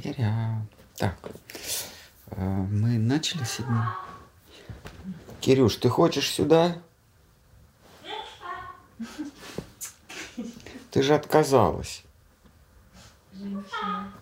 [0.00, 0.64] Киря.
[0.96, 1.16] Так,
[2.30, 3.84] э, мы начали седьмой.
[5.40, 6.78] Кирюш, ты хочешь сюда?
[10.92, 12.04] Ты же отказалась.
[13.32, 14.12] Женщина.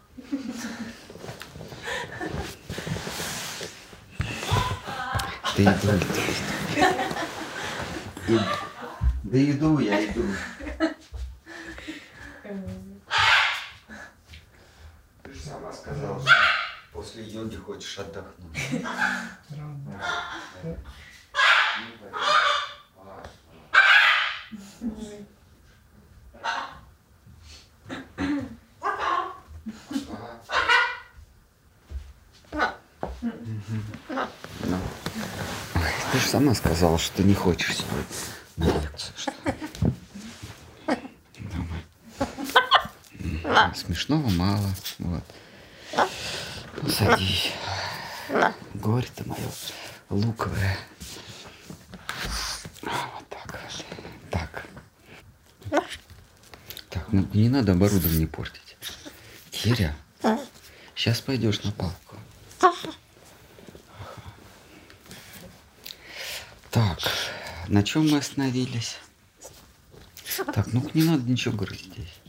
[5.56, 5.88] Ты иду.
[9.24, 10.24] Да иду я, иду.
[17.96, 18.58] Хочешь отдохнуть.
[34.64, 34.78] Ну.
[36.12, 38.04] Ты же сама сказала, что не хочешь сегодня
[38.56, 39.14] на лекцию.
[43.74, 44.74] Смешного мало.
[44.98, 45.24] Вот.
[46.82, 47.52] Ну, садись.
[48.86, 49.50] Горе-то мое
[50.10, 50.78] луковое.
[52.82, 53.60] Вот так.
[54.30, 54.64] Так.
[56.90, 58.76] Так, ну не надо оборудование портить.
[59.50, 59.96] Киря,
[60.94, 62.14] сейчас пойдешь на палку.
[66.70, 67.00] Так,
[67.66, 68.98] на чем мы остановились?
[70.54, 72.20] Так, ну не надо ничего говорить здесь.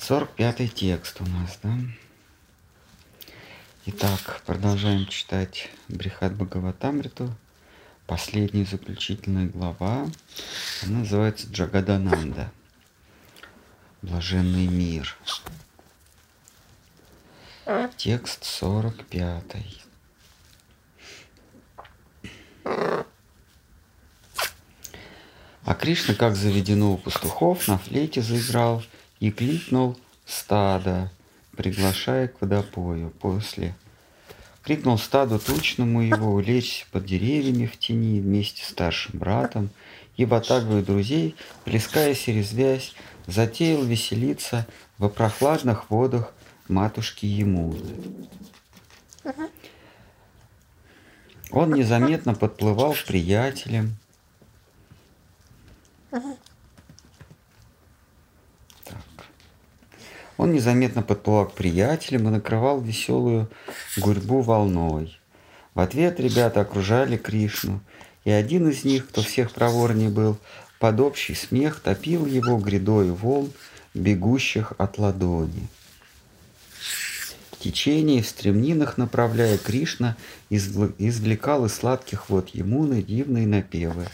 [0.00, 1.78] 45-й текст у нас, да?
[4.02, 7.30] Итак, продолжаем читать Брихат Бхагаватамриту.
[8.06, 10.06] Последняя заключительная глава.
[10.82, 12.50] Она называется Джагадананда.
[14.00, 15.18] Блаженный мир.
[17.98, 19.44] Текст 45.
[22.64, 23.04] А
[25.78, 28.82] Кришна, как заведено у пастухов, на флейте заиграл
[29.18, 31.12] и кликнул стадо,
[31.54, 33.10] приглашая к водопою.
[33.20, 33.74] После
[34.62, 39.70] крикнул стаду тучному его улечься под деревьями в тени вместе с старшим братом,
[40.16, 42.94] и ватагою друзей, плескаясь и резвясь,
[43.26, 44.66] затеял веселиться
[44.98, 46.34] во прохладных водах
[46.68, 47.80] матушки Емуны.
[51.50, 53.96] Он незаметно подплывал к приятелям.
[60.40, 63.50] Он незаметно подплывал к приятелям и накрывал веселую
[63.98, 65.20] гурьбу волной.
[65.74, 67.82] В ответ ребята окружали Кришну,
[68.24, 70.38] и один из них, кто всех проворнее был,
[70.78, 73.52] под общий смех топил его грядой волн,
[73.92, 75.68] бегущих от ладони.
[77.50, 80.16] В течение в стремнинах направляя Кришна,
[80.48, 84.06] извл- извлекал из сладких вод Емуны дивные напевы.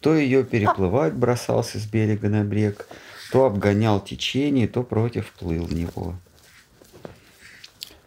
[0.00, 2.86] То ее переплывать бросался с берега на брег,
[3.30, 6.16] то обгонял течение, то против плыл в него.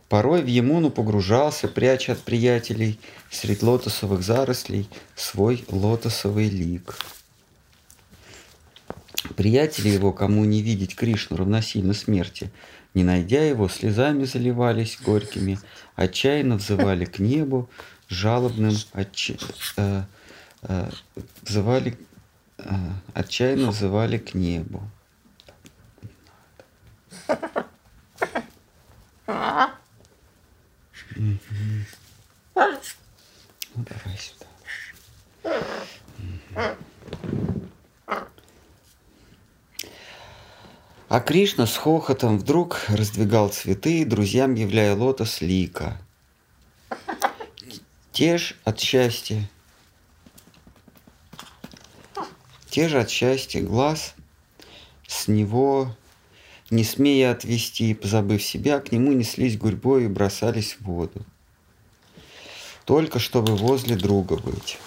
[0.09, 2.99] Порой в Емуну погружался, пряча от приятелей
[3.31, 6.97] средь лотосовых зарослей свой лотосовый лик.
[9.35, 12.51] Приятели его, кому не видеть Кришну равносильно смерти,
[12.93, 15.57] не найдя его, слезами заливались горькими,
[15.95, 17.67] отчаянно взывали к небу,
[18.07, 19.39] жалобным отча-
[19.77, 20.03] э,
[20.61, 20.89] э,
[21.41, 21.97] взывали,
[22.59, 22.63] э,
[23.15, 24.83] отчаянно взывали к небу.
[31.15, 31.37] Ну,
[33.75, 34.45] давай сюда.
[41.09, 46.01] А Кришна с хохотом вдруг раздвигал цветы, друзьям являя лотос лика.
[48.11, 49.47] Те ж от счастья,
[52.69, 54.15] те же от счастья глаз
[55.07, 55.95] с него,
[56.69, 61.25] не смея отвести, позабыв себя, к нему неслись гурьбой и бросались в воду.
[62.85, 64.77] Только чтобы возле друга быть.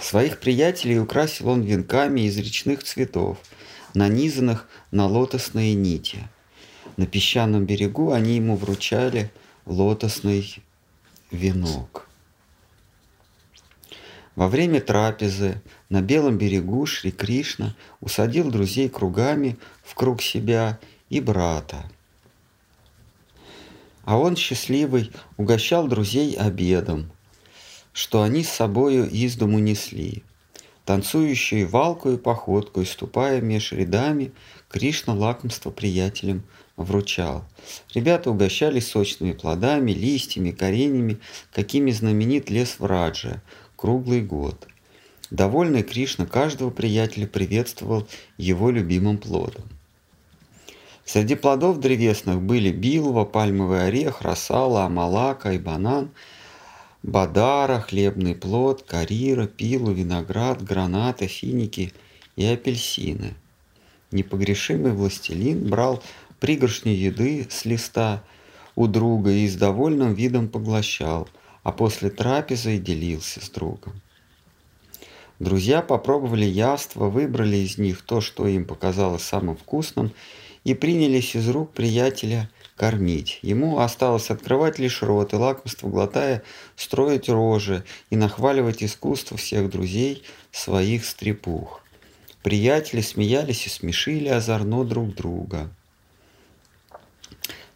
[0.00, 3.38] Своих приятелей украсил он венками из речных цветов,
[3.94, 6.28] нанизанных на лотосные нити.
[6.96, 9.30] На песчаном берегу они ему вручали
[9.66, 10.62] лотосный
[11.30, 12.07] венок.
[14.38, 20.78] Во время трапезы на белом берегу Шри Кришна усадил друзей кругами в круг себя
[21.10, 21.90] и брата.
[24.04, 27.10] А он, счастливый, угощал друзей обедом,
[27.92, 30.22] что они с собою из дому несли.
[30.84, 34.30] Танцующую валкую походкой, ступая меж рядами,
[34.68, 36.44] Кришна лакомство приятелям
[36.76, 37.44] вручал.
[37.92, 41.18] Ребята угощались сочными плодами, листьями, коренями,
[41.52, 43.42] какими знаменит лес Враджа
[43.78, 44.66] круглый год.
[45.30, 49.64] Довольный Кришна каждого приятеля приветствовал его любимым плодом.
[51.04, 56.10] Среди плодов древесных были билва, пальмовый орех, росала, амалака и банан,
[57.04, 61.92] бадара, хлебный плод, карира, пилу, виноград, гранаты, финики
[62.34, 63.34] и апельсины.
[64.10, 66.02] Непогрешимый властелин брал
[66.40, 68.24] пригоршню еды с листа
[68.74, 71.28] у друга и с довольным видом поглощал,
[71.62, 74.00] а после трапезы делился с другом.
[75.38, 80.12] Друзья попробовали яства, выбрали из них то, что им показалось самым вкусным,
[80.64, 83.38] и принялись из рук приятеля кормить.
[83.42, 86.42] Ему осталось открывать лишь рот и лакомство глотая,
[86.76, 91.82] строить рожи и нахваливать искусство всех друзей своих стрепух.
[92.42, 95.70] Приятели смеялись и смешили озорно друг друга.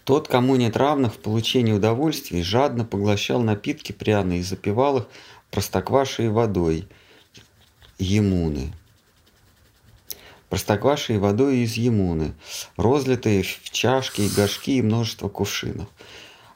[0.05, 5.07] Тот, кому нет равных в получении удовольствий, жадно поглощал напитки пряные и запивал их
[5.51, 6.89] простоквашей водой
[7.99, 8.73] емуны.
[10.49, 12.35] Простоквашей водой из емуны,
[12.77, 15.89] розлитые в чашки и горшки и множество кувшинов.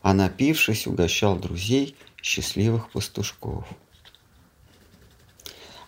[0.02, 3.64] А напившись, угощал друзей счастливых пастушков.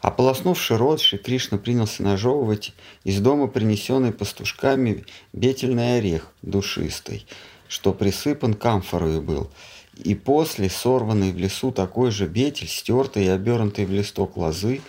[0.01, 2.73] Ополоснувши рот, Шри Кришна принялся нажевывать
[3.05, 7.27] из дома принесенный пастушками бетельный орех душистый,
[7.67, 9.51] что присыпан камфорою был,
[9.97, 14.81] и после сорванный в лесу такой же бетель, стертый и обернутый в листок лозы,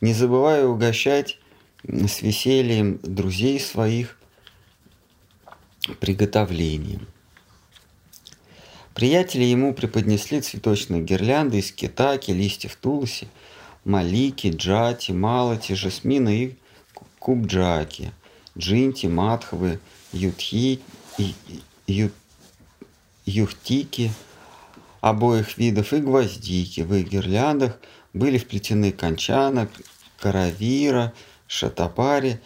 [0.00, 1.38] не забывая угощать
[1.84, 4.18] с весельем друзей своих
[6.00, 7.06] приготовлением.
[8.94, 13.28] Приятели ему преподнесли цветочные гирлянды из китаки, листьев тулуси,
[13.88, 16.56] малики, джати, малати, жасмина и
[17.18, 18.10] кубджаки,
[18.56, 19.78] джинти, матхвы,
[20.12, 20.80] ютхи,
[21.86, 22.10] ю,
[23.26, 24.12] юхтики
[25.00, 26.82] обоих видов и гвоздики.
[26.82, 27.78] В их гирляндах
[28.12, 29.68] были вплетены кончана,
[30.20, 31.14] каравира,
[31.46, 32.40] шатапари,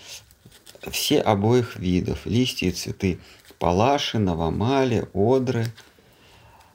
[0.92, 3.18] все обоих видов, листья и цветы,
[3.58, 5.66] палаши, новомали, одры,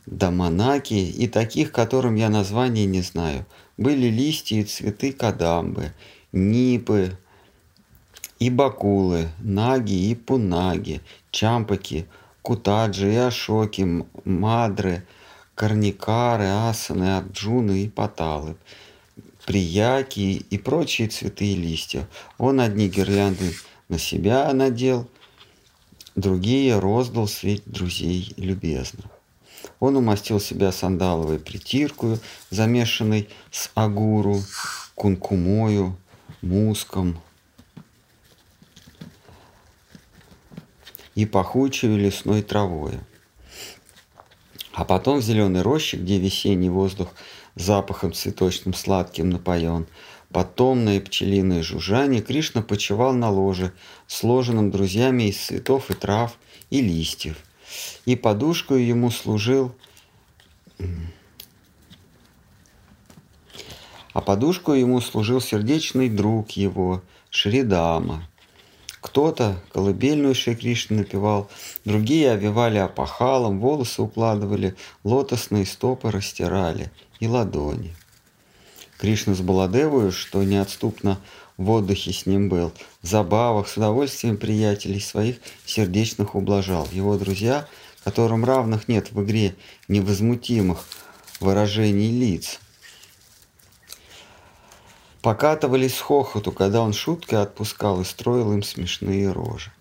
[0.05, 3.45] даманаки и таких, которым я название не знаю–
[3.77, 5.93] были листья и цветы кадамбы,
[6.31, 7.17] нипы
[8.39, 11.01] и бакулы, наги и пунаги,
[11.31, 12.07] чампаки,
[12.41, 15.05] кутаджи и ашоки, мадры,
[15.55, 18.57] корникары, асаны, арджуны и паталы,
[19.45, 22.07] прияки и прочие цветы и листья.
[22.37, 23.53] Он одни гирлянды
[23.89, 25.07] на себя надел,
[26.15, 29.16] другие роздал среди друзей любезных.
[29.79, 32.19] Он умастил себя сандаловой притиркою,
[32.49, 34.41] замешанной с агуру,
[34.95, 35.95] кункумою,
[36.41, 37.19] муском
[41.15, 42.93] и пахучей лесной травой.
[44.73, 47.09] А потом в зеленой роще, где весенний воздух
[47.55, 49.87] запахом цветочным сладким напоен,
[50.31, 53.73] потомное пчелиное жужжание, Кришна почевал на ложе,
[54.05, 56.37] сложенном друзьями из цветов и трав
[56.69, 57.37] и листьев,
[58.05, 59.73] и подушкой ему служил
[64.17, 68.27] а подушку ему служил сердечный друг его, Шридама.
[68.99, 71.51] Кто-то колыбельную Шри Кришны напевал,
[71.85, 77.95] другие овивали опахалом, волосы укладывали, лотосные стопы растирали и ладони.
[78.97, 81.19] Кришна с Баладевою, что неотступно
[81.57, 82.71] в отдыхе с ним был,
[83.01, 86.87] в забавах, с удовольствием приятелей своих сердечных ублажал.
[86.91, 87.67] Его друзья,
[88.03, 89.55] которым равных нет в игре
[89.87, 90.85] невозмутимых
[91.39, 92.59] выражений лиц,
[95.21, 99.71] покатывались с хохоту, когда он шуткой отпускал и строил им смешные рожи.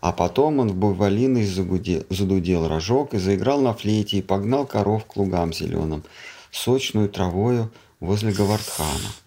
[0.00, 5.16] А потом он в буйволиной задудел рожок и заиграл на флейте и погнал коров к
[5.16, 6.02] лугам зеленым,
[6.50, 9.21] сочную травою возле Гавардхана.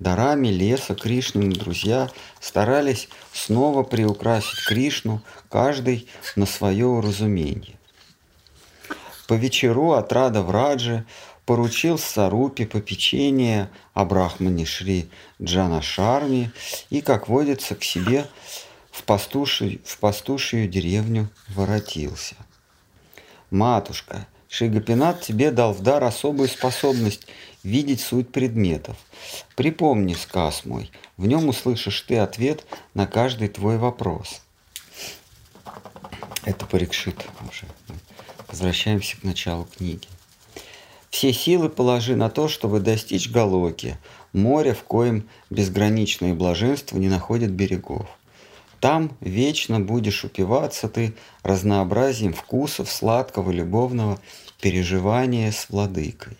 [0.00, 2.08] Дарами леса Кришнины друзья
[2.40, 7.78] старались снова приукрасить Кришну, каждый на свое уразумение.
[9.28, 11.04] По вечеру от Рада Враджи
[11.44, 16.50] поручил Сарупе попечение о Брахмане Шри Джанашарме
[16.88, 18.26] и, как водится, к себе
[18.90, 22.36] в пастушью, в пастушью деревню воротился.
[23.50, 27.26] «Матушка, Шигапинат тебе дал в дар особую способность
[27.62, 28.96] видеть суть предметов.
[29.56, 32.64] Припомни сказ мой, в нем услышишь ты ответ
[32.94, 34.42] на каждый твой вопрос.
[36.44, 37.66] Это Парикшит уже.
[38.48, 40.08] Возвращаемся к началу книги.
[41.10, 43.98] Все силы положи на то, чтобы достичь Галоки,
[44.32, 48.06] моря, в коем безграничное блаженство не находит берегов.
[48.78, 54.18] Там вечно будешь упиваться ты разнообразием вкусов сладкого любовного
[54.60, 56.38] переживания с владыкой.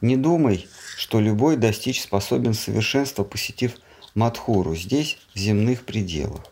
[0.00, 0.66] Не думай,
[0.96, 3.72] что любой достичь способен совершенства, посетив
[4.14, 6.42] Мадхуру здесь, в земных пределах.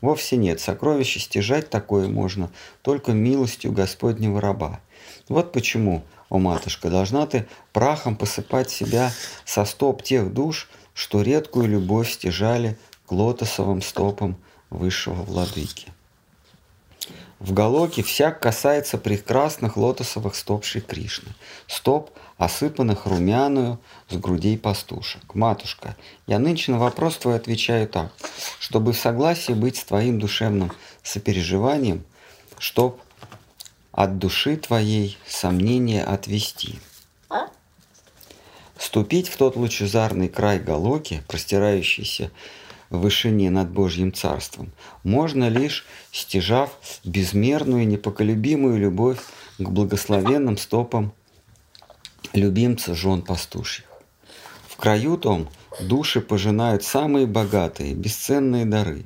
[0.00, 2.50] Вовсе нет, сокровище стяжать такое можно
[2.82, 4.80] только милостью Господнего раба.
[5.28, 9.12] Вот почему, о матушка, должна ты прахом посыпать себя
[9.44, 12.76] со стоп тех душ, что редкую любовь стяжали
[13.06, 14.36] к лотосовым стопам
[14.70, 15.86] высшего владыки.
[17.38, 21.32] В Галоке всяк касается прекрасных лотосовых стоп Шри Кришны.
[21.68, 23.78] Стоп, осыпанных румяную
[24.08, 25.34] с грудей пастушек.
[25.34, 28.12] Матушка, я нынче на вопрос твой отвечаю так,
[28.60, 32.04] чтобы в согласии быть с твоим душевным сопереживанием,
[32.58, 33.00] чтоб
[33.92, 36.78] от души твоей сомнения отвести.
[38.78, 42.30] Ступить в тот лучезарный край Галоки, простирающийся
[42.90, 44.70] в вышине над Божьим Царством,
[45.02, 46.70] можно лишь стяжав
[47.02, 49.18] безмерную непоколебимую любовь
[49.58, 51.12] к благословенным стопам
[52.32, 53.86] любимца жен пастушьих.
[54.68, 55.48] В краю том
[55.80, 59.04] души пожинают самые богатые, бесценные дары.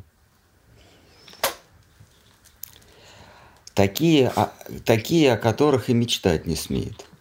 [3.74, 4.32] Такие,
[4.84, 7.06] такие, о которых и мечтать не смеет–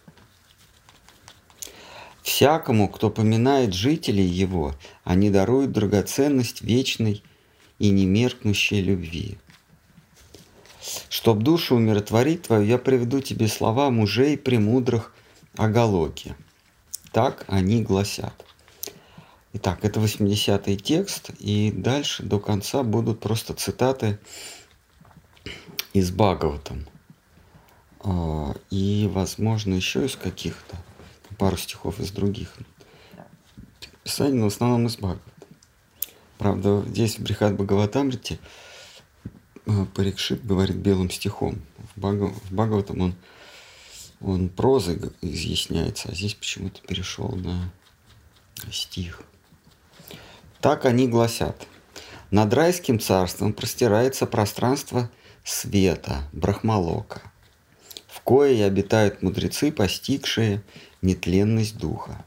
[2.21, 7.23] Всякому, кто поминает жителей его, они даруют драгоценность вечной
[7.79, 9.37] и немеркнущей любви.
[11.09, 15.13] Чтоб душу умиротворить твою, я приведу тебе слова мужей премудрых
[15.57, 16.35] о Галоке.
[17.11, 18.33] Так они гласят.
[19.53, 24.17] Итак, это 80-й текст, и дальше до конца будут просто цитаты
[25.91, 26.87] из Бхагаватам.
[27.99, 30.77] А, и, возможно, еще из каких-то
[31.37, 32.53] пару стихов из других
[34.03, 35.21] писаний, но в основном из Бхагавата.
[36.37, 38.39] Правда, здесь в Брихат Бхагаватамрите
[39.65, 41.61] э, Парикшит говорит белым стихом.
[41.95, 42.31] В, Бхагав...
[42.31, 43.15] в Бхагаватам он,
[44.21, 47.71] он прозой изъясняется, а здесь почему-то перешел на
[48.71, 49.21] стих.
[50.59, 51.67] Так они гласят.
[52.29, 55.09] Над райским царством простирается пространство
[55.43, 57.21] света, брахмалока,
[58.07, 60.63] в кое обитают мудрецы, постигшие
[61.01, 62.23] нетленность духа.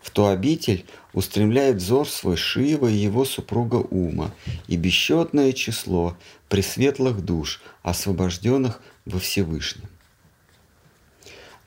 [0.00, 4.32] В ту обитель устремляет взор свой Шива и его супруга Ума
[4.66, 6.16] и бесчетное число
[6.48, 9.88] пресветлых душ, освобожденных во Всевышнем.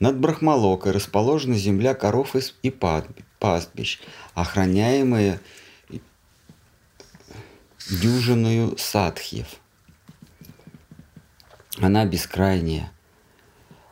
[0.02, 2.70] Над Брахмалокой расположена земля коров и
[3.38, 4.00] пастбищ,
[4.34, 5.40] охраняемая
[7.88, 9.46] дюжиною садхьев.
[11.78, 12.90] Она бескрайняя,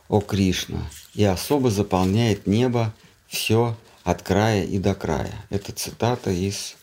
[0.09, 0.81] о Кришна,
[1.13, 2.93] и особо заполняет небо
[3.27, 5.45] все от края и до края.
[5.49, 6.75] Это цитата из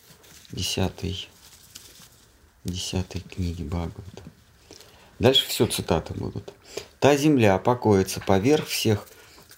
[0.51, 1.29] десятой,
[2.63, 4.23] десятой книги Бхагавата.
[5.19, 6.51] Дальше все цитаты будут.
[6.99, 9.05] Та земля покоится поверх всех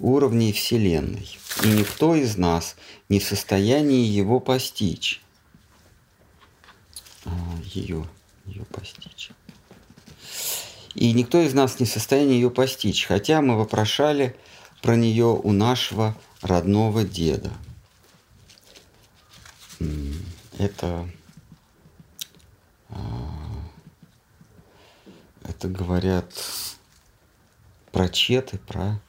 [0.01, 2.75] уровней Вселенной, и никто из нас
[3.08, 5.22] не в состоянии его постичь.
[7.25, 7.31] А,
[7.63, 8.08] ее,
[8.46, 9.31] ее постичь.
[10.96, 14.36] И никто из нас не в состоянии ее постичь, хотя мы вопрошали
[14.81, 17.51] про нее у нашего родного деда.
[20.58, 21.10] Это,
[22.89, 22.98] а,
[25.43, 26.34] это говорят
[27.91, 29.00] про Четы, про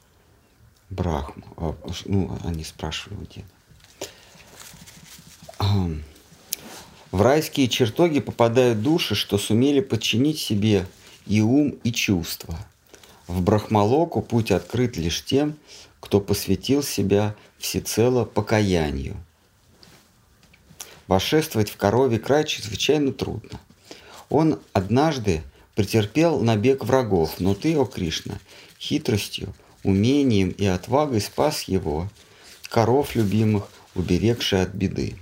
[0.93, 1.43] Брахму.
[1.57, 3.47] А, ну, они спрашивали деда.
[7.11, 10.87] В райские чертоги попадают души, что сумели подчинить себе
[11.27, 12.57] и ум, и чувства.
[13.27, 15.55] В Брахмалоку путь открыт лишь тем,
[15.99, 19.15] кто посвятил себя всецело покаянию.
[21.07, 23.59] Вошествовать в коровий край чрезвычайно трудно.
[24.29, 25.43] Он однажды
[25.75, 28.39] претерпел набег врагов, но ты, о Кришна,
[28.79, 29.53] хитростью,
[29.83, 32.09] умением и отвагой спас его,
[32.69, 35.15] коров любимых, уберегший от беды.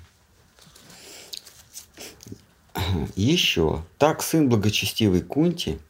[3.15, 5.77] Еще так сын благочестивый Кунти–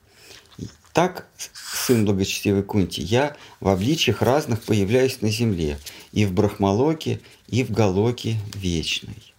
[0.93, 5.77] так, сын благочестивый Кунти, я в обличиях разных появляюсь на земле,
[6.11, 9.33] и в Брахмалоке, и в Голоке вечной.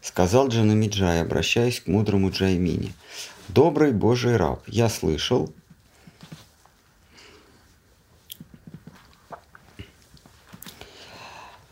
[0.00, 2.94] Сказал Джанамеджай, обращаясь к мудрому Джаймине.
[3.48, 5.52] Добрый Божий раб, я слышал,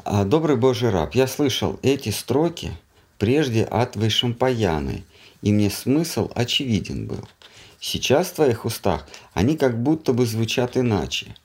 [0.05, 2.73] Добрый Божий раб, я слышал эти строки
[3.19, 5.05] прежде от Вайшампаяны,
[5.43, 7.27] и мне смысл очевиден был–
[7.87, 11.37] Сейчас в твоих устах они как будто бы звучат иначе.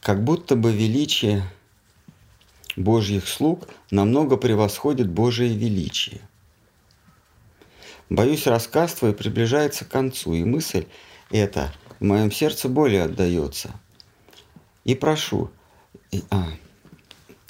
[0.00, 1.42] Как будто бы величие
[2.76, 6.20] Божьих слуг намного превосходит Божие величие.
[8.08, 10.86] Боюсь, рассказ твой приближается к концу, и мысль
[11.32, 13.72] эта в моем сердце более отдается.
[14.84, 15.50] И прошу,
[16.12, 16.46] и, а,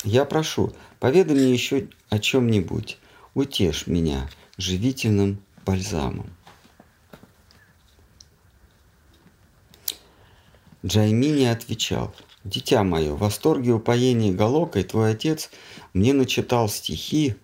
[0.06, 2.98] я прошу, поведай мне еще о чем-нибудь,
[3.34, 6.30] утешь меня живительным бальзамом.
[10.84, 15.50] Джаймини отвечал, «Дитя мое, в восторге упоения Галокой твой отец
[15.92, 17.34] мне начитал стихи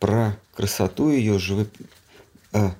[0.00, 1.68] про красоту ее живоп...
[2.52, 2.70] Э,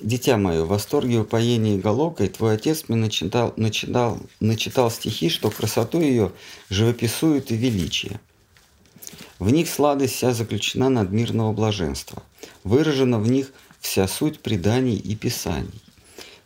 [0.00, 6.00] Дитя мое, в восторге упоения Галокой твой отец мне начитал, начитал, начитал стихи, что красоту
[6.00, 6.32] ее
[6.68, 8.20] живописует и величие.
[9.38, 12.22] В них сладость вся заключена надмирного блаженства.
[12.64, 15.82] Выражена в них вся суть преданий и писаний.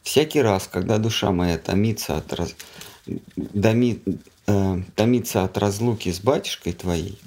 [0.02, 2.54] Всякий раз, когда душа моя томится от, раз...
[3.36, 4.00] доми...
[4.46, 7.18] э, томится от разлуки с батюшкой твоей,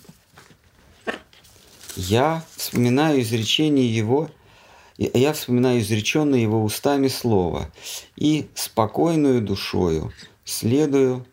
[1.96, 4.30] я вспоминаю изречение его,
[4.98, 7.72] я вспоминаю изреченное его устами слово
[8.16, 10.12] и спокойную душою
[10.44, 11.26] следую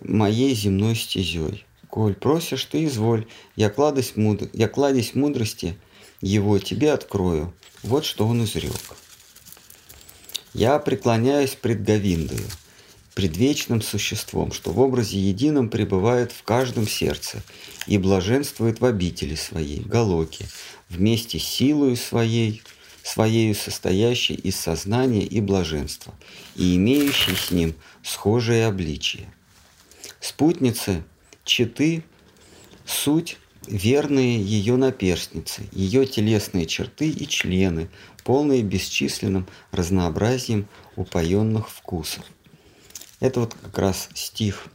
[0.00, 1.65] моей земной стезей.
[1.96, 3.26] Коль просишь, ты изволь,
[3.56, 4.50] я, кладость мудр...
[4.52, 5.78] я кладезь мудрости
[6.20, 7.54] его тебе открою.
[7.82, 8.82] Вот что он изрек.
[10.52, 12.46] Я преклоняюсь пред Говиндою,
[13.14, 17.42] пред вечным существом, что в образе едином пребывает в каждом сердце
[17.86, 20.44] и блаженствует в обители своей, Галоке,
[20.90, 22.62] вместе с силою своей,
[23.02, 26.12] своею состоящей из сознания и блаженства,
[26.56, 29.32] и имеющей с ним схожее обличие.
[30.20, 31.02] Спутницы
[31.46, 32.04] Читы–
[32.86, 37.88] суть верные ее наперстницы, ее телесные черты и члены,
[38.24, 42.24] полные бесчисленным разнообразием упоенных вкусов.
[43.20, 44.66] Это вот как раз стих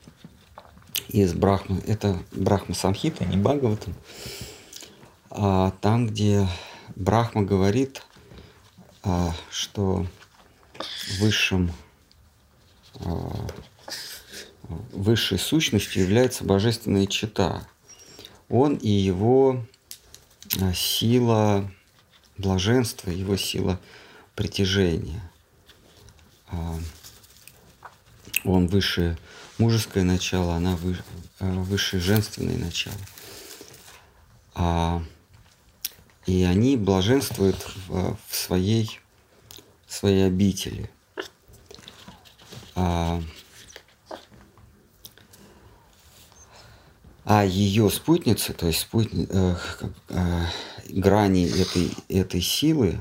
[1.08, 3.96] из Брахмы, это Брахма Самхита, не Бхагаватам,
[5.30, 6.48] а там, где
[6.96, 8.04] Брахма говорит,
[9.04, 10.06] а, что
[11.20, 11.72] высшим
[12.96, 13.48] а,
[14.92, 17.68] высшей сущностью является божественная чита.
[18.50, 19.66] Он и его
[20.60, 21.72] а, сила
[22.38, 23.80] блаженства, его сила
[24.36, 25.32] притяжения.
[26.48, 26.80] А,
[28.44, 29.18] он высшее
[29.58, 30.78] мужеское начало, она
[31.40, 32.96] а, высшее женственное начало.
[36.28, 37.58] И они блаженствуют
[37.88, 39.00] в своей,
[39.88, 40.90] в своей обители.
[47.24, 49.56] А ее спутницы, то есть спутни, э,
[50.10, 50.46] э,
[50.90, 52.98] грани этой, этой силы,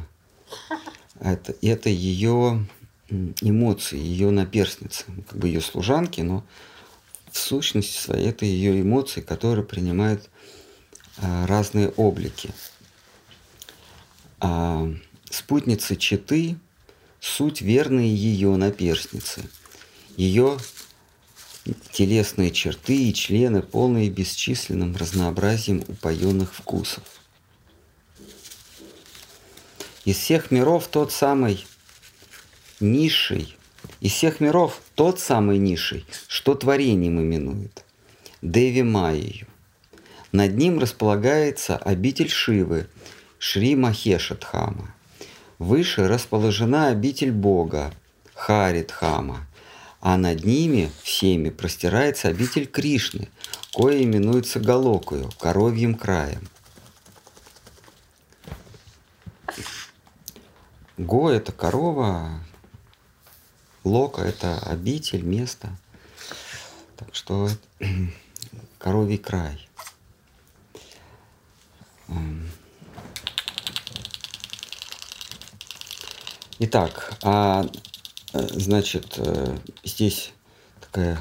[1.20, 2.66] это, это ее
[3.40, 6.44] эмоции, ее наперстницы, как бы ее служанки, но
[7.30, 10.28] в сущности своей это ее эмоции, которые принимают
[11.18, 12.50] э, разные облики.
[14.40, 14.88] А
[15.30, 16.56] спутницы Читы–
[17.20, 19.42] суть верные ее наперстницы,
[20.16, 20.56] ее
[21.92, 27.02] телесные черты и члены, полные бесчисленным разнообразием упоенных вкусов.
[30.04, 31.66] Из всех миров тот самый
[32.80, 33.56] низший,
[34.00, 37.84] из всех миров тот самый низший, что творением именует,
[38.40, 39.46] Деви Майю.
[40.32, 42.88] Над ним располагается обитель Шивы,
[43.38, 44.94] Шри Махешатхама.
[45.58, 47.92] Выше расположена обитель Бога,
[48.34, 49.46] Харидхама–
[50.00, 53.28] а над ними всеми простирается обитель Кришны,
[53.72, 56.48] кое именуется Галокою, коровьим краем.
[60.96, 62.44] Го– это корова,
[63.84, 65.74] Лока– это обитель, место.
[66.96, 67.48] Так что
[68.78, 69.66] коровий край.
[76.58, 77.64] Итак, а
[78.32, 80.32] значит, э, здесь
[80.80, 81.20] такая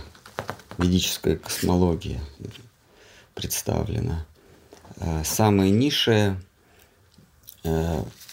[0.77, 2.21] ведическая космология
[3.33, 4.25] представлена.
[4.97, 6.39] Э, самое низшее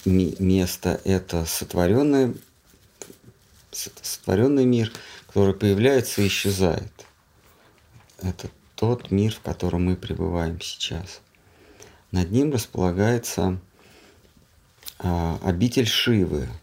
[0.05, 2.37] место– это сотворенный,
[3.73, 4.93] сотворенный мир,
[5.27, 6.93] который появляется и исчезает.
[8.23, 11.21] Это тот мир, в котором мы пребываем сейчас.
[12.13, 13.59] Над ним располагается
[14.99, 16.49] обитель Шивы–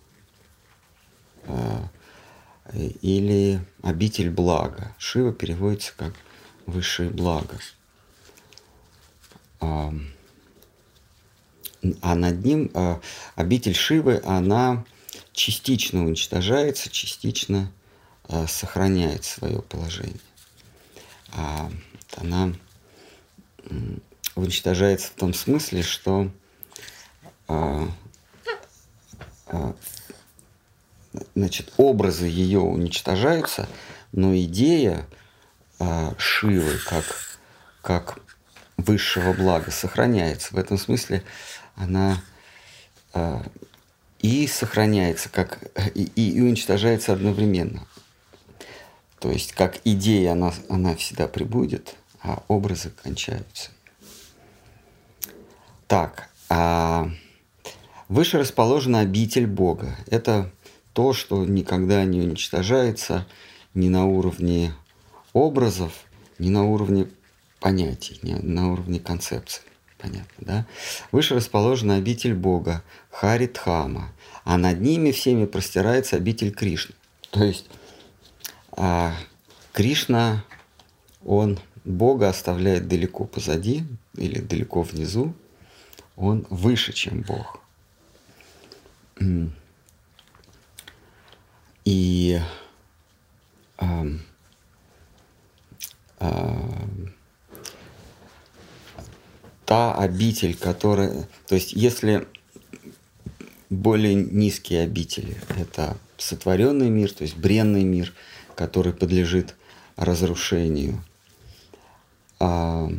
[2.73, 4.95] или обитель блага.
[4.97, 6.13] Шива переводится как
[6.65, 7.57] высшее благо.
[9.59, 9.93] А,
[12.01, 13.01] а над ним а,
[13.35, 14.85] обитель Шивы, она
[15.33, 17.71] частично уничтожается, частично
[18.27, 20.19] а, сохраняет свое положение.
[21.33, 21.69] А
[22.15, 22.53] она
[24.35, 26.31] уничтожается в том смысле, что
[27.47, 27.87] а,
[29.47, 29.75] а,
[31.35, 33.67] значит, образы ее уничтожаются,
[34.11, 35.05] но идея
[35.79, 37.05] а, Шивы как,
[37.81, 38.19] как
[38.77, 40.53] высшего блага сохраняется.
[40.53, 41.23] В этом смысле
[41.75, 42.21] она
[43.13, 43.43] а,
[44.19, 45.59] и сохраняется, как,
[45.95, 47.85] и, и уничтожается одновременно.
[49.19, 53.71] То есть как идея она, она всегда прибудет, а образы кончаются.
[55.87, 57.09] Так, а
[58.07, 59.95] выше расположена обитель Бога.
[60.07, 60.49] Это
[60.93, 63.27] то, что никогда не уничтожается
[63.73, 64.73] ни на уровне
[65.33, 65.93] образов,
[66.39, 67.07] ни на уровне
[67.59, 69.63] понятий, ни на уровне концепций.
[69.97, 70.65] Понятно, да?
[71.11, 74.11] Выше расположена обитель Бога, Харитхама,
[74.43, 76.93] а над ними всеми простирается обитель Кришны.
[77.31, 77.65] То есть
[78.75, 79.15] а
[79.71, 80.43] Кришна,
[81.25, 83.83] он Бога оставляет далеко позади
[84.15, 85.33] или далеко внизу,
[86.15, 87.59] он выше, чем Бог.
[91.85, 92.39] И
[93.77, 94.05] а,
[96.19, 96.89] а,
[99.65, 101.27] та обитель, которая...
[101.47, 102.27] То есть если
[103.69, 108.13] более низкие обители– это сотворенный мир, то есть бренный мир,
[108.55, 109.55] который подлежит
[109.95, 111.03] разрушению.
[112.39, 112.89] А,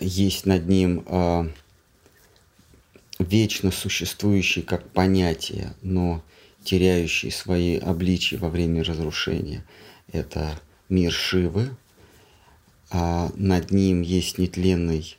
[0.00, 1.48] есть над ним а,
[3.18, 6.22] вечно существующий как понятие, но
[6.64, 9.64] теряющий свои обличия во время разрушения.
[10.12, 11.70] Это мир Шивы,
[12.90, 15.18] а над ним есть нетленный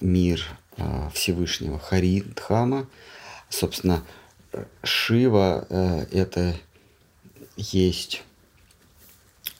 [0.00, 0.42] мир
[0.76, 2.88] а, Всевышнего Харидхама.
[3.48, 4.04] Собственно,
[4.82, 6.56] Шива э, это
[7.56, 8.24] есть,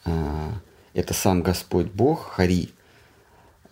[0.04, 0.52] а,
[0.94, 2.70] это сам Господь Бог, Хари,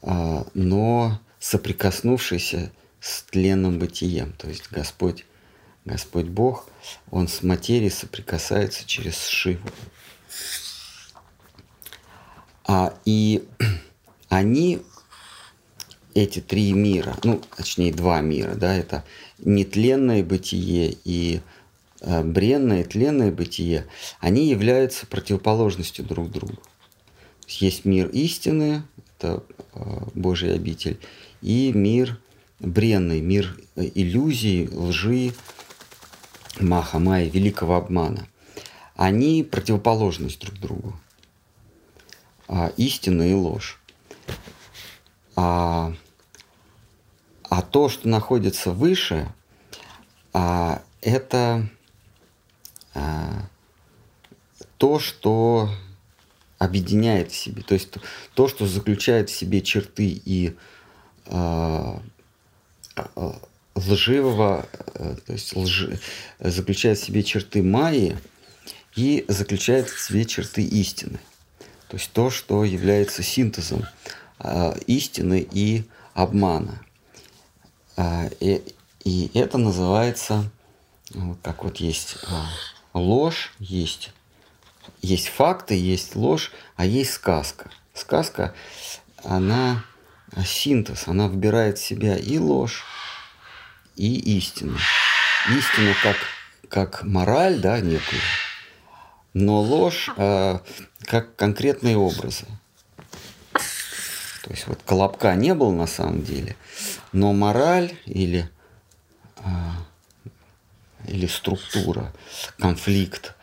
[0.03, 4.33] а, но соприкоснувшийся с тленным бытием.
[4.33, 5.25] То есть Господь,
[5.85, 6.69] Господь Бог,
[7.11, 9.69] Он с материей соприкасается через Шиву.
[12.67, 13.45] А, и
[14.29, 14.81] они,
[16.15, 19.05] эти три мира, ну, точнее, два мира, да, это
[19.39, 21.41] нетленное бытие и
[22.01, 23.87] э, бренное, тленное бытие,
[24.19, 26.57] они являются противоположностью друг другу.
[27.47, 28.83] Есть мир истины,
[29.19, 29.81] это э,
[30.15, 30.99] Божий обитель,
[31.43, 32.19] и мир
[32.61, 35.35] бренный, мир иллюзий, лжи,
[36.61, 38.27] маха, майя, великого обмана.
[38.95, 40.99] Они противоположность друг другу
[42.49, 43.79] а, истина и ложь.
[45.37, 45.93] А,
[47.43, 49.29] а то, что находится выше,
[50.33, 51.69] а, это
[52.95, 53.49] а,
[54.79, 55.69] то, что
[56.59, 58.01] объединяет в себе, то есть то,
[58.35, 60.57] то что заключает в себе черты и
[61.27, 62.01] а
[63.75, 66.01] лживого, а, то есть лжи,
[66.41, 68.17] заключает в себе черты майи
[68.95, 71.19] и заключает в себе черты истины.
[71.89, 73.85] То есть то, что является синтезом
[74.41, 76.83] э, истины и обмана.
[77.97, 78.63] Э, и,
[79.05, 80.51] и это называется,
[81.43, 82.43] как вот есть э,
[82.93, 84.11] ложь, есть,
[85.01, 87.71] есть факты, есть ложь, а есть сказка.
[87.95, 88.53] Сказка,
[89.23, 89.85] она
[90.45, 92.85] синтез, она вбирает в себя и ложь,
[93.97, 94.77] и истину.
[95.51, 96.17] Истину как,
[96.69, 98.21] как мораль, да, некую,
[99.33, 100.59] но ложь э,
[101.05, 102.47] как конкретные образы.
[103.53, 106.57] То есть вот колобка не было на самом деле,
[107.13, 108.51] но мораль или,
[109.39, 109.43] э,
[111.07, 112.13] или структура,
[112.59, 113.35] конфликт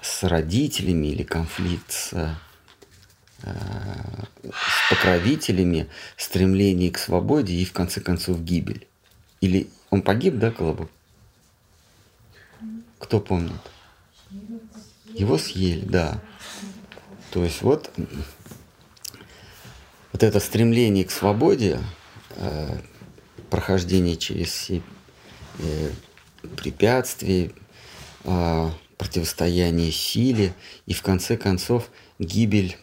[0.00, 2.36] с родителями или конфликт с,
[3.42, 8.86] с покровителями, стремление к свободе и в конце концов гибель.
[9.40, 10.90] Или он погиб, да, Колобок?
[12.98, 13.52] Кто помнит?
[15.14, 16.20] Его съели, да.
[17.30, 17.90] То есть вот,
[20.12, 21.80] вот это стремление к свободе,
[22.36, 22.78] э,
[23.50, 24.82] прохождение через все
[25.58, 25.90] э,
[26.56, 27.52] препятствия,
[28.24, 30.54] э, противостояние силе
[30.86, 32.76] и в конце концов гибель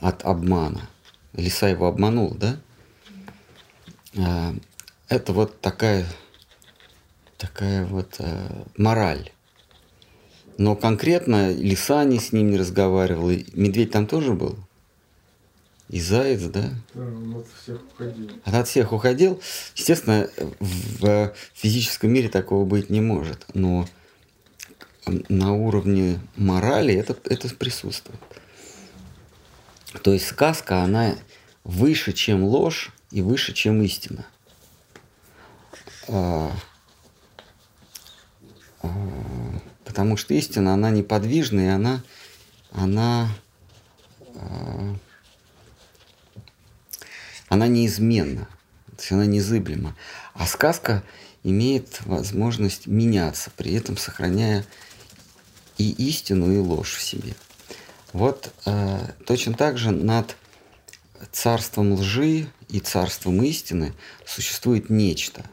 [0.00, 0.88] от обмана.
[1.32, 2.58] Лиса его обманул, да?
[4.14, 4.52] Э,
[5.08, 6.06] это вот такая,
[7.38, 9.30] такая вот э, мораль.
[10.58, 13.30] Но конкретно лиса не с ним не разговаривала.
[13.54, 14.58] Медведь там тоже был?
[15.88, 16.70] И заяц, да?
[16.94, 18.30] Да, он от всех уходил.
[18.46, 19.42] Он от всех уходил.
[19.74, 23.46] Естественно, в физическом мире такого быть не может.
[23.54, 23.88] Но
[25.28, 28.20] на уровне морали это, это присутствует.
[30.02, 31.16] То есть сказка, она
[31.64, 34.24] выше, чем ложь и выше, чем истина.
[36.08, 36.52] А,
[38.82, 38.88] а,
[39.90, 42.00] Потому что истина, она неподвижна, и она,
[42.70, 43.28] она,
[44.36, 44.94] э,
[47.48, 48.46] она неизменна.
[48.86, 49.96] То есть она незыблема.
[50.32, 51.02] А сказка
[51.42, 54.64] имеет возможность меняться, при этом сохраняя
[55.76, 57.34] и истину, и ложь в себе.
[58.12, 60.36] Вот э, точно так же над
[61.32, 63.94] царством лжи и царством истины
[64.26, 65.44] существует нечто.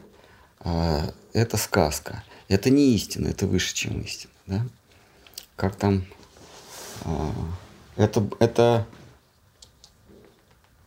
[0.60, 2.24] Э, это сказка.
[2.48, 4.32] Это не истина, это выше, чем истина.
[4.46, 4.66] Да?
[5.56, 6.04] Как там...
[7.04, 7.30] Э,
[7.96, 8.86] это, это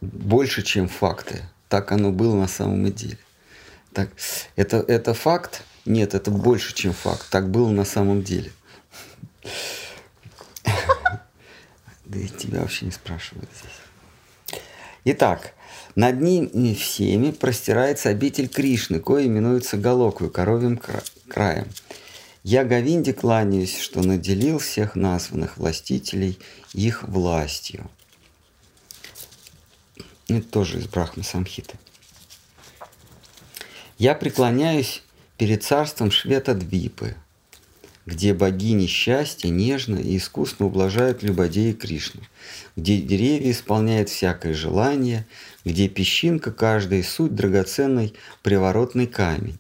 [0.02, 1.44] больше, чем факты.
[1.70, 3.18] Так оно было на самом деле.
[3.94, 4.10] Так,
[4.56, 5.64] это, это факт?
[5.86, 7.28] Нет, это больше, чем факт.
[7.30, 8.52] Так было на самом деле.
[12.12, 14.60] Да и тебя вообще не спрашивают здесь.
[15.06, 15.54] Итак,
[15.96, 20.78] над ними всеми простирается обитель Кришны, кое именуется Галокую, коровьим
[21.30, 21.70] краем.
[22.44, 26.38] Я Говинде кланяюсь, что наделил всех названных властителей
[26.74, 27.90] их властью.
[30.28, 31.80] Это тоже из Брахма Самхиты.
[33.98, 35.02] Я преклоняюсь
[35.38, 37.16] перед царством Швета Двипы,
[38.06, 42.22] где богини счастья нежно и искусно ублажают любодеи Кришну,
[42.76, 45.26] где деревья исполняют всякое желание,
[45.66, 49.58] где песчинка каждой суть драгоценный приворотный камень,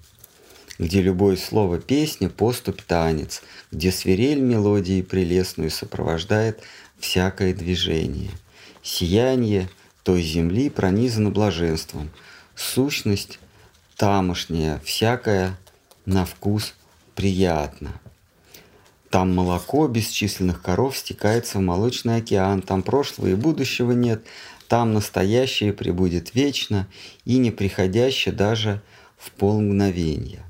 [0.79, 6.61] где любое слово песня, поступ танец, где свирель мелодии прелестную сопровождает
[6.99, 8.31] всякое движение.
[8.81, 9.69] Сияние
[10.03, 12.09] той земли пронизано блаженством,
[12.55, 13.37] сущность
[13.95, 15.59] тамошняя, всякое
[16.07, 16.73] на вкус
[17.13, 18.00] приятно.
[19.11, 24.23] Там молоко бесчисленных коров стекается в молочный океан, там прошлого и будущего нет,
[24.69, 26.87] там настоящее прибудет вечно
[27.25, 28.81] и неприходящее даже
[29.17, 30.45] в полмгновения.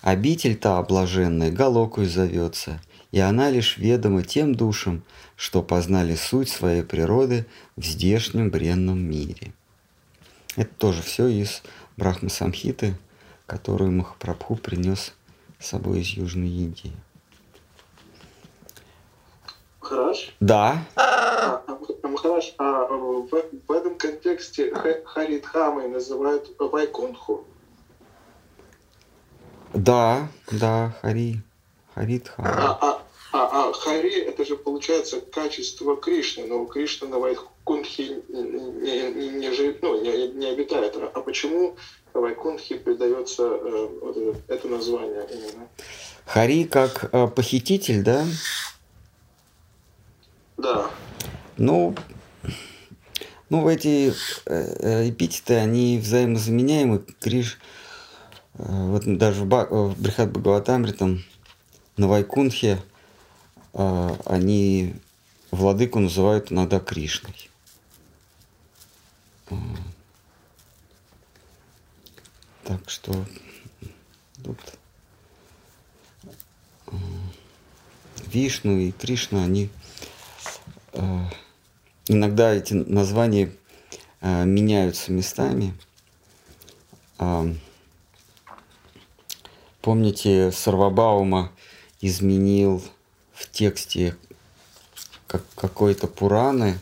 [0.00, 2.80] Обитель та облаженная Галокой зовется,
[3.12, 5.02] и она лишь ведома тем душам,
[5.36, 7.44] что познали суть своей природы
[7.76, 9.52] в здешнем бренном мире.
[10.56, 11.62] Это тоже все из
[11.98, 12.96] Брахма Самхиты,
[13.44, 15.12] которую Махапрабху принес
[15.58, 16.92] с собой из Южной Индии.
[19.84, 20.34] Махараш?
[20.40, 20.78] Да.
[20.96, 23.28] А, а, Махараш, а в,
[23.68, 24.72] в этом контексте
[25.04, 27.44] Харидхамой называют Вайкунху?
[29.74, 31.42] Да, да, Хари.
[31.94, 32.48] Харидхама.
[32.48, 39.10] А, а, а, а Хари это же получается качество Кришны, но Кришна на Вайкунхе не,
[39.12, 40.96] не, не, живет, ну, не, не обитает.
[40.96, 41.76] А почему
[42.14, 45.68] Вайкунхе придается э, вот это, это название именно?
[46.24, 48.24] Хари как э, похититель, да?
[50.56, 50.90] Да.
[51.56, 51.94] Ну,
[53.50, 54.14] ну, эти э,
[54.46, 57.00] э, эпитеты, они взаимозаменяемы.
[57.20, 57.58] Криш,
[58.54, 61.24] э, вот даже в, Ба, в Брихат Бхагаватамритам
[61.96, 62.82] на Вайкунхе
[63.72, 64.94] они
[65.50, 67.50] владыку называют иногда Кришной.
[72.64, 73.12] Так что
[74.44, 74.58] тут
[78.26, 79.70] Вишну и Кришна, они
[82.06, 83.52] иногда эти названия
[84.20, 85.74] меняются местами.
[89.84, 91.52] Помните, Сарвабаума
[92.00, 92.82] изменил
[93.34, 94.16] в тексте
[95.26, 96.78] как, какой-то Пураны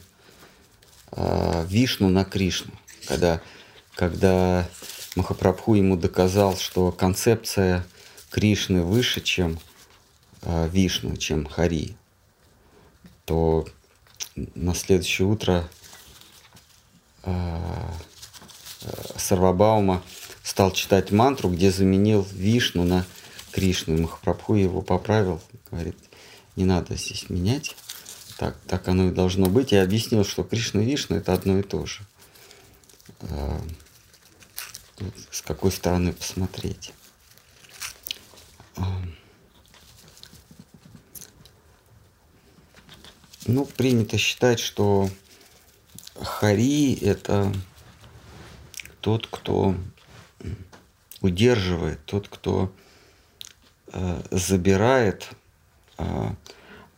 [1.11, 2.72] э, Вишну на Кришну,
[3.07, 3.40] когда,
[3.94, 4.68] когда
[5.16, 7.85] Махапрабху ему доказал, что концепция
[8.31, 9.59] Кришны выше, чем
[10.42, 11.96] э, Вишну, чем Хари,
[13.25, 13.66] то
[14.34, 15.68] на следующее утро
[17.22, 17.90] э,
[19.16, 20.02] Сарвабаума
[20.42, 23.04] стал читать мантру, где заменил Вишну на
[23.52, 23.96] Кришну.
[23.96, 25.40] И Махапрабху его поправил,
[25.70, 25.96] говорит,
[26.56, 27.76] не надо здесь менять.
[28.38, 29.72] Так, так оно и должно быть.
[29.72, 32.00] Я объяснил, что Кришна и Вишна это одно и то же.
[34.96, 36.92] Тут с какой стороны посмотреть.
[43.46, 45.09] Ну, принято считать, что
[46.20, 47.52] Хари– это
[49.00, 49.74] тот, кто
[51.20, 52.72] удерживает, тот, кто
[53.92, 55.28] э, забирает
[55.96, 56.35] а,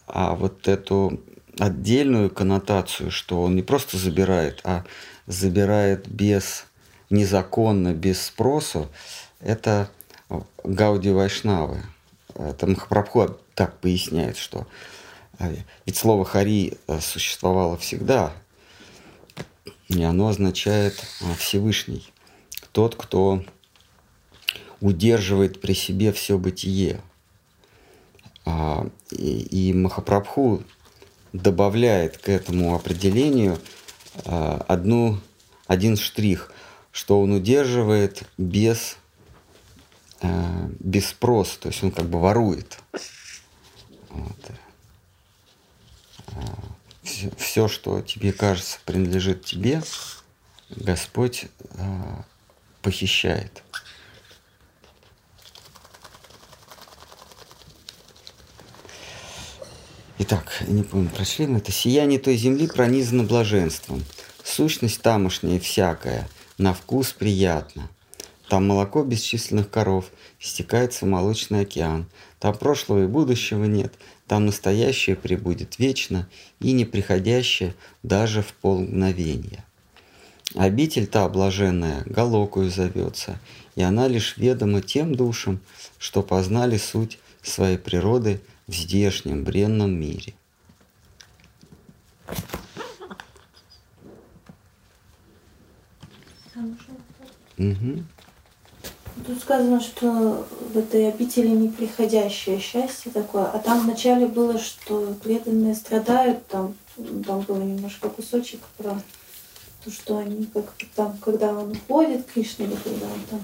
[0.07, 1.21] а вот эту
[1.59, 4.85] отдельную коннотацию, что он не просто забирает, а
[5.27, 6.67] забирает без
[7.11, 8.91] незаконно, без спросу,
[9.41, 9.89] это
[10.65, 11.83] Гауди Вайшнавы.
[12.35, 14.67] Это Махапрабху так поясняет, что а,
[15.87, 18.33] ведь слово Хари э, существовало всегда,
[19.89, 22.13] и оно означает а, Всевышний,
[22.73, 23.45] тот, кто
[24.81, 27.01] удерживает при себе все бытие–
[28.45, 30.63] а, и Махапрабху
[31.33, 33.59] добавляет к этому определению
[34.25, 35.19] а, одну,
[35.67, 36.53] один штрих.
[36.93, 38.97] что он удерживает без,
[40.21, 42.79] э, без спроса, то есть он как бы ворует.
[44.11, 44.53] Вот.
[47.37, 49.83] Все, что тебе кажется принадлежит тебе,
[50.71, 51.77] Господь э,
[52.83, 53.63] похищает.
[60.19, 61.73] Итак, не помню, прошли мы это.
[61.73, 64.03] «Сияние той земли пронизано блаженством.
[64.43, 67.91] Сущность тамошняя всякая, на вкус приятно.
[68.49, 70.07] Там молоко бесчисленных коров,
[70.39, 72.07] стекается молочный океан.
[72.39, 73.93] Там прошлого и будущего нет,
[74.27, 76.29] там настоящее прибудет вечно
[76.61, 79.65] и неприходящее даже в полмгновения.
[80.55, 83.39] Обитель та блаженная Галокую зовется,
[83.75, 85.61] и она лишь ведома тем душам,
[85.99, 90.35] что познали суть своей природы– в здешнем бренном мире.
[97.57, 98.05] Угу.
[99.27, 105.75] Тут сказано, что в этой обители неприходящее счастье такое, а там вначале было, что преданные
[105.75, 106.75] страдают, там,
[107.25, 109.01] там было немножко кусочек про
[109.85, 110.65] то, что они как
[110.97, 113.41] там, когда он уходит, Кришна, или когда он там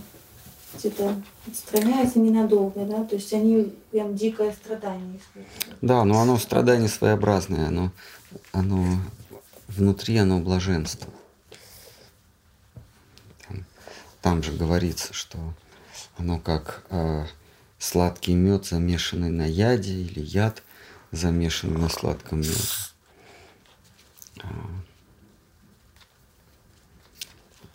[0.75, 1.15] где-то
[1.47, 5.21] отстраняются ненадолго, да, то есть они прям дикое страдание.
[5.81, 7.91] Да, но оно страдание своеобразное, оно,
[8.53, 8.99] оно
[9.69, 11.09] внутри оно блаженство.
[13.47, 13.65] Там,
[14.23, 15.39] там же говорится, что
[16.17, 17.27] оно как э,
[17.79, 20.63] сладкий мед, замешанный на яде, или яд,
[21.11, 22.53] замешанный на сладком меде.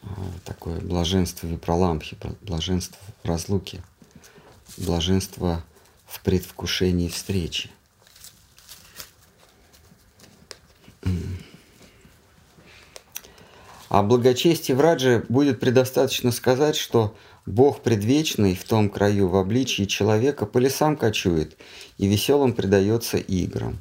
[0.03, 3.81] А, такое блаженство випроламхи, блаженство в разлуке,
[4.77, 5.63] блаженство
[6.05, 7.71] в предвкушении встречи.
[13.89, 19.83] О благочестии в Радже будет предостаточно сказать, что Бог предвечный в том краю в обличии
[19.83, 21.57] человека по лесам кочует
[21.97, 23.77] и веселым предается играм.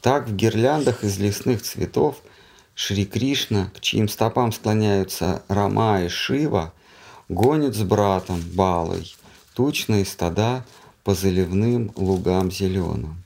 [0.00, 2.16] Так в гирляндах из лесных цветов–
[2.74, 6.72] Шри Кришна, к чьим стопам склоняются Рама и Шива,
[7.28, 9.14] гонит с братом Балой
[9.54, 10.64] тучные стада
[11.04, 13.21] по заливным лугам зеленым.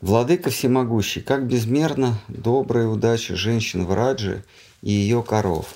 [0.00, 4.42] Владыка всемогущий, как безмерно добрая удача женщин в Раджи
[4.80, 5.74] и ее коров.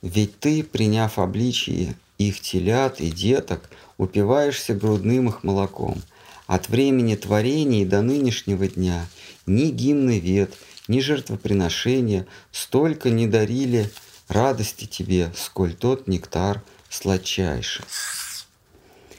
[0.00, 3.68] Ведь ты, приняв обличие их телят и деток,
[3.98, 6.00] упиваешься грудным их молоком.
[6.46, 9.06] От времени творения до нынешнего дня
[9.44, 10.54] ни гимны вет,
[10.88, 13.90] ни жертвоприношения столько не дарили
[14.28, 17.84] радости тебе, сколь тот нектар сладчайший.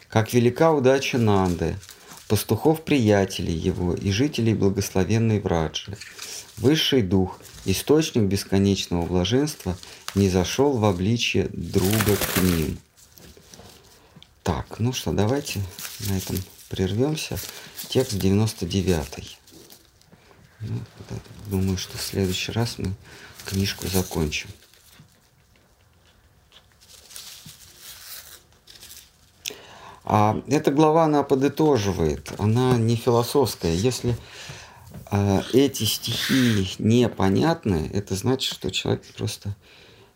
[0.10, 1.76] Как велика удача Нанды,
[2.28, 5.98] пастухов-приятелей его и жителей благословенной Враджи.
[6.58, 9.78] Высший дух, источник бесконечного блаженства,
[10.16, 12.80] не зашел в обличье друга к ним.
[14.44, 15.62] Так, ну что, давайте
[16.08, 16.38] на этом
[16.70, 17.38] прервемся.
[17.90, 19.38] Текст 99.
[20.62, 20.80] Ну,
[21.48, 22.94] думаю, что в следующий раз мы
[23.46, 24.50] книжку закончим.
[30.10, 33.74] А эта глава, она подытоживает, она не философская.
[33.74, 34.18] Если
[35.12, 39.54] э, эти стихи непонятны, это значит, что человек просто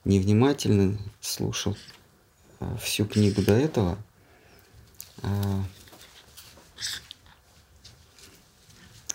[0.06, 1.76] невнимательно слушал
[2.62, 3.98] э, всю книгу до этого.
[5.24, 5.62] Э,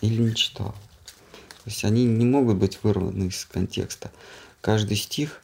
[0.03, 0.73] или не читал.
[1.65, 4.13] То есть они не могут быть вырваны из контекста.
[4.61, 5.41] Каждый стих,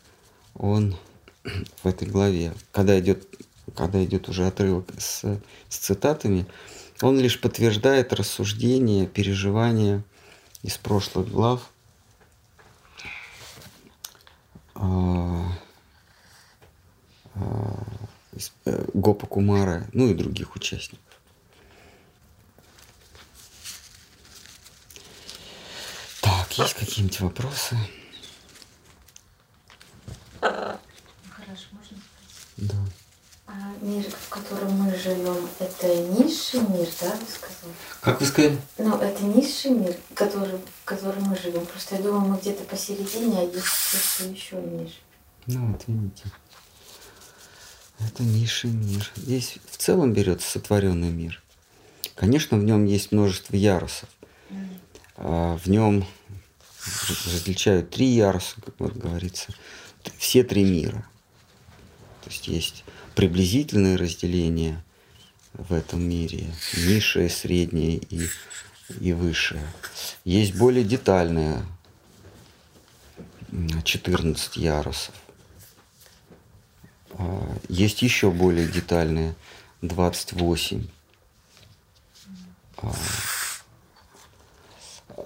[0.53, 0.95] он
[1.83, 3.27] в этой главе, когда идет,
[3.75, 5.23] когда идет уже отрывок с,
[5.69, 6.47] с цитатами,
[7.01, 10.03] он лишь подтверждает рассуждения, переживания
[10.63, 11.71] из прошлых глав.
[14.75, 15.45] А,
[17.35, 17.85] а,
[18.65, 21.13] э, Гопа Кумара, ну и других участников.
[26.57, 27.77] есть какие-нибудь вопросы?
[30.41, 32.03] Хорошо, можно спросить?
[32.57, 32.77] Да.
[33.83, 37.75] А мир, в котором мы живем, это низший мир, да, вы сказали?
[38.01, 38.59] Как вы сказали?
[38.79, 41.67] Ну, это низший мир, который, в котором мы живем.
[41.67, 44.95] Просто я думаю, мы где-то посередине, а есть что-то еще ниже.
[45.47, 46.25] Ну, вот видите.
[47.99, 49.11] Это низший мир.
[49.17, 51.43] Здесь в целом берется сотворенный мир.
[52.15, 54.09] Конечно, в нем есть множество ярусов.
[55.17, 55.59] Mm.
[55.59, 56.07] В нем
[57.27, 59.53] различают три яруса, как вот говорится,
[60.19, 61.07] все три мира.
[62.23, 62.85] То есть есть
[63.15, 64.83] приблизительное разделение
[65.55, 66.47] в этом мире,
[66.77, 68.29] низшее, среднее и,
[69.01, 69.67] и высшее.
[70.25, 71.63] Есть более детальное
[73.85, 75.15] 14 ярусов.
[77.15, 79.35] А, есть еще более детальные
[79.83, 80.87] 28.
[82.79, 82.93] А,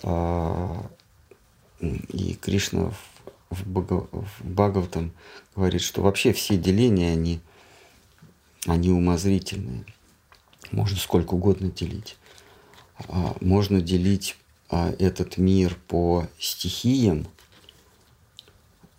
[0.02, 0.90] а,
[1.80, 2.90] и Кришна
[3.50, 5.12] в, в Бхагаватам
[5.54, 7.40] говорит, что вообще все деления, они,
[8.66, 9.84] они умозрительные.
[10.72, 12.16] Можно сколько угодно делить.
[13.40, 14.36] Можно делить
[14.70, 17.26] этот мир по стихиям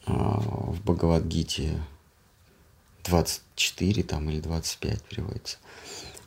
[0.05, 1.79] в Бхагавадгите
[3.03, 5.57] 24 там, или 25 переводится.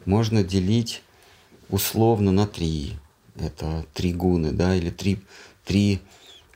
[0.05, 1.03] Можно делить
[1.69, 2.97] условно на три.
[3.37, 5.21] Это три гуны, да, или три,
[5.65, 6.01] три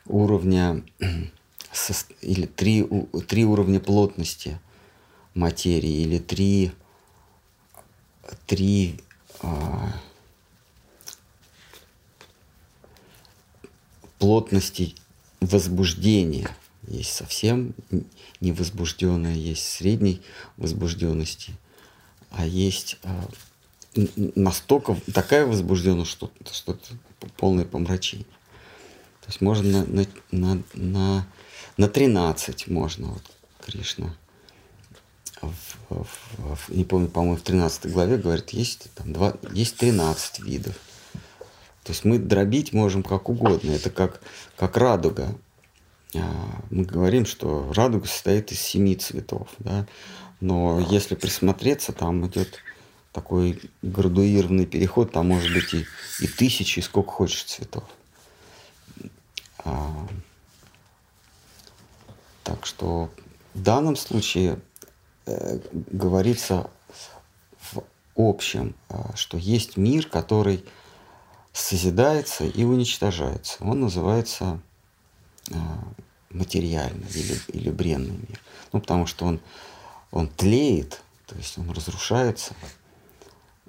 [0.06, 0.82] уровня
[2.20, 2.86] или три,
[3.28, 4.58] три уровня плотности
[5.34, 6.72] материи, или три,
[8.46, 9.00] три
[9.40, 9.92] а,
[14.18, 14.94] плотности
[15.40, 16.48] возбуждения–
[16.88, 17.74] есть совсем
[18.40, 20.20] невозбужденная, есть средней
[20.56, 21.54] возбужденности,
[22.30, 23.28] а есть а,
[24.34, 28.26] настолько такая возбужденность, что, что это полное помрачение.
[29.22, 31.26] То есть можно на, на, на,
[31.78, 33.22] на 13 можно, вот
[33.64, 34.14] Кришна,
[35.90, 36.06] в,
[36.38, 40.74] в, не помню, по-моему, в 13 главе говорит, есть, там, два, есть 13 видов.
[41.84, 43.70] То есть мы дробить можем как угодно.
[43.72, 44.20] Это как,
[44.56, 45.36] как радуга.
[46.16, 49.86] А, мы говорим, что радуга состоит из семи цветов, да?
[50.40, 52.58] но если присмотреться, там идет
[53.12, 55.86] такой градуированный переход, там может быть и,
[56.20, 57.84] и тысячи, и сколько хочешь цветов.
[59.58, 60.06] А,
[62.42, 63.10] так что
[63.54, 64.58] в данном случае
[65.26, 65.58] э,
[65.90, 66.70] говорится
[67.72, 67.82] в
[68.16, 70.64] общем, э, что есть мир, который
[71.52, 73.56] созидается и уничтожается.
[73.60, 74.60] Он называется
[75.50, 75.54] э,
[76.30, 78.40] материальный или, или бренный мир.
[78.72, 79.40] Ну, потому что он,
[80.10, 82.54] он тлеет, то есть он разрушается,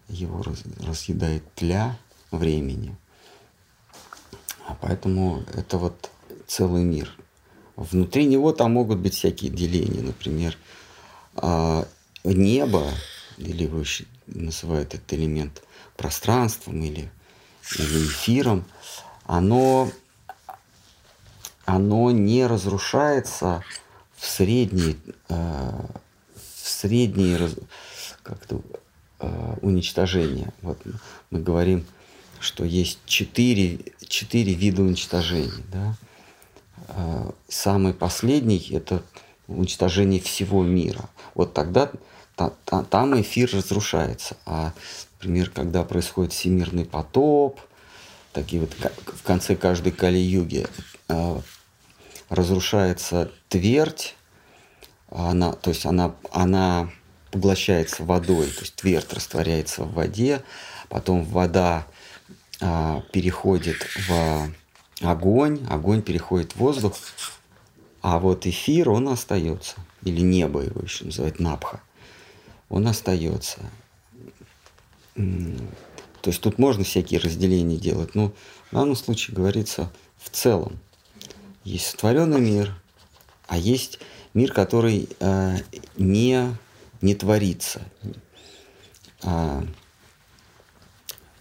[0.07, 1.97] его раз, разъедает тля
[2.31, 2.95] времени.
[4.67, 6.11] А поэтому это вот
[6.47, 7.11] целый мир.
[7.75, 10.57] Внутри него там могут быть всякие деления, например,
[11.35, 11.87] а,
[12.23, 12.91] небо,
[13.37, 15.61] или его еще называют этот элемент
[15.97, 17.09] пространством или,
[17.77, 18.65] или эфиром,
[19.25, 19.89] оно
[21.65, 23.63] оно не разрушается
[24.15, 24.97] в средние,
[25.29, 27.49] э, в средние
[28.23, 28.61] как-то,
[29.19, 30.53] э, уничтожения.
[30.61, 30.79] Вот
[31.31, 31.85] мы говорим,
[32.39, 35.63] что есть четыре, четыре вида уничтожений.
[35.71, 35.95] Да?
[36.89, 39.03] Э, самый последний– это
[39.47, 41.09] уничтожение всего мира.
[41.33, 41.91] Вот тогда
[42.35, 44.37] та, та, там эфир разрушается.
[44.45, 44.73] А,
[45.13, 47.59] например, когда происходит всемирный потоп,
[48.33, 48.73] такие вот
[49.07, 50.67] в конце каждой кали-юги
[51.07, 51.39] э,
[52.29, 54.15] разрушается твердь,
[55.09, 56.89] она, то есть она, она
[57.31, 60.41] поглощается водой, то есть твердь растворяется в воде,
[60.89, 61.85] потом вода
[62.61, 63.77] а, переходит
[64.07, 64.49] в
[65.01, 66.95] огонь, огонь переходит в воздух,
[68.07, 71.81] а вот эфир, он остается, или небо его еще называют напха,
[72.69, 73.61] он остается.
[75.15, 78.31] То есть тут можно всякие разделения делать, но
[78.69, 80.77] в данном случае говорится в целом.
[81.63, 82.79] Есть сотворенный мир,
[83.47, 83.97] а есть
[84.35, 85.55] мир, который э,
[85.97, 86.55] не,
[87.01, 87.81] не творится.
[89.23, 89.65] А,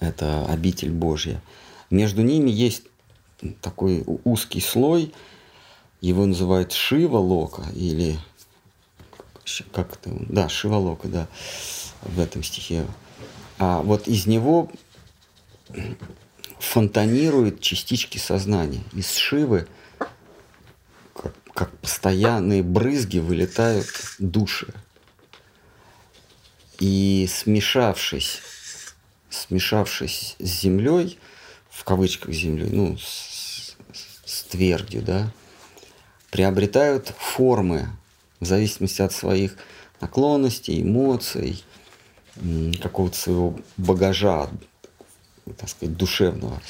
[0.00, 1.42] это обитель Божья.
[1.90, 2.84] Между ними есть
[3.60, 5.12] такой узкий слой,
[6.08, 8.18] его называют Шива Лока или
[9.72, 11.28] как это, да, Шива Лока, да,
[12.02, 12.86] в этом стихе.
[13.58, 14.70] А вот из него
[16.58, 18.82] фонтанируют частички сознания.
[18.92, 19.66] Из Шивы–
[21.54, 23.88] как постоянные брызги вылетают
[24.18, 24.74] души.
[26.80, 28.40] И смешавшись,
[29.30, 31.18] смешавшись с землей,
[31.70, 33.76] в кавычках землей, ну, с,
[34.24, 35.32] с твердью, да,
[36.34, 37.86] приобретают формы
[38.40, 39.56] в зависимости от своих
[40.00, 41.62] наклонностей, эмоций,
[42.82, 44.48] какого-то своего багажа,
[45.56, 46.60] так сказать, душевного.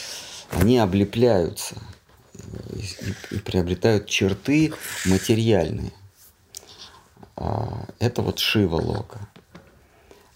[0.51, 1.77] Они облепляются–
[3.31, 4.75] и, приобретают черты
[5.07, 5.95] материальные.
[7.35, 9.27] А, это вот Шива Лока.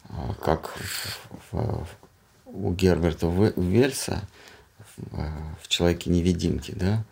[0.09, 0.75] А, как
[2.47, 4.23] у Герберта Вельса
[4.97, 7.05] в «Человеке-невидимке», да,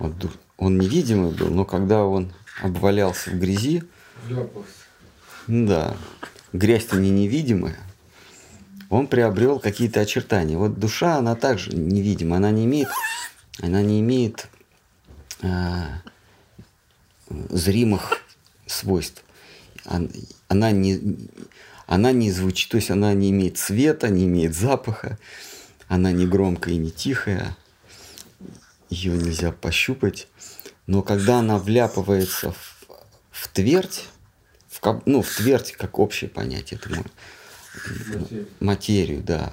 [0.00, 0.18] вот
[0.58, 2.32] он невидимый был, но когда он
[2.62, 3.82] обвалялся в грязи,
[5.46, 5.96] да,
[6.52, 7.78] грязь-то не невидимая,
[8.90, 10.58] он приобрел какие-то очертания.
[10.58, 12.88] Вот душа, она также невидима, она не имеет
[13.60, 14.48] она не имеет
[15.42, 15.84] э,
[17.28, 18.22] зримых
[18.66, 19.24] свойств.
[19.84, 21.18] она не,
[21.86, 25.18] она не звучит, то есть она не имеет цвета, не имеет запаха,
[25.88, 27.56] она не громкая и не тихая,
[28.90, 30.28] ее нельзя пощупать.
[30.88, 32.86] Но когда она вляпывается в,
[33.30, 34.06] в твердь,
[34.68, 39.52] в, ну, в твердь как общее понятие, это материю, материю да,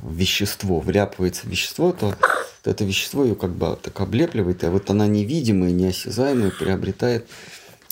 [0.00, 2.16] в вещество, вляпывается в вещество, то,
[2.62, 7.28] то это вещество ее как бы так облепливает, а вот она невидимая, неосязаемая, приобретает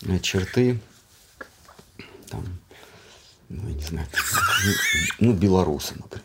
[0.06, 0.80] э, черты
[2.30, 2.44] там,
[3.50, 4.08] ну, я не знаю,
[5.20, 6.24] ну, ну белорусы, например.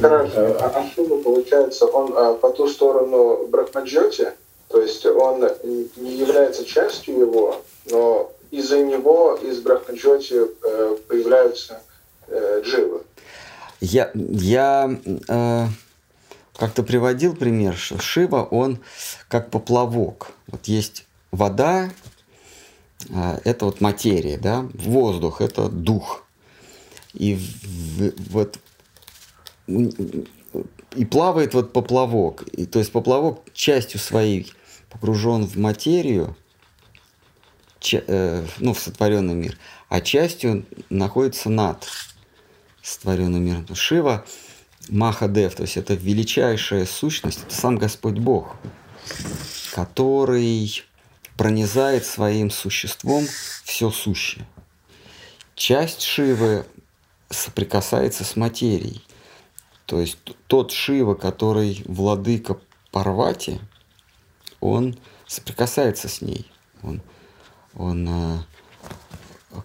[0.00, 0.56] Хорошо.
[0.60, 4.32] А, а Шива, получается, он а, по ту сторону Брахмаджоти,
[4.68, 5.48] то есть он
[5.96, 11.82] не является частью его, но из-за него из Брахмаджоти э, появляются
[12.28, 13.02] э, дживы.
[13.80, 14.90] Я, я
[15.28, 15.66] э,
[16.56, 18.78] как-то приводил пример, что Шива, он
[19.28, 20.28] как поплавок.
[20.48, 21.90] Вот есть вода,
[23.08, 26.24] э, это вот материя, да, воздух, это дух.
[27.14, 28.58] И в, вот
[29.68, 32.42] и плавает вот поплавок.
[32.52, 34.52] И, то есть поплавок частью своей
[34.88, 36.36] погружен в материю,
[37.78, 39.58] ча, э, ну, в сотворенный мир,
[39.88, 41.86] а частью находится над
[42.82, 43.66] сотворенным миром.
[43.74, 44.24] Шива
[44.88, 48.56] Махадев, то есть это величайшая сущность, это сам Господь Бог,
[49.74, 50.82] который
[51.36, 53.26] пронизает своим существом
[53.64, 54.46] все сущее.
[55.54, 56.64] Часть Шивы
[57.30, 59.02] соприкасается с материей.
[59.88, 60.18] То есть
[60.48, 62.60] тот Шива, который владыка
[62.90, 63.58] Парвати,
[64.60, 66.46] он соприкасается с ней,
[66.82, 67.00] он,
[67.74, 68.38] он э,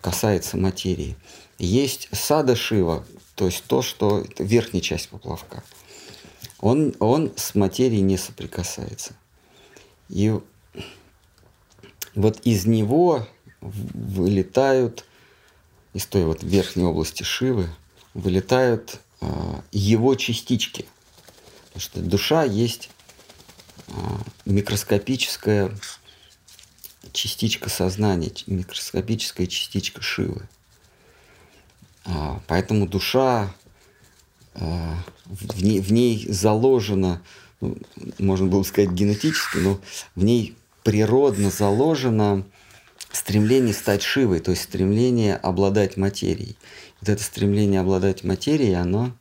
[0.01, 1.17] касается материи.
[1.59, 3.05] Есть сада Шива,
[3.35, 5.61] то есть то, что верхняя часть поплавка.
[6.61, 9.15] Он, он с материей не соприкасается.
[10.07, 10.39] И
[12.15, 13.27] вот из него
[13.59, 15.03] вылетают,
[15.91, 17.67] из той вот верхней области Шивы,
[18.13, 19.01] вылетают
[19.71, 20.85] его частички.
[21.67, 22.89] Потому что душа есть
[23.87, 25.71] а, микроскопическая
[27.11, 30.47] частичка сознания, микроскопическая частичка Шивы.
[32.05, 33.53] А, поэтому душа,
[34.53, 37.23] в ней, в ней заложено,
[37.59, 37.75] ну,
[38.19, 39.79] можно было сказать генетически, но
[40.15, 42.45] в ней природно заложено
[43.11, 46.57] стремление стать Шивой, то есть стремление обладать материей
[47.03, 49.11] вот это стремление обладать материей, оно,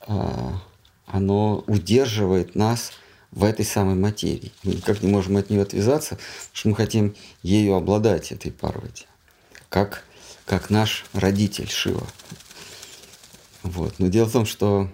[0.00, 0.62] а,
[1.04, 2.92] оно удерживает нас
[3.32, 4.50] в этой самой материи.
[4.62, 9.04] Мы никак не можем от нее отвязаться, потому что мы хотим ею обладать, этой Парвати,
[9.68, 10.04] как,
[10.46, 12.06] как наш родитель Шива.
[13.62, 13.98] Вот.
[13.98, 14.90] Но дело в том, что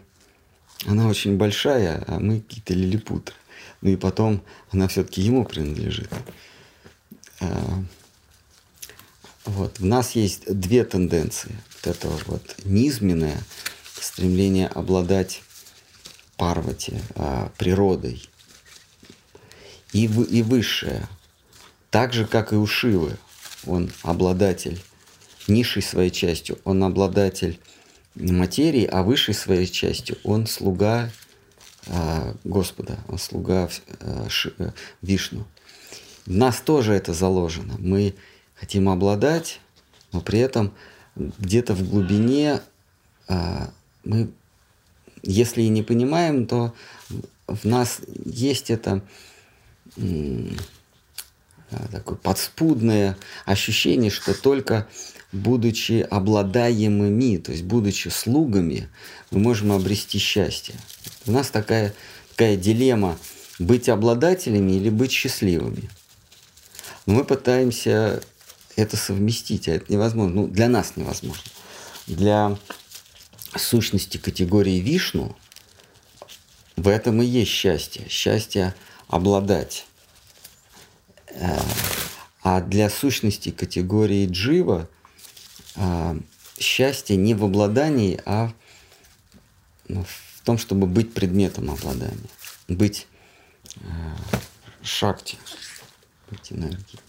[0.86, 3.32] она очень большая, а мы какие-то лилипуты.
[3.80, 6.10] Ну и потом она все-таки ему принадлежит.
[7.40, 7.84] А,
[9.44, 9.78] вот.
[9.78, 11.56] В нас есть две тенденции
[11.86, 13.38] это вот низменное
[13.94, 15.42] стремление обладать
[16.36, 18.28] парвати, а, природой,
[19.92, 21.08] и, в, и высшее,
[21.90, 23.16] так же, как и у Шивы,
[23.66, 24.82] он обладатель
[25.48, 27.58] низшей своей частью, он обладатель
[28.14, 31.10] материи, а высшей своей частью он слуга
[31.88, 33.68] а, Господа, он слуга
[34.00, 34.26] а,
[34.58, 34.72] а,
[35.02, 35.46] Вишну.
[36.26, 37.76] В нас тоже это заложено.
[37.78, 38.14] Мы
[38.54, 39.60] хотим обладать,
[40.12, 40.74] но при этом
[41.16, 42.60] где-то в глубине
[43.28, 43.70] а,
[44.04, 44.30] мы,
[45.22, 46.74] если и не понимаем, то
[47.46, 49.02] в нас есть это
[51.70, 54.86] а, такое подспудное ощущение, что только
[55.32, 58.88] будучи обладаемыми, то есть будучи слугами,
[59.30, 60.74] мы можем обрести счастье.
[61.26, 61.94] У нас такая,
[62.30, 63.18] такая дилемма
[63.58, 65.90] быть обладателями или быть счастливыми.
[67.06, 68.22] Но мы пытаемся
[68.76, 70.42] это совместить, а это невозможно.
[70.42, 71.42] Ну, для нас невозможно.
[72.06, 72.56] Для
[73.56, 75.34] сущности категории Вишну
[76.76, 78.06] в этом и есть счастье.
[78.08, 78.74] Счастье
[79.08, 79.86] обладать.
[82.42, 84.88] А для сущности категории Джива
[85.74, 86.20] э,
[86.58, 88.52] счастье не в обладании, а
[89.88, 92.30] в том, чтобы быть предметом обладания,
[92.68, 93.08] быть
[93.76, 93.80] э,
[94.82, 95.38] шакти,
[96.30, 97.00] быть энергией.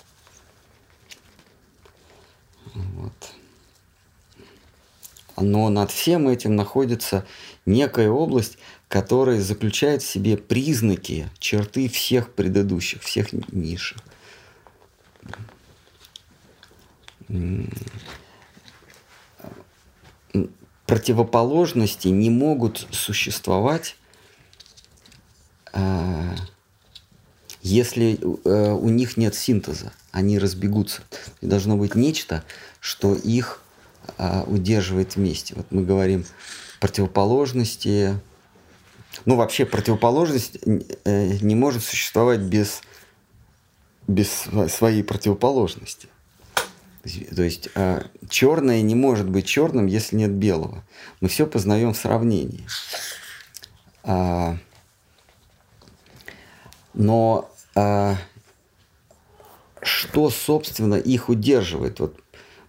[2.78, 3.34] Вот.
[5.38, 7.26] Но над всем этим находится
[7.66, 8.58] некая область,
[8.88, 14.00] которая заключает в себе признаки, черты всех предыдущих, всех низших.
[20.86, 23.98] Противоположности не могут существовать,
[25.74, 26.36] а,
[27.62, 31.04] если э, у них нет синтеза, они разбегутся.
[31.42, 32.44] Должно быть нечто,
[32.80, 33.62] что их
[34.18, 35.54] э, удерживает вместе.
[35.56, 36.26] Вот мы говорим
[36.80, 38.20] противоположности.
[39.26, 42.82] Ну, вообще противоположность э, не может существовать без,
[44.08, 44.30] без
[44.74, 46.08] своей противоположности.
[47.36, 50.84] То есть э, черное не может быть черным, если нет белого.
[51.22, 52.66] Мы все познаем в сравнении.
[54.04, 54.58] А,
[56.96, 58.18] но а,
[59.88, 62.00] что, собственно, их удерживает?
[62.00, 62.20] Вот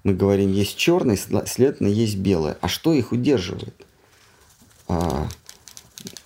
[0.04, 2.56] мы говорим, есть черный, следовательно, есть белое.
[2.60, 3.74] А что их удерживает?
[4.86, 5.28] А,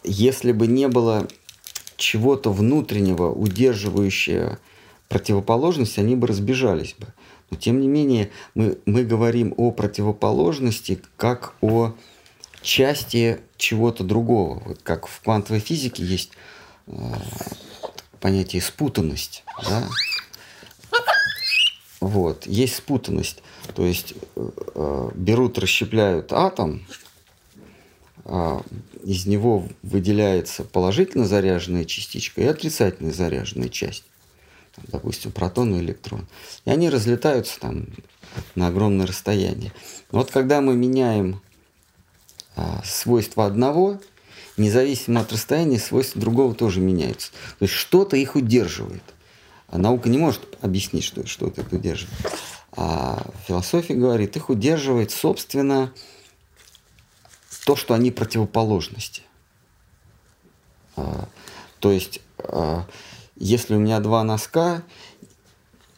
[0.05, 1.27] если бы не было
[1.97, 4.59] чего-то внутреннего, удерживающего
[5.09, 7.09] противоположность, они бы разбежались бы.
[7.51, 11.95] Но тем не менее, мы, мы говорим о противоположности как о
[12.63, 14.63] части чего-то другого.
[14.65, 16.33] Вот как в квантовой физике есть
[16.87, 16.93] э,
[18.21, 19.45] понятие спутанность.
[19.69, 19.89] Да?
[22.03, 23.45] Вот, есть спутанность.
[23.77, 26.85] То есть э, берут, расщепляют атом,
[28.25, 28.61] э,
[29.05, 34.03] из него выделяется положительно заряженная частичка и отрицательно заряженная часть.
[34.75, 36.27] Там, допустим, протон и электрон.
[36.65, 37.87] И они разлетаются там
[38.57, 39.73] на огромное расстояние.
[40.11, 41.41] Вот когда мы меняем
[42.57, 44.01] а, свойства одного,
[44.57, 47.31] независимо от расстояния, свойства другого тоже меняются.
[47.61, 49.05] То есть что-то их удерживает.
[49.73, 52.15] А наука не может объяснить, что, что это удерживает.
[52.77, 55.95] А философия говорит, их удерживает, собственно,
[57.65, 59.23] то, что они противоположности.
[60.95, 61.27] А,
[61.79, 62.87] то есть, а,
[63.37, 64.83] если у меня два носка,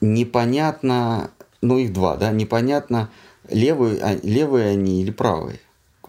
[0.01, 3.11] непонятно, ну их два, да, непонятно,
[3.49, 5.59] левые, а, левые они или правые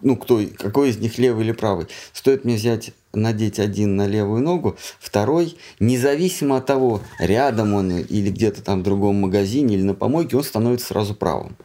[0.01, 1.87] ну, кто, какой из них левый или правый.
[2.13, 8.29] Стоит мне взять, надеть один на левую ногу, второй, независимо от того, рядом он или
[8.29, 11.55] где-то там в другом магазине или на помойке, он становится сразу правым.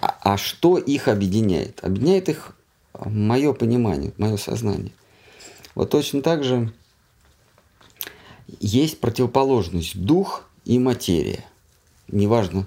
[0.00, 1.82] А, а что их объединяет?
[1.82, 2.56] Объединяет их
[3.04, 4.92] мое понимание, мое сознание.
[5.74, 6.72] Вот точно так же
[8.60, 11.44] есть противоположность дух и материя.
[12.08, 12.66] Неважно,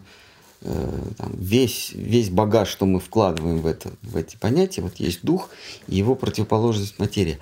[0.67, 5.19] Э, там, весь, весь багаж, что мы вкладываем в, это, в эти понятия, вот есть
[5.21, 5.51] дух
[5.87, 7.37] и его противоположность материя.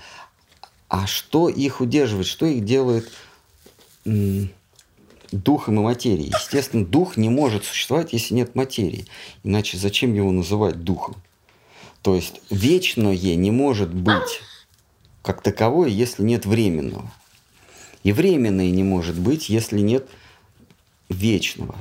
[0.94, 3.12] А что их удерживает, что их делает
[4.06, 6.28] духом и материей?
[6.28, 9.08] Естественно, дух не может существовать, если нет материи.
[9.44, 11.16] Иначе зачем его называть духом?
[12.04, 14.42] То есть вечное не может быть
[15.24, 17.12] как таковое, если нет временного.
[18.04, 20.08] И временное не может быть, если нет
[21.10, 21.74] вечного.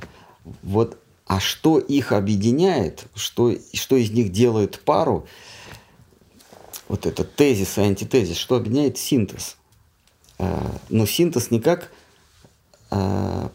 [0.62, 0.96] Вот
[1.26, 5.26] а что их объединяет, что, что из них делает пару,
[6.88, 9.56] вот этот тезис и антитезис, что объединяет синтез.
[10.38, 11.90] А, но синтез не как
[12.90, 13.50] а,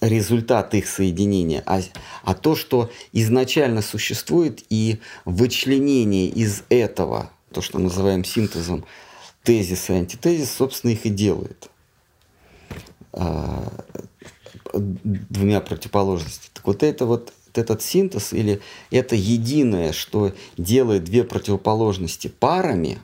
[0.00, 1.80] результат их соединения, а,
[2.22, 8.84] а то, что изначально существует, и вычленение из этого, то, что называем синтезом,
[9.42, 11.70] тезис и антитезис, собственно, их и делает
[13.12, 13.72] а,
[14.74, 16.50] двумя противоположностями.
[16.52, 22.98] Так вот это вот этот синтез или это единое, что делает две противоположности парами,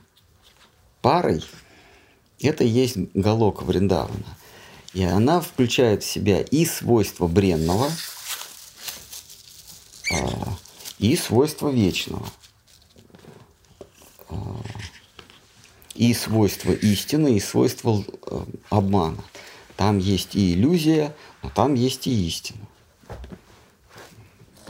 [1.01, 1.43] парой,
[2.41, 4.37] это и есть галока Вриндавана.
[4.93, 7.89] И она включает в себя и свойства бренного,
[10.11, 10.57] а,
[10.99, 12.27] и свойства вечного,
[14.29, 14.61] а,
[15.95, 19.23] и свойства истины, и свойства э, обмана.
[19.77, 22.67] Там есть и иллюзия, но там есть и истина.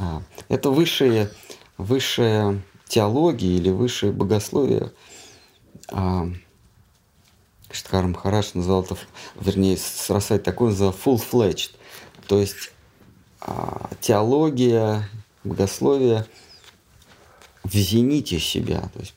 [0.04, 1.32] А, это высшая,
[1.78, 4.92] высшая теология или высшее богословие.
[5.90, 6.28] А,
[7.72, 8.98] Штхар Махарадж назвал это,
[9.40, 11.72] вернее, Срасай такой назвал full-fledged.
[12.28, 12.72] То есть
[13.40, 15.10] а, теология,
[15.44, 16.26] богословие
[17.64, 19.16] в зените себя, то есть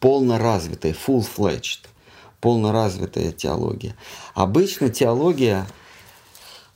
[0.00, 1.86] полно развитая, full-fledged,
[2.40, 3.96] полно развитая теология.
[4.34, 5.66] Обычно теология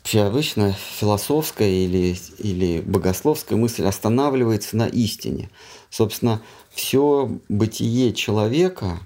[0.03, 5.49] Вообще обычно философская или, или богословская мысль останавливается на истине.
[5.91, 8.99] Собственно, все бытие человека,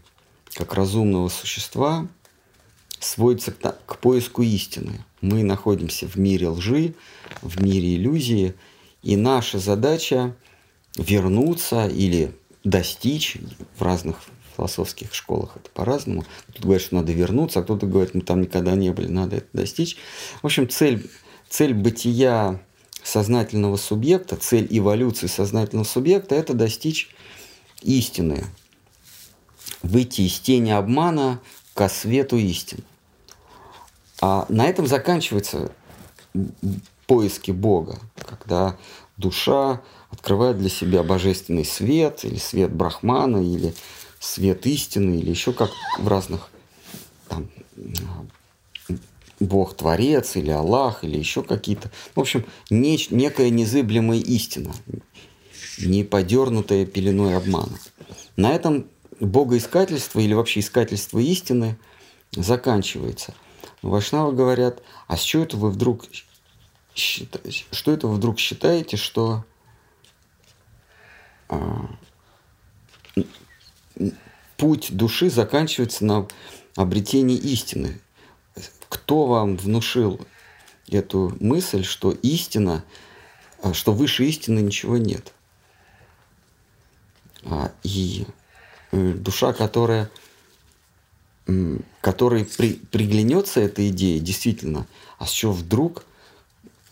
[0.55, 2.09] как разумного существа,
[2.99, 5.05] сводится к, к поиску истины.
[5.20, 6.94] Мы находимся в мире лжи,
[7.42, 8.55] в мире иллюзии,
[9.03, 10.34] и наша задача
[10.97, 12.34] вернуться или
[12.64, 13.36] достичь
[13.76, 14.16] в разных
[14.57, 16.24] философских школах это по-разному.
[16.52, 19.48] Тут говорят, что надо вернуться, а кто-то говорит, мы там никогда не были, надо это
[19.52, 19.96] достичь.
[20.42, 21.09] В общем, цель,
[21.48, 22.61] цель бытия
[23.02, 27.14] сознательного субъекта, цель эволюции сознательного субъекта– это достичь
[27.82, 28.44] истины,
[29.82, 31.40] выйти из тени обмана
[31.74, 32.82] к свету истины.
[34.20, 35.70] А на этом заканчиваются
[37.07, 38.76] поиски Бога, когда
[39.16, 43.74] душа открывает для себя божественный свет, или свет Брахмана, или
[44.20, 46.48] свет истины, или еще как в разных
[47.28, 47.48] там,
[49.40, 51.90] Бог-творец, или Аллах, или еще какие-то.
[52.14, 54.74] В общем, неч- некая незыблемая истина,
[55.78, 57.78] не подернутая пеленой обмана.
[58.36, 58.86] На этом
[59.20, 61.78] богоискательство или вообще искательство истины
[62.32, 63.34] заканчивается.
[63.82, 66.06] Вайшнавы говорят, а с чего это вы вдруг
[66.94, 69.44] что это вы вдруг считаете, что
[71.48, 71.90] а,
[74.57, 76.26] путь души заканчивается на
[76.74, 78.01] обретении истины.
[78.88, 80.20] Кто вам внушил
[80.88, 82.84] эту мысль, что истина,
[83.62, 85.32] а, что выше истины ничего нет?
[87.44, 88.26] А, и
[88.92, 90.11] э, душа, которая,
[92.01, 94.86] которой при, приглянется эта идея, действительно,
[95.18, 96.05] а с чего вдруг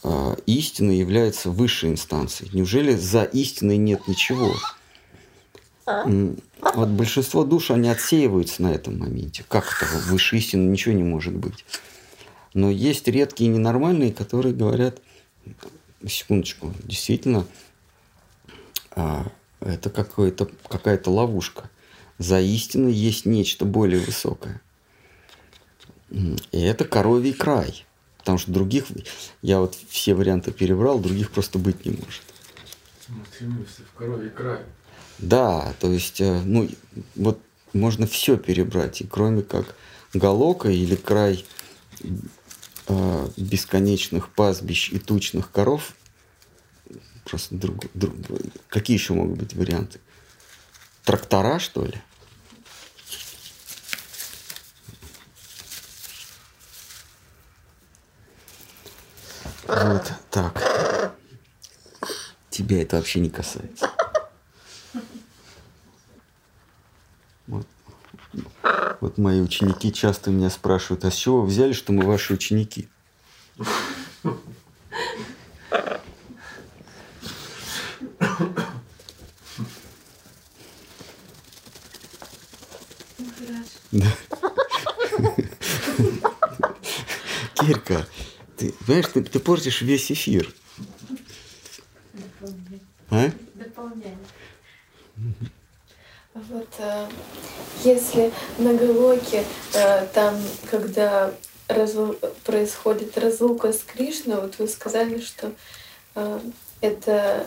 [0.02, 2.50] э, истина является высшей инстанцией?
[2.52, 4.55] Неужели за истиной нет ничего?
[5.87, 9.45] Вот большинство душ, они отсеиваются на этом моменте.
[9.49, 9.99] Как это?
[10.07, 11.64] Выше истины ничего не может быть.
[12.55, 15.01] Но есть редкие ненормальные, которые говорят,
[16.07, 17.47] секундочку, действительно,
[18.93, 19.26] а,
[19.61, 21.70] это какая-то ловушка.
[22.18, 24.61] За истиной есть нечто более высокое.
[26.11, 27.85] И это коровий край.
[28.18, 28.87] Потому что других,
[29.43, 32.22] я вот все варианты перебрал, других просто быть не может.
[33.09, 34.61] В коровий край.
[35.18, 36.68] Да, то есть, э, ну,
[37.14, 37.40] вот
[37.72, 39.74] можно все перебрать, и кроме как
[40.12, 41.44] Галока или край
[42.86, 45.94] э, бесконечных пастбищ и тучных коров,
[47.24, 48.14] просто друг, друг,
[48.68, 50.00] какие еще могут быть варианты?
[51.04, 52.00] Трактора, что ли?
[59.66, 61.14] Вот так.
[62.50, 63.90] Тебя это вообще не касается.
[69.00, 72.88] Вот мои ученики часто меня спрашивают, а с чего вы взяли, что мы ваши ученики?
[83.92, 84.06] Да.
[87.54, 88.06] Кирка,
[88.56, 90.52] ты понимаешь, ты, ты портишь весь эфир.
[93.10, 93.30] А?
[93.54, 94.16] Дополняй.
[96.34, 97.08] Вот э,
[97.84, 98.32] если
[98.64, 99.44] на Галоке
[99.74, 100.34] э, там,
[100.70, 101.32] когда
[101.68, 102.16] разлу...
[102.44, 105.52] происходит разлука с Кришной, вот вы сказали, что
[106.14, 106.40] э,
[106.80, 107.46] это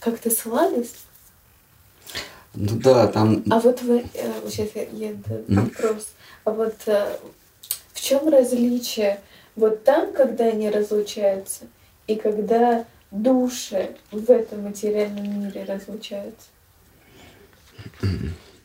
[0.00, 1.04] как-то сладость.
[2.54, 3.44] Ну да, там.
[3.50, 5.14] А вот вы э, сейчас я, я
[5.48, 6.08] вопрос.
[6.44, 9.20] А вот в чем различие
[9.56, 11.64] вот там, когда они разлучаются,
[12.06, 16.48] и когда души в этом материальном мире разлучаются?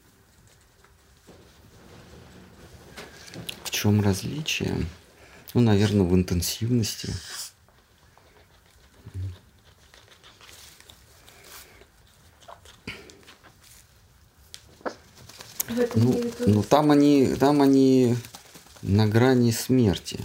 [3.82, 4.75] чем различие?
[5.55, 7.11] Ну, наверное, в интенсивности.
[15.95, 18.15] Ну, ну там они, там они
[18.84, 20.19] на грани смерти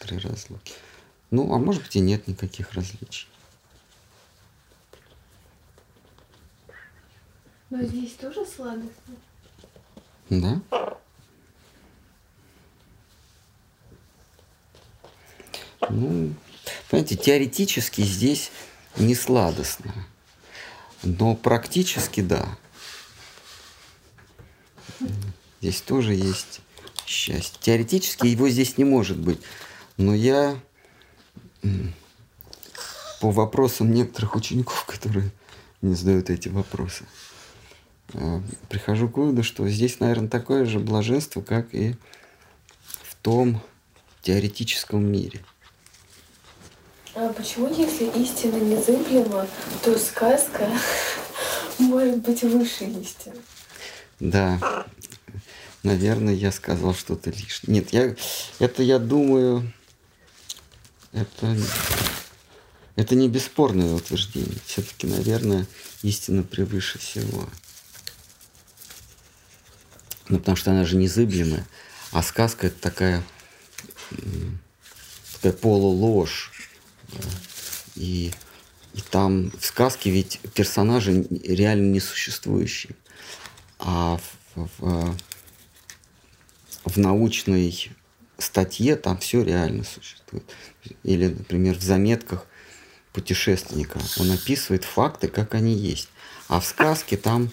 [0.00, 0.74] при разлуке.
[1.30, 3.26] Ну, а может быть и нет никаких различий.
[7.70, 9.14] Но здесь тоже сладостно.
[10.28, 10.60] Да?
[15.90, 16.34] Ну,
[16.90, 18.50] понимаете, теоретически здесь
[18.96, 19.92] не сладостно,
[21.02, 22.46] но практически да.
[25.60, 26.60] Здесь тоже есть
[27.06, 27.58] счастье.
[27.60, 29.40] Теоретически его здесь не может быть,
[29.96, 30.58] но я
[33.20, 35.30] по вопросам некоторых учеников, которые
[35.80, 37.04] не задают эти вопросы,
[38.14, 41.94] Э, прихожу к выводу, что здесь, наверное, такое же блаженство, как и
[43.02, 43.60] в том
[44.22, 45.40] теоретическом мире.
[47.14, 49.46] А почему, если истина незыблема,
[49.82, 50.66] то сказка
[51.78, 53.36] может быть выше истины?
[54.18, 54.86] Да,
[55.82, 57.80] наверное, я сказал что-то лишнее.
[57.80, 58.14] Нет, я,
[58.60, 59.70] это я думаю,
[61.12, 61.56] это,
[62.96, 64.58] это не бесспорное утверждение.
[64.64, 65.66] Все-таки, наверное,
[66.02, 67.46] истина превыше всего.
[70.28, 71.66] Ну, потому что она же незыблемая.
[72.12, 73.22] А сказка это такая,
[75.34, 76.51] такая полуложь.
[77.94, 78.32] И,
[78.94, 82.94] и там в сказке ведь персонажи реально несуществующие.
[83.78, 84.18] А
[84.54, 85.16] в, в,
[86.84, 87.90] в научной
[88.38, 90.44] статье там все реально существует.
[91.02, 92.46] Или, например, в заметках
[93.12, 96.08] путешественника он описывает факты, как они есть.
[96.48, 97.50] А в сказке там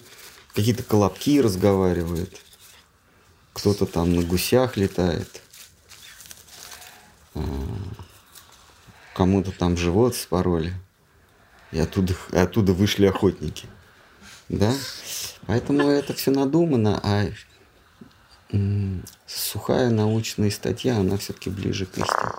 [0.54, 2.40] какие-то колобки разговаривают,
[3.52, 5.42] кто-то там на гусях летает,
[7.34, 7.42] а,
[9.14, 10.74] кому-то там живот спороли,
[11.72, 13.68] и оттуда, и оттуда вышли охотники.
[14.48, 14.74] Да?
[15.46, 17.30] Поэтому это все надумано, а
[19.26, 22.32] сухая научная статья, она все-таки ближе к истине.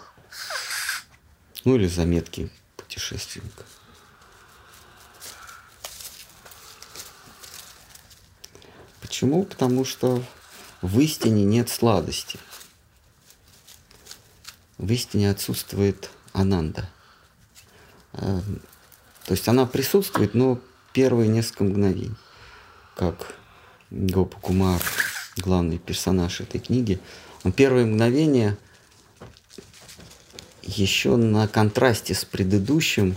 [1.64, 3.64] Ну или заметки путешественника.
[9.00, 9.44] Почему?
[9.44, 10.24] Потому что
[10.82, 12.40] в истине нет сладости.
[14.78, 16.90] В истине отсутствует ананда.
[18.14, 18.42] Э,
[19.26, 20.60] то есть она присутствует, но
[20.94, 22.16] первые несколько мгновений,
[22.96, 23.36] как
[23.90, 24.82] Гопа Кумар,
[25.38, 27.00] главный персонаж этой книги,
[27.44, 28.58] он первые мгновения
[30.64, 33.16] еще на контрасте с предыдущим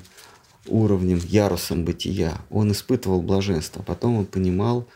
[0.66, 3.82] уровнем, ярусом бытия, он испытывал блаженство.
[3.82, 4.88] Потом он понимал,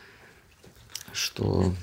[1.13, 1.73] что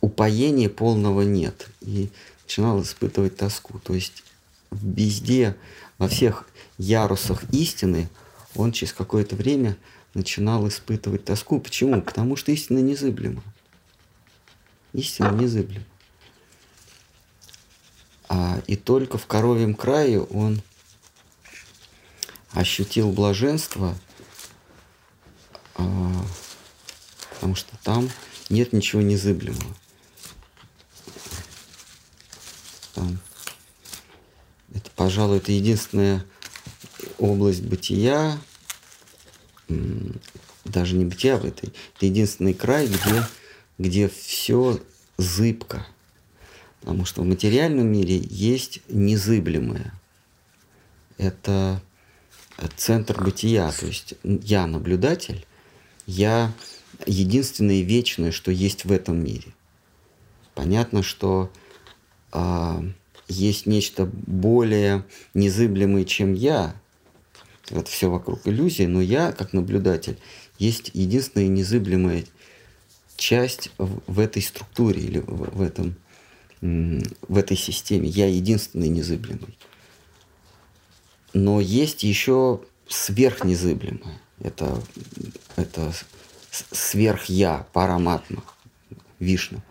[0.00, 1.68] упоения полного нет.
[1.80, 2.10] И
[2.44, 3.78] начинал испытывать тоску.
[3.78, 4.22] То есть
[4.70, 5.56] везде,
[5.98, 6.46] во всех
[6.78, 8.08] ярусах истины,
[8.54, 9.76] он через какое-то время
[10.14, 11.60] начинал испытывать тоску.
[11.60, 12.02] Почему?
[12.02, 13.42] Потому что истина незыблема.
[14.92, 15.84] Истина незыблема.
[18.28, 20.62] А, и только в коровьем крае он
[22.52, 23.96] ощутил блаженство,
[25.76, 26.24] а,
[27.34, 28.08] потому что там
[28.48, 29.76] нет ничего незыблемого.
[32.94, 33.18] Там,
[34.74, 36.24] это, пожалуй, это единственная
[37.18, 38.38] область бытия,
[40.64, 43.24] даже не бытия в этой, это единственный край, где,
[43.78, 44.80] где все
[45.16, 45.86] зыбко.
[46.80, 49.92] Потому что в материальном мире есть незыблемое.
[51.18, 51.82] Это
[52.76, 53.70] центр бытия.
[53.72, 55.46] То есть я наблюдатель,
[56.06, 56.52] я
[57.06, 59.52] единственное вечное, что есть в этом мире.
[60.54, 61.50] Понятно, что
[62.32, 62.92] э,
[63.30, 65.04] есть нечто более
[65.34, 66.74] незыблемое, чем я.
[67.70, 70.18] Это все вокруг иллюзии, но я, как наблюдатель,
[70.58, 72.24] есть единственная незыблемая
[73.16, 75.94] часть в, в этой структуре или в, в, этом,
[76.60, 78.08] в этой системе.
[78.08, 79.56] Я единственный незыблемый.
[81.32, 84.20] Но есть еще сверхнезыблемое.
[84.40, 84.82] Это,
[85.56, 85.92] это
[86.50, 88.42] сверх-я, параматма,
[89.18, 89.62] Вишну.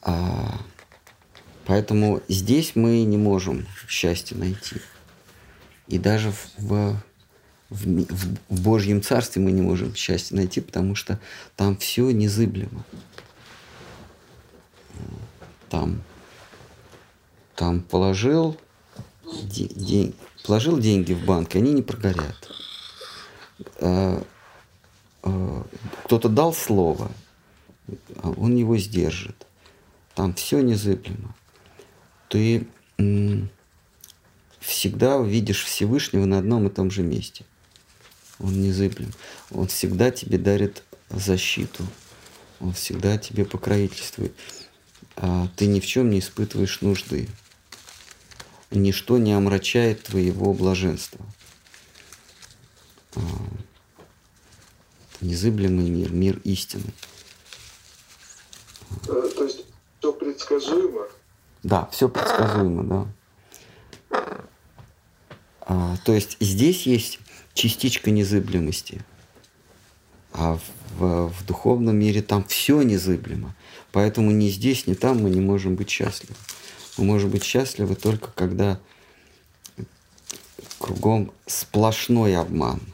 [0.00, 0.58] А,
[1.68, 4.76] поэтому здесь мы не можем счастье найти.
[5.86, 6.96] И даже в, в,
[7.68, 11.20] в, в Божьем Царстве мы не можем счастье найти, потому что
[11.56, 12.84] там все незыблемо.
[15.68, 16.00] Там,
[17.54, 18.56] там положил,
[19.42, 20.12] де,
[20.46, 22.50] положил деньги в банк, и они не прогорят.
[23.80, 24.24] А,
[25.22, 25.66] а,
[26.04, 27.12] кто-то дал слово,
[28.22, 29.46] а он его сдержит.
[30.14, 31.34] Там все незыблемо.
[32.28, 32.66] Ты
[34.60, 37.44] всегда видишь Всевышнего на одном и том же месте.
[38.38, 39.12] Он незыблем.
[39.50, 41.86] Он всегда тебе дарит защиту.
[42.60, 44.32] Он всегда тебе покровительствует.
[45.16, 47.28] А ты ни в чем не испытываешь нужды.
[48.70, 51.24] Ничто не омрачает твоего блаженства.
[53.14, 53.20] А,
[55.20, 56.92] незыблемый мир, мир истины.
[59.08, 59.64] Э, то есть
[59.98, 61.08] все предсказуемо?
[61.62, 63.06] Да, все предсказуемо, да.
[65.60, 67.18] А, то есть здесь есть
[67.54, 69.02] частичка незыблемости,
[70.32, 70.58] а
[70.98, 73.54] в, в духовном мире там все незыблемо.
[73.92, 76.34] Поэтому ни здесь, ни там мы не можем быть счастливы.
[76.96, 78.78] Мы можем быть счастливы только когда
[80.78, 82.80] кругом сплошной обман–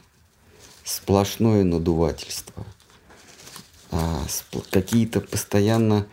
[0.85, 2.65] сплошное надувательство,
[3.91, 4.23] а,
[4.69, 6.07] какие-то постоянно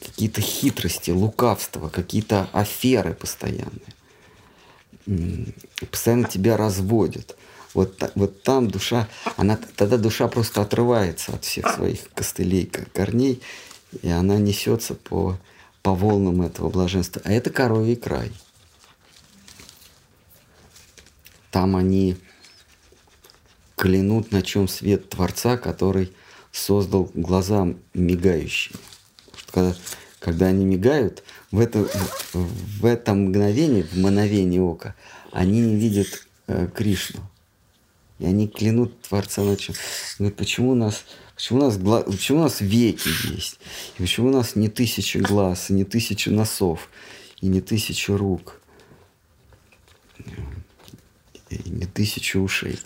[0.00, 3.94] какие-то хитрости, лукавства, какие-то аферы постоянные.
[5.90, 7.36] Постоянно тебя разводят.
[7.74, 13.42] Вот, вот там душа, она, тогда душа просто отрывается от всех своих костылей, корней,
[14.02, 15.38] и она несется по,
[15.82, 17.22] по волнам этого блаженства.
[17.24, 18.32] А это коровий край.
[21.50, 22.16] Там они
[23.76, 26.12] клянут, на чем свет Творца, который
[26.52, 28.76] создал глаза мигающие.
[29.50, 29.74] Когда,
[30.20, 31.88] когда они мигают, в это,
[32.32, 34.94] в это мгновение, в мгновение ока,
[35.32, 37.20] они не видят э, Кришну.
[38.18, 39.74] И они клянут Творца ночью.
[40.18, 42.02] Говорят, почему у нас, почему у нас, гла...
[42.02, 43.58] почему у нас веки есть?
[43.96, 46.88] И почему у нас не тысяча глаз, и не тысяча носов,
[47.40, 48.60] и не тысяча рук,
[51.48, 52.78] и не тысяча ушей?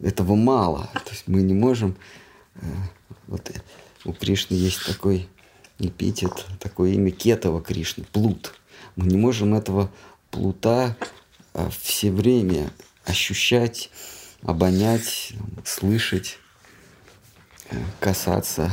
[0.00, 0.90] Этого мало.
[1.04, 1.96] То есть мы не можем...
[2.54, 2.60] Э,
[3.26, 3.52] вот
[4.04, 5.28] у Кришны есть такой
[5.78, 8.54] эпитет, такое имя Кетова Кришны, Плут.
[8.96, 9.90] Мы не можем этого
[10.30, 10.96] плута
[11.54, 12.70] э, все время
[13.04, 13.90] ощущать,
[14.42, 15.32] обонять,
[15.64, 16.38] слышать,
[17.70, 18.72] э, касаться.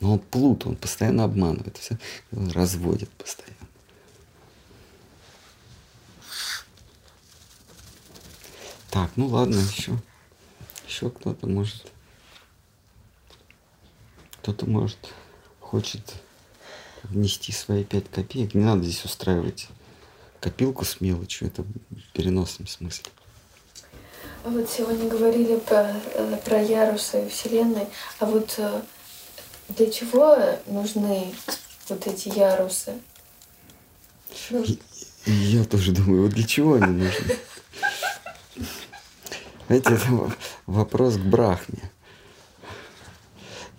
[0.00, 1.98] Но он плут, он постоянно обманывает, все
[2.30, 3.54] разводит постоянно.
[8.90, 9.98] Так, ну ладно, еще.
[10.86, 11.92] Еще кто-то может.
[14.40, 14.98] Кто-то может,
[15.60, 16.14] хочет
[17.02, 18.54] внести свои пять копеек.
[18.54, 19.68] Не надо здесь устраивать
[20.40, 23.10] копилку с мелочью, это в переносном смысле.
[24.44, 27.86] А вот сегодня говорили про, э, про ярусы Вселенной,
[28.18, 28.82] а вот э,
[29.70, 31.34] для чего нужны
[31.88, 33.00] вот эти ярусы?
[35.26, 37.38] Я тоже думаю, вот для чего они нужны?
[39.66, 40.32] Знаете, это
[40.66, 41.90] вопрос к Брахме.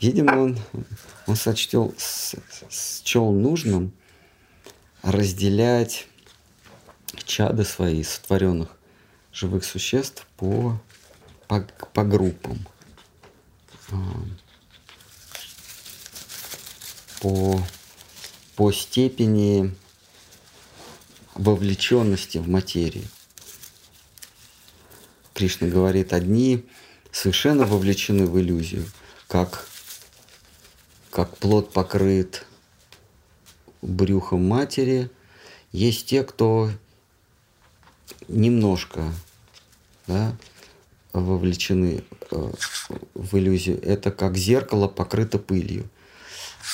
[0.02, 0.60] Видимо, он,
[1.28, 1.94] он сочтел,
[2.70, 3.94] счел нужным
[5.04, 6.08] разделять
[7.26, 8.70] чады свои, сотворенных
[9.32, 10.80] живых существ по,
[11.48, 11.62] по,
[11.94, 12.66] по группам.
[13.92, 13.96] А,
[17.22, 17.62] по,
[18.56, 19.74] по степени
[21.36, 23.06] вовлеченности в материю.
[25.36, 26.66] Кришна говорит, одни
[27.12, 28.86] совершенно вовлечены в иллюзию,
[29.28, 29.68] как,
[31.12, 32.46] как плод покрыт
[33.82, 35.12] брюхом матери.
[35.74, 36.72] Есть те, кто
[38.30, 39.12] немножко
[40.08, 40.38] да,
[41.12, 42.52] вовлечены э,
[43.14, 43.84] в иллюзию.
[43.84, 45.90] Это как зеркало покрыто пылью.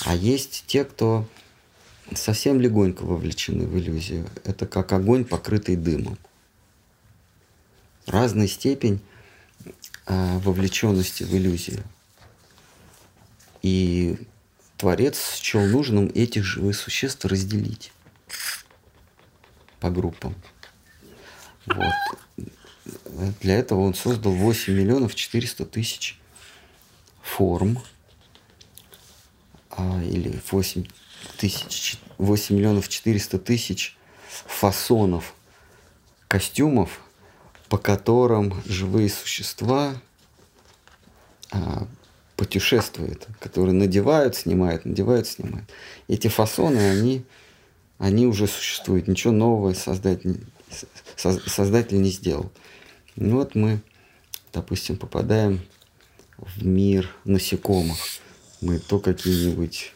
[0.05, 1.28] А есть те, кто
[2.14, 4.30] совсем легонько вовлечены в иллюзию.
[4.43, 6.20] Это как огонь, покрытый дымом
[8.06, 9.02] разная степень
[10.06, 11.84] а, вовлеченности в иллюзию.
[13.62, 14.18] И
[14.78, 17.91] Творец счел нужным этих живых существ разделить
[19.80, 20.36] по группам.
[21.68, 22.47] Вот.
[23.41, 26.20] Для этого он создал 8 миллионов 400 тысяч
[27.22, 27.80] форм,
[29.70, 30.86] а, или 8,
[31.38, 33.95] тысяч, 8 миллионов 400 тысяч
[34.47, 35.36] фасонов
[36.28, 36.99] костюмов
[37.72, 39.96] по которым живые существа
[41.52, 41.88] а,
[42.36, 45.70] путешествуют, которые надевают, снимают, надевают, снимают.
[46.10, 47.24] Эти фасоны, они,
[47.98, 50.46] они уже существуют, ничего нового создатель,
[51.16, 52.52] создатель не сделал.
[53.16, 53.80] Ну вот мы,
[54.52, 55.62] допустим, попадаем
[56.38, 58.00] в мир насекомых.
[58.60, 59.94] Мы то какие-нибудь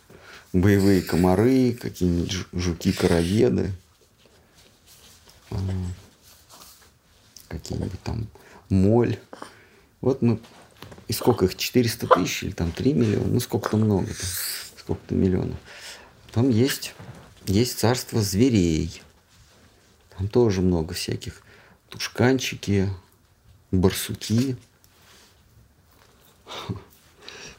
[0.54, 3.74] боевые комары, какие-нибудь жуки-караеды,
[5.52, 5.58] а,
[7.60, 8.28] какие-нибудь там
[8.70, 9.20] моль.
[10.02, 10.40] Вот мы,
[11.08, 14.08] и сколько их, 400 тысяч или там 3 миллиона, ну сколько-то много,
[14.78, 15.58] сколько-то миллионов.
[16.32, 16.94] Там есть,
[17.46, 19.02] есть царство зверей.
[20.18, 21.42] Там тоже много всяких
[21.90, 22.90] тушканчики,
[23.72, 24.58] барсуки,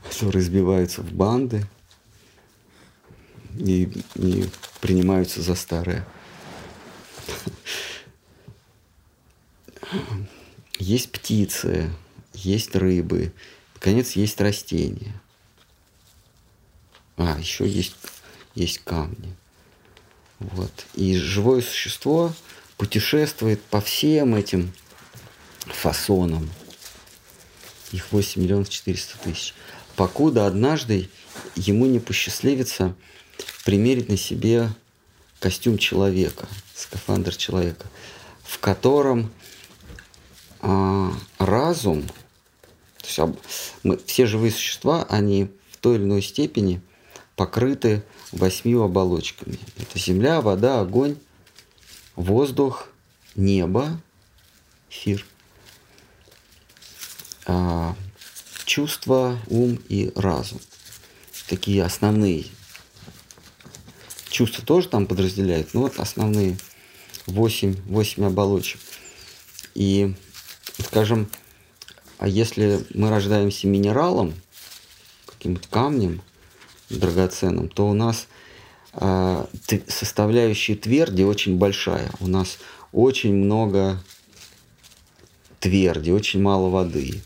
[0.03, 1.66] которые разбиваются в банды
[3.59, 4.49] и, и
[4.80, 6.07] принимаются за старое.
[10.78, 11.91] Есть птицы,
[12.34, 13.32] есть рыбы,
[13.74, 15.18] наконец, есть растения.
[17.16, 17.95] А, еще есть,
[18.55, 19.34] есть камни.
[20.39, 20.70] Вот.
[20.95, 22.34] И живое существо
[22.76, 24.70] путешествует по всем этим
[25.61, 26.51] фасонам.
[27.93, 29.55] Их 8 миллионов 400 тысяч.
[29.95, 31.09] Покуда однажды
[31.55, 32.95] ему не посчастливится
[33.64, 34.68] примерить на себе
[35.41, 37.87] костюм человека, скафандр человека,
[38.45, 39.32] в котором
[40.69, 43.21] а, разум, то есть
[43.85, 46.81] мы, все живые существа, они в той или иной степени
[47.37, 48.03] покрыты
[48.33, 49.61] восьмью оболочками.
[49.79, 51.19] Это земля, вода, огонь,
[52.17, 52.89] воздух,
[53.37, 54.01] небо,
[54.91, 55.25] эфир,
[57.47, 57.95] а,
[58.64, 60.59] чувство, ум и разум.
[61.47, 62.47] Такие основные.
[64.31, 66.59] Чувства тоже там подразделяют, но вот основные
[67.27, 68.81] восемь, восемь оболочек.
[69.77, 70.17] И
[70.97, 71.28] скажем,
[72.16, 74.32] а если мы рождаемся минералом,
[75.26, 76.22] каким-то камнем
[76.88, 78.28] драгоценным, то у нас
[78.94, 79.47] а,
[79.88, 82.11] составляющая тверди очень большая.
[82.18, 82.57] У нас
[82.92, 84.03] очень много
[85.61, 87.20] тверди, очень мало воды,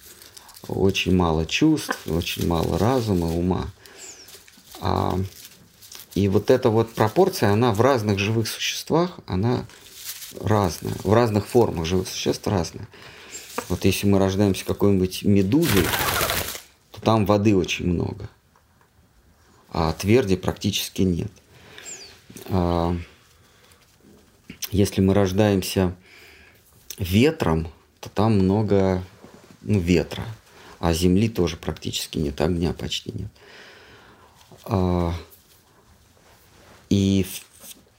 [0.66, 3.68] очень мало чувств, очень мало разума, ума.
[4.80, 5.16] А,
[6.16, 9.64] и вот эта вот пропорция, она в разных живых существах, она
[10.40, 10.96] разная.
[11.04, 12.88] В разных формах живых существ разная.
[13.68, 15.84] Вот если мы рождаемся какой-нибудь медузой,
[16.92, 18.28] то там воды очень много,
[19.70, 21.30] а тверди практически нет.
[22.46, 22.96] А,
[24.70, 25.94] если мы рождаемся
[26.98, 27.68] ветром,
[28.00, 29.02] то там много
[29.62, 30.24] ну, ветра,
[30.78, 33.30] а земли тоже практически нет, огня почти нет.
[34.64, 35.14] А,
[36.88, 37.26] и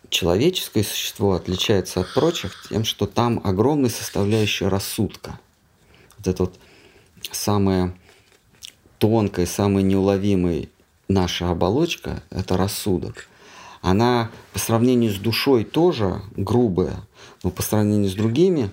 [0.10, 5.40] человеческое существо отличается от прочих тем, что там огромная составляющая рассудка.
[6.22, 6.60] Вот это вот
[7.32, 7.96] самая
[9.00, 10.68] тонкая, самая неуловимая
[11.08, 13.28] наша оболочка– это рассудок.
[13.82, 17.08] Она по сравнению с душой тоже грубая,
[17.44, 18.72] но по сравнению с другими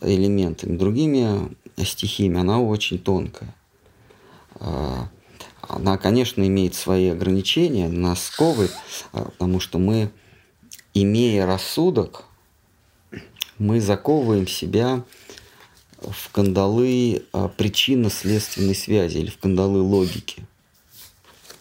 [0.00, 1.54] элементами, другими
[1.84, 3.54] стихиями, она очень тонкая.
[4.56, 5.08] А,
[5.60, 8.72] она, конечно, имеет свои ограничения, нас сковывает,
[9.12, 10.10] а, потому что мы,
[10.94, 12.24] имея рассудок,
[13.58, 15.04] мы заковываем себя
[16.10, 20.44] в кандалы а, причинно-следственной связи или в кандалы логики.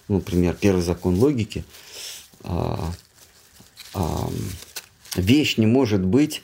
[0.08, 1.64] Ну, например, первый закон логики
[2.44, 2.92] а,
[3.94, 4.30] а,
[5.16, 6.42] вещь не может быть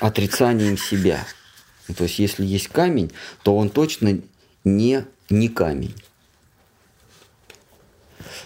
[0.00, 1.26] отрицанием себя.
[1.88, 3.10] Ну, то есть, если есть камень,
[3.42, 4.20] то он точно
[4.64, 5.94] не, не камень.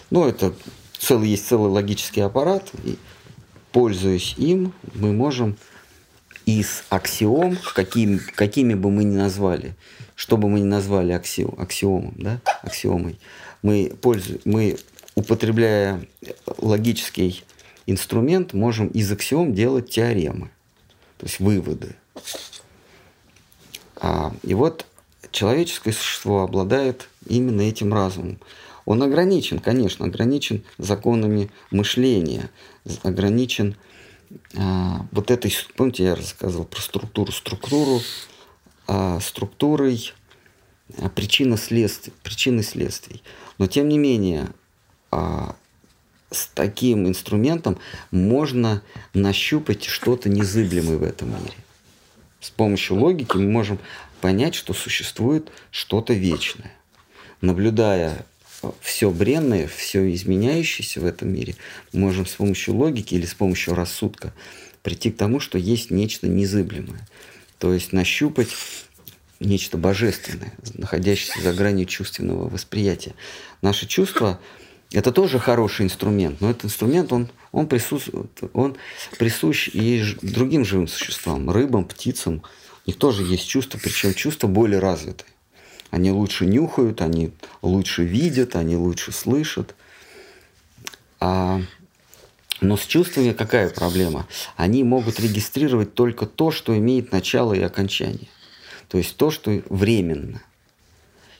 [0.09, 0.53] Ну, это
[0.97, 2.97] целый, есть целый логический аппарат, и,
[3.71, 5.57] пользуясь им, мы можем
[6.49, 9.75] из аксиом, какими, какими бы мы ни назвали,
[10.15, 13.19] что бы мы ни назвали аксиом, аксиомом, да, аксиомой,
[13.61, 14.77] мы, пользуем, мы,
[15.13, 16.01] употребляя
[16.57, 17.43] логический
[17.85, 20.49] инструмент, можем из аксиом делать теоремы,
[21.17, 21.95] то есть выводы.
[23.97, 24.87] А, и вот
[25.29, 28.39] человеческое существо обладает именно этим разумом.
[28.85, 32.49] Он ограничен, конечно, ограничен законами мышления,
[33.03, 33.75] ограничен
[34.55, 38.01] а, вот этой, помните, я рассказывал про структуру, структуру,
[38.87, 40.13] а, структурой
[40.97, 43.23] а, причины следствий, причины следствий.
[43.57, 44.49] Но тем не менее,
[45.11, 45.55] а,
[46.31, 47.77] с таким инструментом
[48.11, 51.57] можно нащупать что-то незыблемое в этом мире.
[52.39, 53.79] С помощью логики мы можем
[54.21, 56.73] понять, что существует что-то вечное.
[57.41, 58.25] Наблюдая
[58.81, 61.55] все бренное, все изменяющееся в этом мире,
[61.93, 64.33] мы можем с помощью логики или с помощью рассудка
[64.83, 67.07] прийти к тому, что есть нечто незыблемое.
[67.57, 68.49] То есть нащупать
[69.39, 73.13] нечто божественное, находящееся за гранью чувственного восприятия.
[73.61, 74.39] Наши чувства–
[74.91, 78.77] это тоже хороший инструмент, но этот инструмент, он, он, присутствует, он
[79.17, 82.43] присущ и другим живым существам, рыбам, птицам.
[82.85, 85.29] У них тоже есть чувства, причем чувства более развитые.
[85.91, 87.31] Они лучше нюхают, они
[87.61, 89.75] лучше видят, они лучше слышат.
[91.19, 91.61] А,
[92.61, 94.27] но с чувствами какая проблема?
[94.55, 98.29] Они могут регистрировать только то, что имеет начало и окончание.
[98.87, 100.41] То есть то, что временно.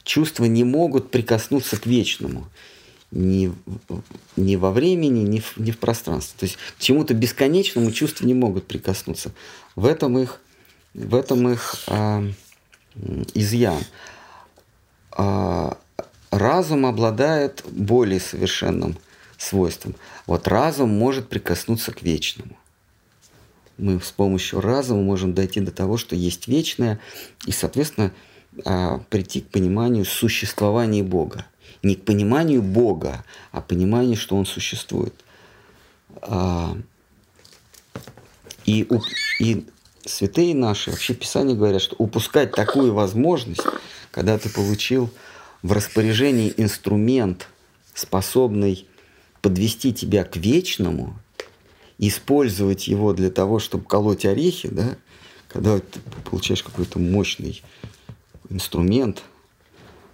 [0.04, 2.48] Чувства не могут прикоснуться к вечному
[3.12, 3.54] ни,
[4.36, 6.36] ни во времени, ни в, ни в пространстве.
[6.40, 9.32] То есть к чему-то бесконечному чувства не могут прикоснуться.
[9.76, 10.42] В этом их,
[10.94, 12.24] в этом их а,
[13.34, 13.84] изъян
[15.12, 18.98] разум обладает более совершенным
[19.38, 19.96] свойством.
[20.26, 22.56] Вот разум может прикоснуться к вечному.
[23.78, 27.00] Мы с помощью разума можем дойти до того, что есть вечное,
[27.46, 28.12] и, соответственно,
[28.66, 31.46] а, прийти к пониманию существования Бога.
[31.82, 35.14] Не к пониманию Бога, а пониманию, что Он существует.
[36.22, 36.78] А,
[38.66, 38.88] и,
[39.40, 39.66] и
[40.10, 43.64] святые наши, вообще Писание говорят, что упускать такую возможность–
[44.12, 45.10] когда ты получил
[45.62, 47.48] в распоряжении инструмент,
[47.94, 48.88] способный
[49.42, 51.18] подвести тебя к вечному,
[51.98, 54.98] использовать его для того, чтобы колоть орехи, да,
[55.48, 57.62] когда ты получаешь какой-то мощный
[58.50, 59.24] инструмент.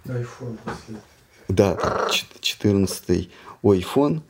[0.04, 0.58] iPhone
[1.48, 2.08] Да,
[2.40, 3.28] 14
[3.62, 4.22] iPhone,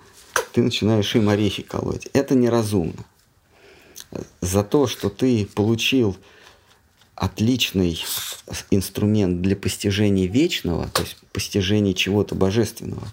[0.53, 2.09] ты начинаешь им орехи колоть.
[2.13, 3.05] Это неразумно.
[4.41, 6.17] За то, что ты получил
[7.15, 7.99] отличный
[8.71, 13.09] инструмент для постижения вечного, то есть постижения чего-то божественного,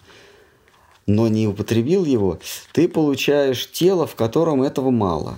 [1.07, 2.39] но не употребил его,
[2.73, 5.37] ты получаешь тело, в котором этого мало,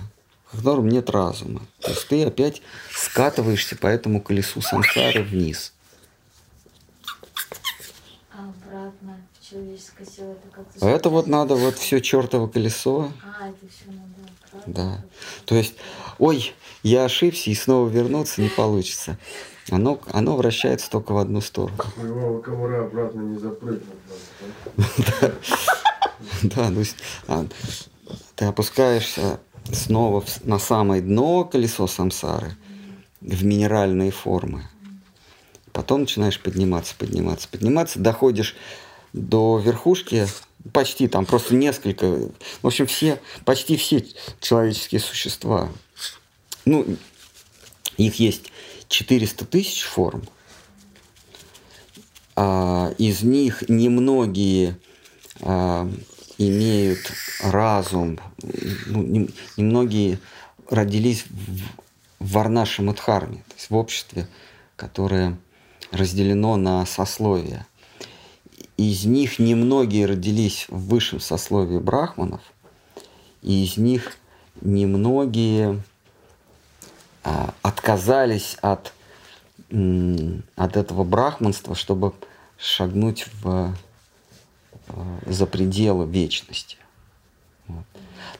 [0.52, 1.62] в котором нет разума.
[1.80, 2.62] То есть ты опять
[2.92, 5.72] скатываешься по этому колесу сансары вниз.
[8.32, 10.86] А обратно, человеческое тело это как-то...
[10.86, 13.12] Это вот надо вот все чертово колесо.
[13.24, 14.05] А, это все надо.
[14.66, 15.04] Да.
[15.44, 15.74] То есть,
[16.18, 19.18] ой, я ошибся и снова вернуться не получится.
[19.70, 21.76] Оно, оно вращается только в одну сторону.
[21.96, 23.82] Моего ковра обратно не запрыгнут.
[24.76, 25.34] надо,
[26.42, 27.46] Да, то есть а,
[28.36, 29.40] ты опускаешься
[29.72, 32.56] снова на самое дно колесо самсары
[33.20, 34.68] в минеральные формы.
[35.72, 38.56] Потом начинаешь подниматься, подниматься, подниматься, доходишь
[39.12, 40.26] до верхушки,
[40.72, 42.06] почти там просто несколько,
[42.62, 44.04] в общем, все, почти все
[44.40, 45.68] человеческие существа.
[46.64, 46.96] Ну,
[47.96, 48.52] их есть
[48.88, 50.24] 400 тысяч форм.
[52.34, 54.78] А, из них немногие
[55.40, 55.90] а,
[56.38, 57.10] имеют
[57.42, 58.20] разум,
[58.86, 60.18] ну, нем- немногие
[60.68, 64.28] родились в, в Варнаше Мадхарме, то есть в обществе,
[64.76, 65.38] которое
[65.92, 67.66] разделено на сословия.
[68.76, 72.42] Из них немногие родились в высшем сословии брахманов,
[73.40, 74.16] и из них
[74.60, 75.82] немногие
[77.24, 78.92] а, отказались от,
[79.70, 82.12] от этого брахманства, чтобы
[82.58, 83.74] шагнуть в,
[84.88, 84.92] э,
[85.26, 86.76] за пределы вечности.
[87.66, 87.84] Вот.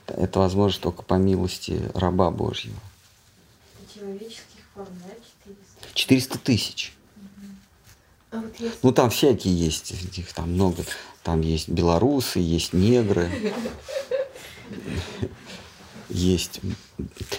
[0.07, 2.79] Это возможно только по милости раба Божьего.
[3.93, 5.13] Человеческих форм, да,
[5.45, 5.93] 400?
[5.93, 6.96] 400 тысяч.
[8.31, 8.43] А.
[8.83, 10.83] Ну, там всякие есть, их там много.
[11.23, 13.29] Там есть белорусы, есть негры.
[16.09, 16.61] Есть,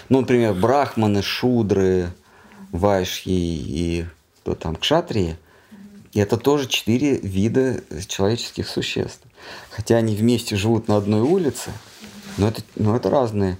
[0.09, 2.13] ну, например, брахманы, шудры,
[2.71, 4.05] вайшьи и
[4.41, 5.37] кто там, кшатрии.
[6.13, 9.21] И это тоже четыре вида человеческих существ.
[9.69, 11.71] Хотя они вместе живут на одной улице,
[12.37, 13.57] но это, но это разные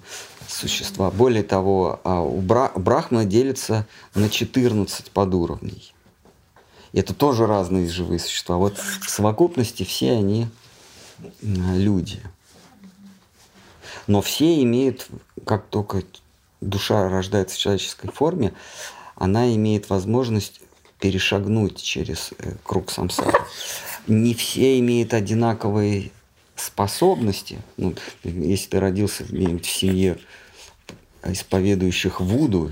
[0.48, 1.12] существа.
[1.12, 3.86] Более того, а у бра- брахмана делится
[4.16, 5.94] на 14 подуровней.
[6.94, 8.58] Это тоже разные живые существа.
[8.58, 10.48] Вот в совокупности все они
[11.42, 12.22] люди.
[14.08, 15.08] Но все имеют,
[15.46, 16.04] как только
[16.62, 18.54] душа рождается в человеческой форме,
[19.16, 20.62] она имеет возможность
[21.00, 23.40] перешагнуть через э, круг самсары.
[24.08, 26.12] Не все имеют одинаковые
[26.56, 27.60] способности.
[27.78, 30.18] Ну, если ты родился в семье
[31.24, 32.72] исповедующих Вуду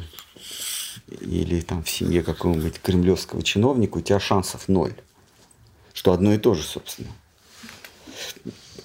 [1.08, 4.94] или там в семье какого-нибудь кремлевского чиновника, у тебя шансов ноль.
[5.94, 7.10] Что одно и то же, собственно.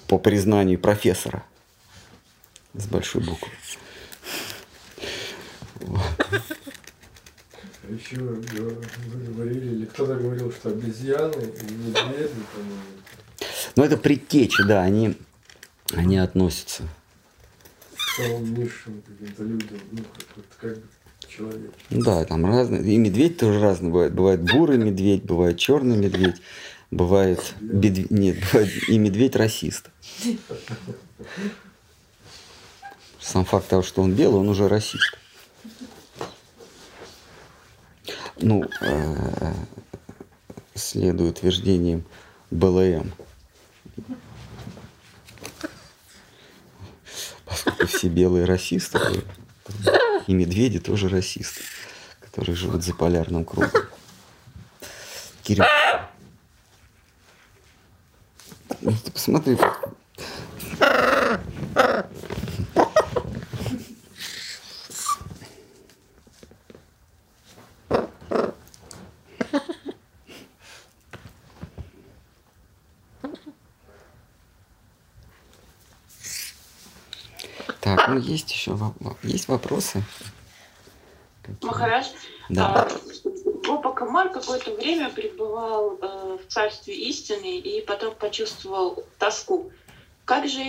[0.07, 1.43] По признанию профессора.
[2.73, 3.51] С большой буквы.
[7.85, 12.81] А еще вы говорили, или кто-то говорил, что обезьяны и медведи, по-моему,
[13.75, 15.17] Но это предтечи, да, они,
[15.93, 16.83] они относятся.
[17.95, 20.77] к самым низшим каким-то людям, ну, как, как
[21.35, 21.71] человек.
[21.89, 22.83] Да, там разные.
[22.83, 24.13] И медведь тоже разный бывает.
[24.13, 26.37] Бывает бурый медведь, бывает черный медведь,
[26.91, 29.89] бывает бед- нет, бывает и медведь расист.
[33.19, 35.17] Сам факт того, что он белый, он уже расист.
[38.37, 39.53] Ну, э,
[40.75, 42.03] следуя утверждениям
[42.51, 43.13] БЛМ.
[47.45, 48.99] Поскольку все белые расисты,
[50.27, 51.61] и медведи тоже расисты,
[52.19, 53.69] которые живут за полярным кругом.
[55.43, 55.65] Кирилл.
[58.81, 59.57] Ну, ты посмотри.
[77.83, 78.77] Так, ну есть еще
[79.23, 80.03] есть вопросы?
[81.41, 81.69] Какие?
[81.69, 82.07] Махарадж,
[82.49, 82.87] Да.
[82.87, 89.71] а, Баба Камар какое-то время пребывал э, в царстве истины и потом почувствовал тоску.
[90.25, 90.61] Как же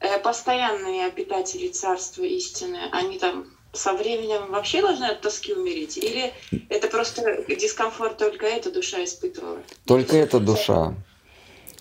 [0.00, 5.98] э, постоянные обитатели царства истины, они там со временем вообще должны от тоски умереть?
[5.98, 6.32] Или
[6.68, 9.58] это просто дискомфорт только эта душа испытывала?
[9.84, 10.94] Только эта душа.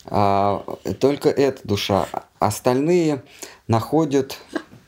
[0.06, 0.66] А,
[1.00, 2.08] только эта душа.
[2.40, 3.24] Остальные
[3.68, 4.38] находят,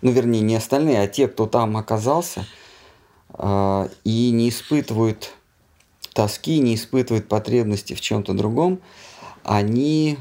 [0.05, 2.45] ну вернее не остальные, а те, кто там оказался,
[3.29, 5.33] а, и не испытывают
[6.13, 8.79] тоски, не испытывают потребности в чем-то другом,
[9.43, 10.19] они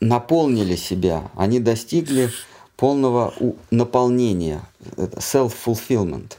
[0.00, 2.32] наполнили себя, они достигли
[2.76, 3.32] полного
[3.70, 4.62] наполнения,
[4.96, 6.38] self-fulfillment,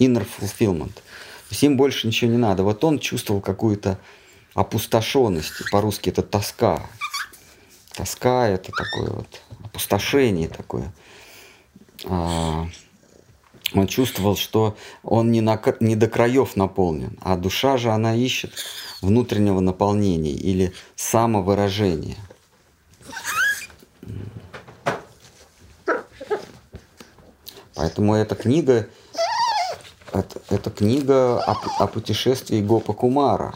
[0.00, 0.94] inner fulfillment.
[1.60, 2.64] Им больше ничего не надо.
[2.64, 3.96] Вот он чувствовал какую-то
[4.54, 6.84] опустошенность, по-русски это тоска.
[7.92, 9.40] Тоска это такое вот
[9.72, 10.92] опустошение такое.
[12.04, 12.66] А,
[13.74, 18.52] он чувствовал, что он не, на, не до краев наполнен, а душа же она ищет
[19.00, 22.18] внутреннего наполнения или самовыражения.
[27.74, 28.88] Поэтому эта книга
[30.12, 33.54] это, это книга о, о путешествии Гопа Кумара.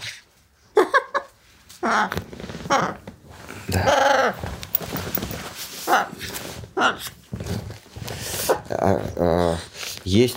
[3.69, 4.35] Да.
[8.87, 9.57] А, а,
[10.05, 10.37] есть...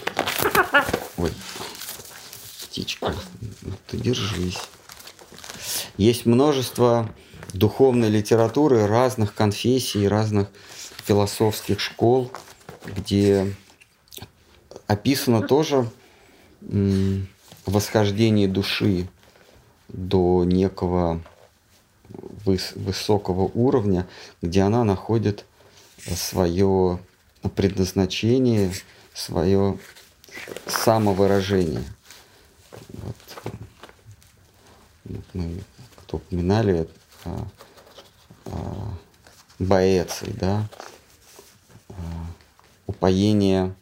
[1.17, 1.31] Ой,
[2.63, 3.13] птичка,
[3.61, 4.57] ну ты держись.
[5.97, 7.13] Есть множество
[7.53, 10.47] духовной литературы разных конфессий, разных
[11.05, 12.31] философских школ,
[12.85, 13.53] где
[14.87, 15.87] описано тоже
[17.67, 19.07] восхождение души
[19.89, 21.21] до некого
[22.45, 24.07] выс высокого уровня,
[24.41, 25.45] где она находит
[26.15, 26.99] свое
[27.55, 28.73] предназначение,
[29.13, 29.77] свое
[30.67, 31.83] самовыражение.
[32.89, 33.15] Вот.
[35.33, 35.63] Мы
[36.09, 36.87] кто упоминали
[37.23, 37.47] а,
[38.45, 38.97] а,
[39.59, 40.67] Боэций, да,
[41.89, 41.93] а,
[42.87, 43.75] упоение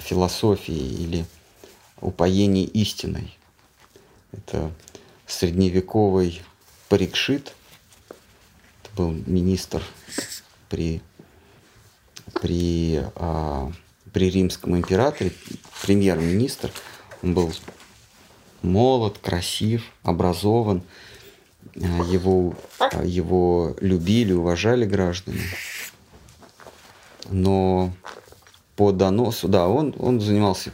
[0.00, 1.24] философии или
[2.00, 3.38] упоение истиной.
[4.32, 4.72] Это
[5.26, 6.42] средневековый
[6.88, 7.54] Парикшит,
[8.82, 9.82] это был министр
[10.68, 11.02] при,
[12.34, 13.70] при, а,
[14.12, 15.32] при римском императоре,
[15.82, 16.70] премьер-министр.
[17.22, 17.52] Он был
[18.62, 20.82] молод, красив, образован.
[21.76, 25.42] А, его, а, его любили, уважали граждане.
[27.30, 27.92] Но
[28.76, 30.72] по доносу, да, он, он занимался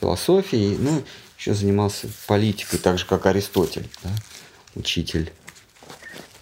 [0.00, 1.02] философией, ну,
[1.38, 4.10] еще занимался политикой, так же, как Аристотель, да,
[4.74, 5.32] учитель,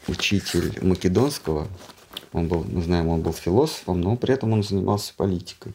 [0.06, 1.68] учитель македонского.
[2.32, 5.72] Он был, мы знаем, он был философом, но при этом он занимался политикой.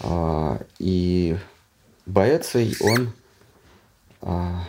[0.00, 1.36] А, и
[2.06, 3.12] Боэций, он,
[4.22, 4.64] а,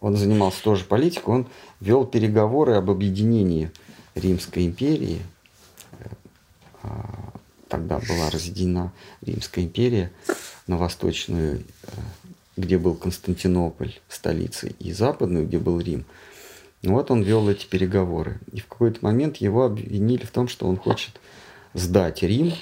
[0.00, 1.46] он занимался тоже политикой, он
[1.80, 3.70] вел переговоры об объединении
[4.14, 5.20] Римской империи–
[6.86, 7.32] а,
[7.68, 10.12] тогда была разъединена Римская империя
[10.66, 11.90] на восточную, э,
[12.56, 16.04] где был Константинополь, столицей, и западную, где был Рим.
[16.82, 18.38] Вот он вел эти переговоры.
[18.52, 21.20] И в какой-то момент его обвинили в том, что он хочет
[21.74, 22.52] сдать Рим.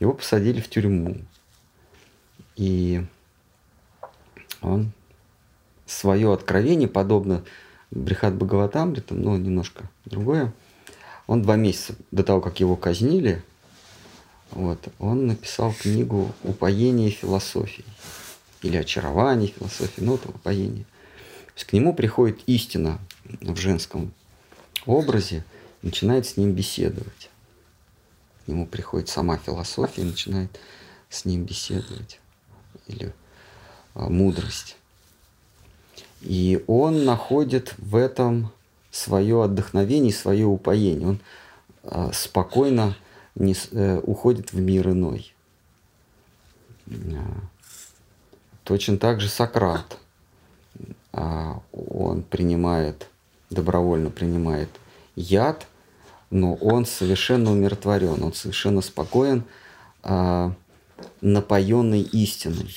[0.00, 1.18] Его посадили в тюрьму.
[2.56, 3.04] И
[4.60, 4.92] он
[5.86, 7.44] свое откровение, подобно
[7.90, 10.52] Брихат Бхагаватамритам, но немножко другое,
[11.26, 13.42] он два месяца до того, как его казнили,
[14.52, 17.84] вот, он написал книгу «Упоение философии»
[18.62, 20.86] или «Очарование философии», ну, это «Упоение».
[21.60, 22.98] Есть к нему приходит истина
[23.42, 24.14] в женском
[24.86, 25.44] образе,
[25.82, 27.28] начинает с ним беседовать.
[28.42, 30.58] К нему приходит сама философия, начинает
[31.10, 32.18] с ним беседовать.
[32.86, 33.12] Или
[33.92, 34.78] а, мудрость.
[36.22, 38.50] И он находит в этом
[38.90, 41.08] свое отдохновение, свое упоение.
[41.08, 41.20] Он
[41.82, 42.96] а, спокойно
[43.34, 45.34] не, э, уходит в мир иной.
[46.88, 47.42] А,
[48.64, 49.99] точно так же Сократ.
[51.12, 53.08] А, он принимает,
[53.50, 54.68] добровольно принимает
[55.16, 55.66] яд,
[56.30, 59.44] но он совершенно умиротворен, он совершенно спокоен,
[60.02, 60.54] а,
[61.20, 62.74] напоенный истиной.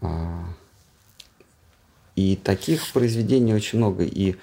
[0.00, 0.44] А,
[2.18, 4.04] и таких произведений очень много.
[4.04, 4.36] И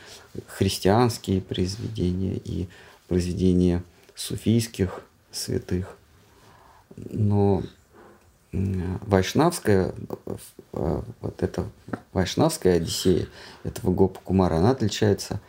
[0.48, 2.68] христианские произведения, и
[3.07, 3.84] произведения
[4.16, 5.02] суфийских
[5.32, 5.98] святых.
[6.95, 7.64] Но
[9.02, 9.94] Вайшнавская,
[10.73, 11.65] э, вот эта
[12.14, 13.27] Вайшнавская Одиссея
[13.64, 15.41] этого Гопа Кумара, она отличается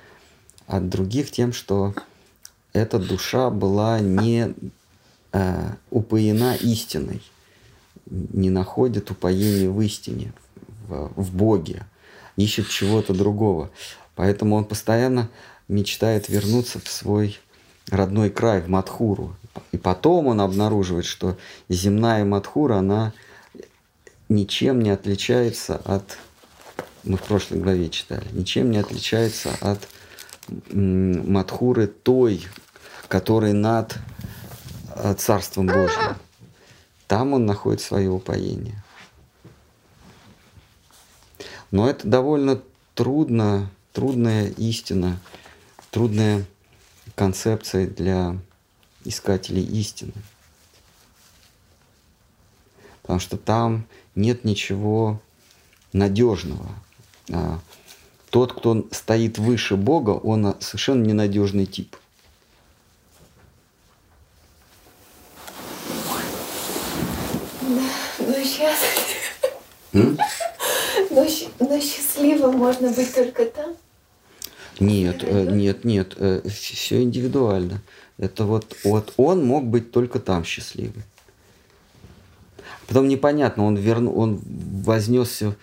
[0.67, 1.95] от других тем, что
[2.73, 4.55] эта душа была не
[5.33, 7.23] э, упоена истиной,
[8.07, 10.33] не находит упоения в истине,
[10.89, 11.87] в, в Боге
[12.37, 13.71] ищет чего-то другого.
[14.15, 15.29] Поэтому он постоянно
[15.69, 17.39] мечтает вернуться в свой
[17.91, 19.37] родной край, в Мадхуру.
[19.73, 21.37] И потом он обнаруживает, что
[21.69, 23.13] земная Мадхура, она
[24.29, 26.19] ничем не отличается от,
[27.05, 29.89] мы в прошлой главе читали, ничем не отличается от
[30.73, 32.47] Мадхуры той,
[33.09, 33.97] которая над
[34.95, 36.17] э, Царством Божьим.
[37.07, 38.83] Там он находит свое упоение.
[41.71, 42.61] Но это довольно
[42.95, 45.19] трудно, трудная истина,
[45.91, 46.45] трудная
[47.15, 48.37] концепция для
[49.09, 50.13] искателей истины.
[53.03, 55.21] Потому что там нет ничего
[55.93, 56.69] надежного.
[57.33, 57.61] А
[58.31, 61.97] тот, кто стоит выше Бога, он совершенно ненадежный тип.
[67.63, 67.83] Да.
[68.19, 68.79] Ну, сейчас.
[69.93, 71.27] Но,
[71.61, 73.77] но счастливым можно быть только там?
[74.79, 77.81] Нет, э, нет, нет, э, все индивидуально.
[78.19, 81.03] Это вот, вот он мог быть только там счастливый.
[82.87, 84.41] Потом непонятно, он, верну, он
[84.85, 85.55] вознесся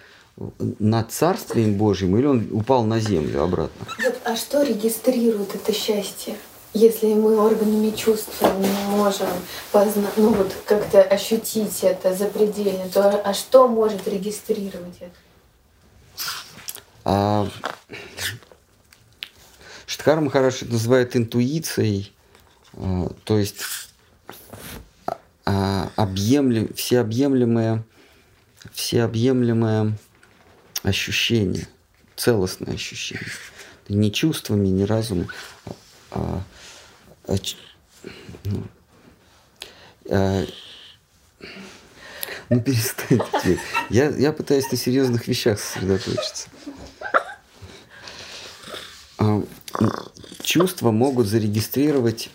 [0.80, 3.86] над Царствием Божьим или он упал на землю обратно?
[4.04, 6.36] Вот, а что регистрирует это счастье?
[6.74, 9.28] Если мы органами чувства не можем
[9.72, 10.10] позна...
[10.18, 15.16] ну, вот, как-то ощутить это запредельно, то а что может регистрировать это?
[17.06, 17.48] А...
[19.86, 22.23] Штхар Махараш называет интуицией, а,
[23.26, 23.62] то есть
[25.46, 27.84] а, объемлем, всеобъемлемое,
[28.72, 29.98] всеобъемлемое
[30.84, 31.68] ощущение,
[32.16, 33.28] целостное ощущение.
[33.90, 35.28] Не чувствами, не разумом,
[36.12, 36.42] а,
[37.28, 37.36] а,
[38.46, 38.64] ну,
[40.10, 40.46] а,
[42.50, 43.60] ну перестаньте.
[43.90, 46.50] Я, я пытаюсь на серьезных вещах сосредоточиться.
[49.18, 49.44] А,
[50.42, 52.30] чувства могут зарегистрировать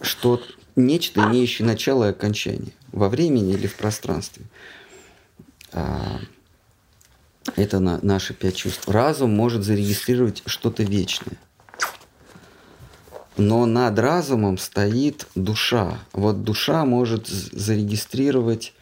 [0.00, 0.42] что
[0.76, 4.44] нечто, имеющее начало и окончание во времени или в пространстве.
[5.72, 6.20] А,
[7.56, 8.88] это на, наши пять чувств.
[8.88, 11.36] Разум может зарегистрировать что-то вечное.
[13.36, 15.98] Но над разумом стоит душа.
[16.12, 18.74] Вот душа может зарегистрировать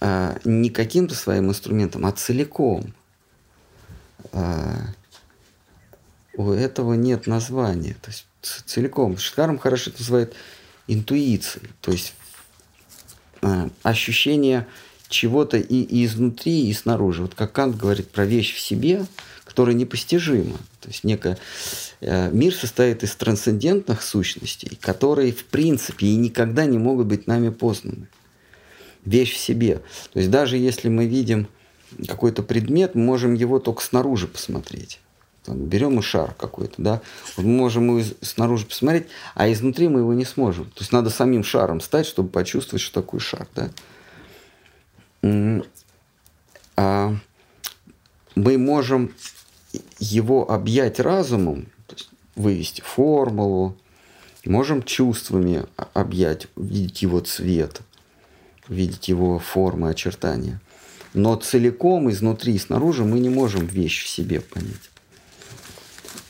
[0.00, 2.94] а, не каким-то своим инструментом, а целиком.
[4.32, 4.76] А,
[6.34, 7.96] у этого нет названия.
[8.00, 9.18] То есть целиком.
[9.18, 10.34] Шткарм хорошо это называет
[10.86, 11.68] интуицией.
[11.80, 12.14] То есть
[13.42, 14.66] а, ощущение
[15.08, 17.22] чего-то и, и изнутри, и снаружи.
[17.22, 19.06] Вот как Кант говорит про вещь в себе,
[19.44, 20.56] которая непостижима.
[20.80, 21.38] То есть некая,
[22.00, 27.48] э, мир состоит из трансцендентных сущностей, которые в принципе и никогда не могут быть нами
[27.48, 28.08] познаны.
[29.04, 29.80] Вещь в себе.
[30.12, 31.48] То есть даже если мы видим
[32.06, 35.00] какой-то предмет, мы можем его только снаружи посмотреть.
[35.48, 37.00] Там, берем и шар какой-то, да,
[37.38, 40.66] вот мы можем его снаружи посмотреть, а изнутри мы его не сможем.
[40.66, 43.70] То есть надо самим шаром стать, чтобы почувствовать, что такое шар, да
[46.76, 47.16] а
[48.34, 49.14] мы можем
[49.98, 53.74] его объять разумом, то есть вывести формулу,
[54.44, 55.64] можем чувствами
[55.94, 57.80] объять, видеть его цвет,
[58.68, 60.60] видеть его формы, очертания.
[61.14, 64.90] Но целиком изнутри и снаружи мы не можем вещь в себе понять.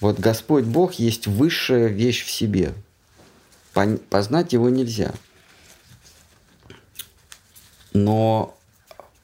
[0.01, 2.73] Вот Господь Бог есть высшая вещь в себе.
[4.11, 5.13] Познать его нельзя.
[7.93, 8.57] Но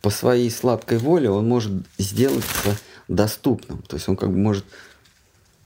[0.02, 2.76] по своей сладкой воле он может сделаться
[3.08, 3.82] доступным.
[3.82, 4.64] То есть он как бы может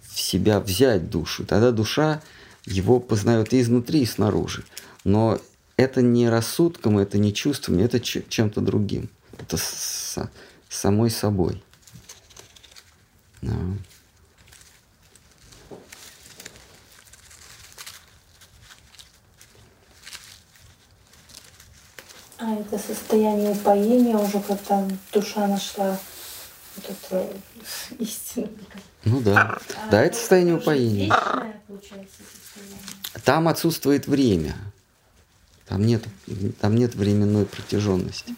[0.02, 1.44] в себя взять душу.
[1.44, 2.22] Тогда душа
[2.66, 4.64] его познает и изнутри, и снаружи.
[5.05, 5.40] Но
[5.76, 9.09] это не рассудком, это не чувством, это чем-то другим.
[9.39, 10.18] Это с
[10.68, 11.62] самой собой.
[13.40, 13.55] Да.
[22.39, 25.98] А это состояние упоения уже, когда душа нашла
[26.77, 27.32] вот эту
[27.98, 28.48] истину.
[29.05, 29.59] Ну да.
[29.77, 31.12] А да, это состояние упоения.
[33.24, 34.55] Там отсутствует время.
[35.66, 36.05] Там нет,
[36.60, 38.35] там нет временной протяженности.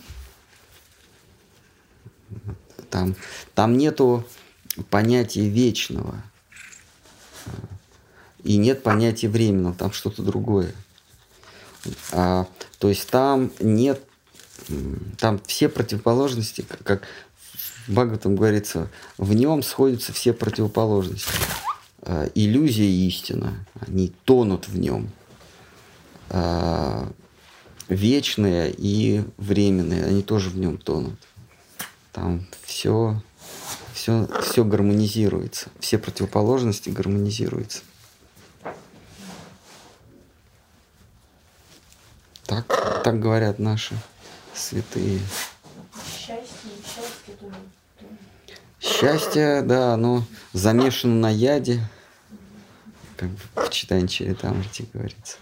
[2.88, 3.14] Там,
[3.54, 4.26] там нету
[4.88, 6.22] понятия вечного.
[8.42, 10.74] И нет понятия временного, там что-то другое.
[12.12, 12.46] А,
[12.80, 14.02] то есть там нет,
[15.18, 17.06] там все противоположности, как
[17.86, 18.88] в Бхагаватам говорится,
[19.18, 21.28] в нем сходятся все противоположности.
[22.02, 25.10] А, иллюзия и истина, они тонут в нем.
[26.30, 27.12] А,
[27.88, 31.18] вечные и временные, они тоже в нем тонут.
[32.12, 33.22] Там все,
[33.92, 37.80] все, все гармонизируется, все противоположности гармонизируются.
[42.50, 43.96] Так, так говорят наши
[44.52, 45.20] святые.
[46.04, 47.62] Счастье, счастье, думаю.
[48.80, 51.80] Счастье, да, оно замешано на яде,
[53.16, 55.36] как в читании Чаритамрити говорится.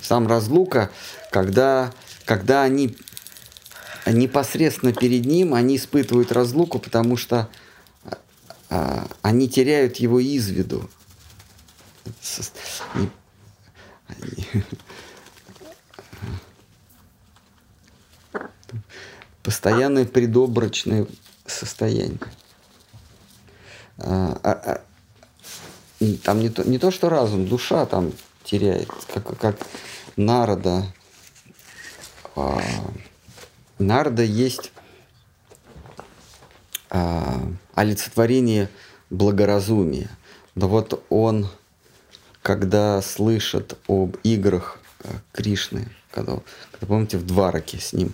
[0.00, 0.92] Сам разлука,
[1.32, 1.92] когда,
[2.26, 2.96] когда они
[4.06, 7.48] непосредственно перед ним, они испытывают разлуку, потому что
[8.70, 10.88] а, они теряют его из виду
[19.42, 21.06] постоянное предобрачное
[21.46, 22.18] состояние.
[23.98, 24.80] А, а,
[26.00, 28.12] а, там не то, не то, что разум, душа там
[28.42, 28.88] теряет.
[29.12, 29.56] Как, как
[30.16, 30.86] Народа.
[32.36, 32.60] А,
[34.22, 34.72] есть
[37.74, 38.68] олицетворение
[39.10, 40.08] благоразумия.
[40.54, 41.48] Но вот он,
[42.44, 46.40] когда слышит об играх э, Кришны, когда,
[46.72, 48.12] когда помните, в Двараке с ним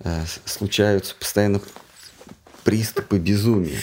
[0.00, 1.60] э, случаются постоянно
[2.64, 3.78] приступы безумия.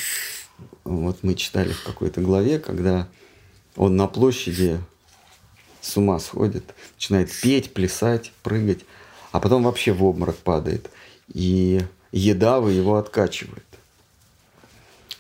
[0.84, 3.08] Вот мы читали в какой-то главе, когда
[3.78, 4.84] он на площади
[5.80, 8.82] с ума сходит, начинает петь, плясать, прыгать,
[9.32, 10.90] а потом вообще в обморок падает.
[11.34, 11.80] И
[12.12, 13.64] едавы его откачивает.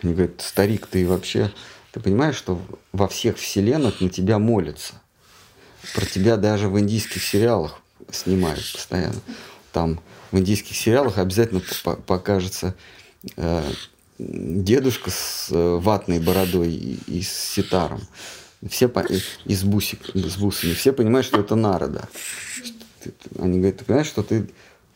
[0.04, 1.50] Они говорят, старик, ты вообще,
[1.92, 2.62] ты понимаешь, что
[2.92, 5.02] во всех вселенных на тебя молятся.
[5.96, 7.80] Про тебя даже в индийских сериалах
[8.12, 9.20] снимают постоянно.
[9.72, 10.00] Там
[10.32, 11.62] в индийских сериалах обязательно
[12.06, 12.76] покажется
[13.38, 13.64] э,
[14.18, 18.02] дедушка с э, ватной бородой и, и с ситаром.
[18.70, 20.74] Все по, и с, бусик, с бусами.
[20.74, 22.10] Все понимают, что это народа.
[23.40, 24.50] Они говорят, ты понимаешь, что ты,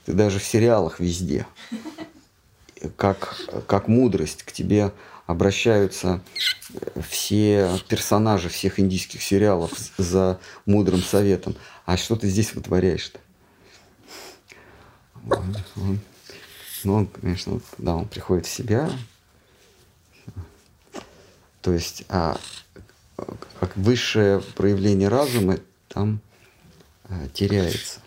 [0.05, 1.47] ты даже в сериалах везде.
[2.97, 3.37] Как,
[3.67, 4.91] как мудрость к тебе
[5.25, 6.21] обращаются
[7.07, 11.55] все персонажи всех индийских сериалов за мудрым советом.
[11.85, 13.19] А что ты здесь вытворяешь-то?
[16.83, 18.89] Ну, он, конечно, да, он приходит в себя.
[21.61, 22.37] То есть, а
[23.59, 26.19] как высшее проявление разума там
[27.05, 28.01] а, теряется.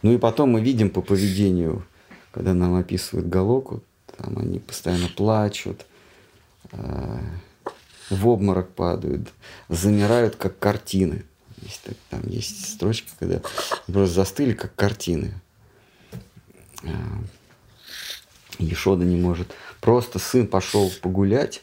[0.00, 1.84] Ну и потом мы видим по поведению,
[2.32, 3.82] когда нам описывают Галоку,
[4.22, 5.86] там они постоянно плачут,
[6.72, 7.18] э,
[8.10, 9.28] в обморок падают,
[9.68, 11.24] замирают как картины.
[11.62, 13.40] Есть, там есть строчки, когда
[13.86, 15.34] просто застыли как картины.
[16.82, 16.90] Э,
[18.58, 19.54] Ешода не может.
[19.80, 21.62] Просто сын пошел погулять,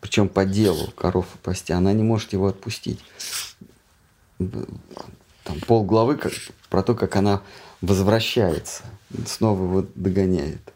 [0.00, 3.00] причем по делу коров пасти, она не может его отпустить.
[4.38, 6.20] Там пол главы
[6.70, 7.42] про то, как она
[7.80, 8.84] возвращается,
[9.26, 10.72] снова его догоняет.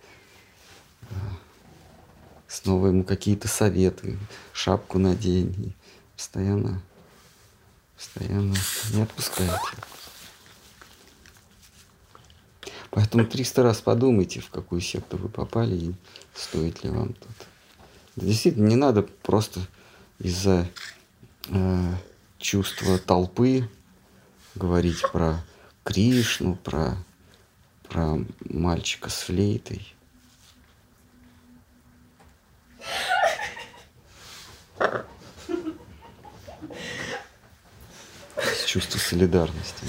[2.51, 4.18] Снова ему какие-то советы,
[4.52, 5.72] шапку надень.
[6.16, 6.82] Постоянно,
[7.97, 8.56] постоянно
[8.93, 9.60] не отпускает.
[12.90, 15.94] Поэтому 300 раз подумайте, в какую секту вы попали и
[16.35, 17.31] стоит ли вам тут.
[18.16, 19.60] Действительно, не надо просто
[20.18, 20.68] из-за
[21.51, 21.94] э,
[22.39, 23.70] чувства толпы
[24.56, 25.40] говорить про
[25.85, 26.97] Кришну, про,
[27.89, 29.94] про мальчика с флейтой.
[38.36, 39.85] С чувства солидарности.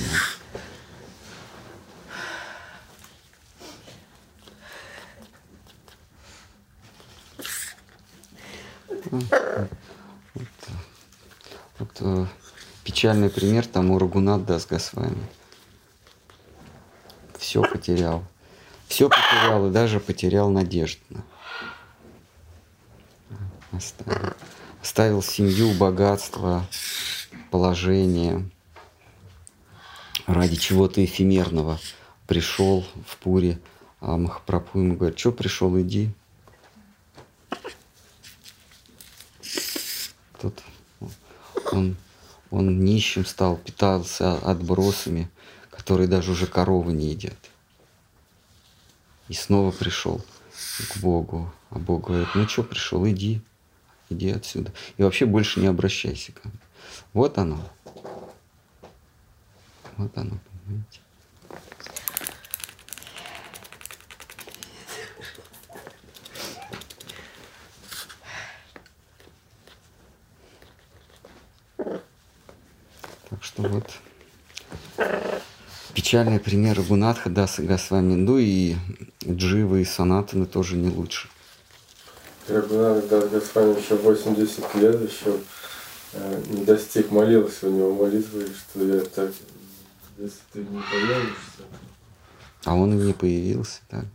[9.11, 9.67] Да.
[10.33, 10.47] Вот,
[11.79, 12.27] вот, вот,
[12.83, 15.27] печальный пример тому Рагунат Дас Госвами.
[17.37, 18.23] Все потерял.
[18.87, 21.03] Все потерял и даже потерял надежду.
[23.71, 24.33] Оставил,
[24.81, 26.65] оставил семью, богатство,
[27.51, 28.49] положение
[30.25, 31.79] ради чего-то эфемерного.
[32.27, 33.59] Пришел в Пуре,
[33.99, 36.11] а Махапрабху ему говорит, что пришел, иди.
[40.41, 40.61] Тут
[41.71, 41.95] он
[42.49, 45.29] он нищим стал, питался отбросами,
[45.69, 47.37] которые даже уже коровы не едят.
[49.29, 50.21] И снова пришел
[50.89, 51.51] к Богу.
[51.69, 53.41] А Бог говорит, ну что пришел, иди,
[54.11, 54.71] иди отсюда.
[54.97, 56.57] И вообще больше не обращайся ко мне.
[57.13, 57.59] Вот оно.
[59.97, 60.99] Вот оно, понимаете.
[73.29, 73.89] Так что вот
[75.93, 78.15] печальный пример Гунатха Даса Госвами.
[78.15, 78.75] Ну и
[79.25, 81.29] Дживы и Санатаны тоже не лучше.
[82.47, 85.37] Рагунат Дас Госвами еще 80 лет еще
[86.13, 89.31] э, не достиг, молился у него молитвы, что я так,
[90.17, 91.63] если ты не появишься.
[92.65, 94.05] А он и не появился, да.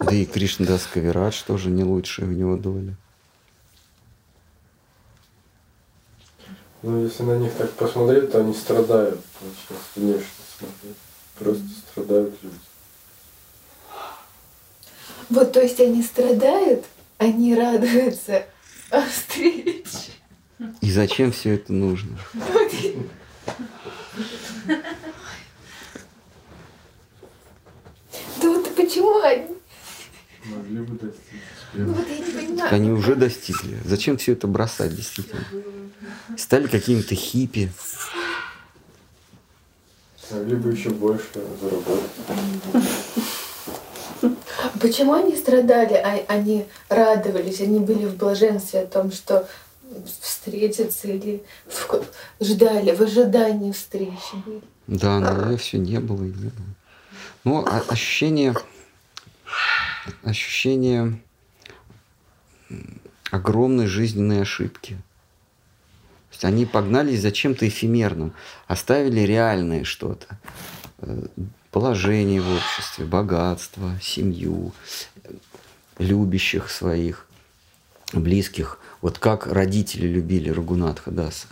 [0.00, 2.96] Да и Кришнадас Кавирадж тоже не лучшая у него доля.
[6.86, 9.18] Ну, если на них так посмотреть, то они страдают.
[9.40, 10.26] Вот сейчас внешне
[10.58, 10.96] смотреть.
[11.38, 12.58] Просто страдают люди.
[15.30, 16.84] Вот, то есть они страдают,
[17.16, 18.44] они радуются
[18.90, 20.12] о встрече.
[20.82, 22.18] И зачем все это нужно?
[28.42, 29.20] Да вот почему
[30.44, 31.40] Могли бы достичь.
[31.74, 32.56] Ну вот я не понимаю.
[32.58, 33.78] Так они уже достигли.
[33.84, 35.44] Зачем все это бросать, действительно?
[36.36, 37.70] Стали какими-то хиппи.
[40.30, 41.24] Могли бы еще больше
[41.60, 42.10] заработать.
[44.80, 49.48] Почему они страдали, а они радовались, они были в блаженстве о том, что
[50.20, 52.04] встретятся или в-
[52.40, 54.60] ждали, в ожидании встречи были.
[54.86, 56.66] Да, но все не было и не было.
[57.44, 58.54] Ну, а- ощущение,
[60.22, 61.20] ощущение
[63.30, 64.94] огромной жизненной ошибки.
[64.94, 68.32] То есть они погнались за чем-то эфемерным,
[68.66, 70.38] оставили реальное что-то.
[70.98, 71.26] Э,
[71.74, 74.70] Положение в обществе, богатство, семью,
[75.98, 77.26] любящих своих,
[78.12, 78.78] близких.
[79.02, 81.48] Вот как родители любили Рагунатха Даса.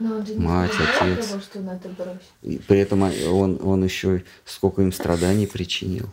[0.00, 1.28] Не Мать, отец.
[1.96, 2.18] того.
[2.42, 6.10] И при этом он, он еще сколько им страданий причинил,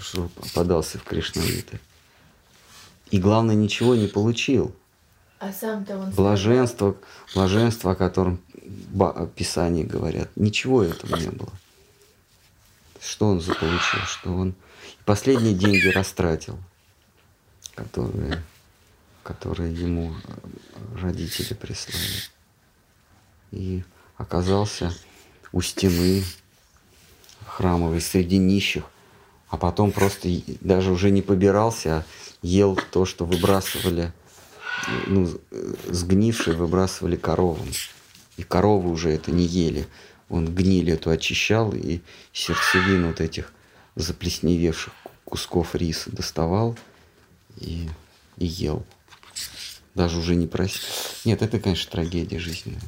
[0.00, 1.80] что подался в Кришнавиты.
[3.10, 4.74] И главное, ничего не получил.
[5.38, 6.96] А сам-то он Блаженство,
[7.34, 8.40] блаженство, о котором
[9.36, 11.52] Писании говорят, ничего этого не было.
[13.00, 14.00] Что он заполучил?
[14.06, 14.54] Что он
[15.04, 16.58] последние деньги растратил,
[17.74, 18.42] которые,
[19.22, 20.14] которые ему
[21.00, 22.00] родители прислали.
[23.52, 23.84] И
[24.16, 24.92] оказался
[25.52, 26.24] у стены
[27.46, 28.84] храмовой среди нищих,
[29.48, 30.28] а потом просто
[30.60, 32.04] даже уже не побирался, а
[32.42, 34.12] ел то, что выбрасывали,
[35.06, 37.68] ну, э, сгнившие выбрасывали коровам.
[38.36, 39.86] И коровы уже это не ели.
[40.28, 42.00] Он гниль эту очищал и
[42.32, 43.52] сердцевину вот этих
[43.94, 44.92] заплесневевших
[45.24, 46.76] кусков риса доставал
[47.58, 47.88] и,
[48.36, 48.84] и ел.
[49.94, 50.82] Даже уже не просил.
[51.24, 52.82] Нет, это, конечно, трагедия жизненная.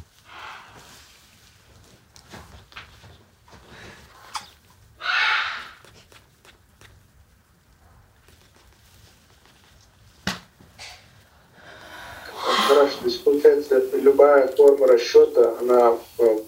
[12.69, 16.39] Хорошо, то есть получается, любая форма расчета, она э,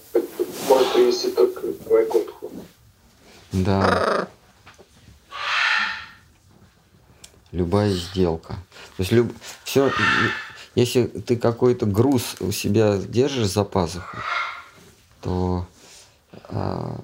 [0.69, 2.51] может привести только к Вайкунтху.
[3.53, 4.29] Да.
[7.53, 8.55] Любая сделка.
[8.97, 9.33] То есть люб...
[9.65, 9.93] все,
[10.75, 14.21] если ты какой-то груз у себя держишь за пазухой,
[15.21, 15.67] то
[16.45, 16.97] а,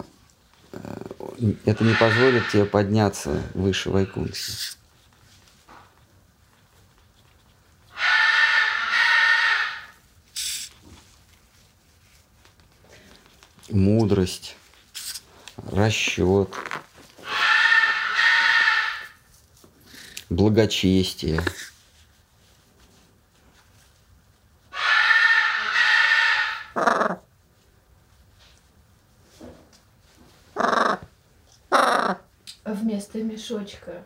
[0.72, 4.76] э, это не позволит тебе подняться выше Вайкунтхи.
[13.76, 14.56] Мудрость,
[15.70, 16.48] расчет,
[20.30, 21.42] благочестие.
[32.64, 34.02] вместо мешочка.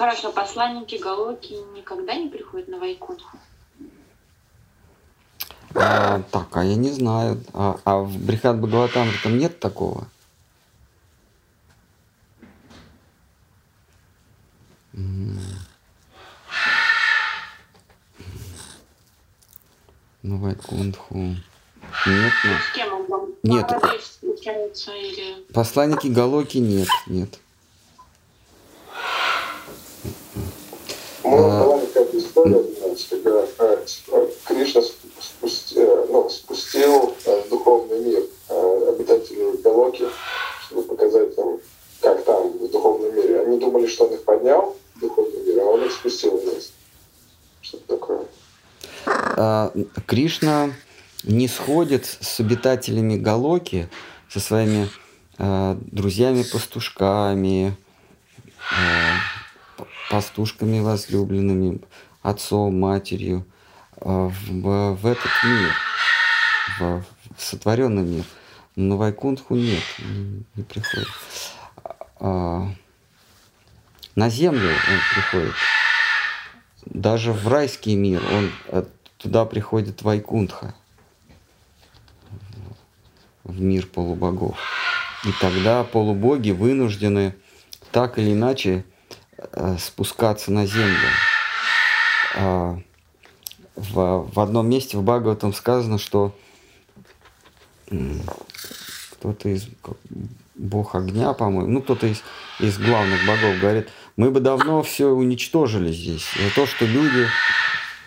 [0.00, 3.36] Хорошо, посланники Галоки никогда не приходят на Вайкунху?
[5.74, 7.44] А, так, а я не знаю.
[7.52, 10.08] А, а в Брихат Бхагаватамре там нет такого?
[14.94, 15.38] Ну,
[20.22, 21.14] Вайкунтху.
[21.14, 21.36] Нет,
[22.06, 22.32] нет.
[22.62, 23.28] с кем он там?
[23.42, 23.70] Нет.
[24.86, 25.52] Или...
[25.52, 27.38] Посланники Галоки нет, нет.
[31.30, 31.64] Мы А.
[31.64, 38.00] была какая-то история, знаете, когда э, э, Кришна спусти- э, ну, спустил э, в духовный
[38.00, 40.08] мир э, обитателей Галоки,
[40.66, 41.60] чтобы показать им,
[42.00, 43.42] как там в духовном мире.
[43.42, 46.72] Они думали, что он их поднял в духовный мир, а он их спустил вниз.
[47.60, 48.24] Что-то такое.
[49.06, 49.72] А,
[50.30, 50.70] Кришна
[51.24, 53.88] не сходит с обитателями Галоки,
[54.28, 54.88] со своими
[55.38, 57.76] а, друзьями-пастушками,
[59.76, 61.80] п- пастушками возлюбленными,
[62.22, 63.44] отцом, матерью,
[63.96, 65.74] а, в, в этот мир,
[66.78, 67.04] в,
[67.36, 68.24] в сотворенный мир.
[68.76, 71.08] На Вайкунтху нет, не, не приходит.
[72.20, 72.68] А,
[74.14, 75.54] на землю он приходит.
[76.86, 78.84] Даже в райский мир он э,
[79.20, 80.74] туда приходит Вайкунтха,
[83.44, 84.58] в мир полубогов.
[85.24, 87.34] И тогда полубоги вынуждены
[87.90, 88.84] так или иначе
[89.36, 91.08] э, спускаться на землю.
[92.36, 92.80] А,
[93.76, 96.34] в, в одном месте в Бхагаватам сказано, что
[99.12, 99.68] кто-то из
[100.54, 102.22] бог огня, по-моему, ну кто-то из,
[102.60, 106.26] из главных богов говорит, мы бы давно все уничтожили здесь.
[106.36, 107.26] За то, что люди,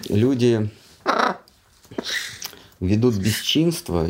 [0.10, 0.70] люди
[2.80, 4.08] ведут бесчинство,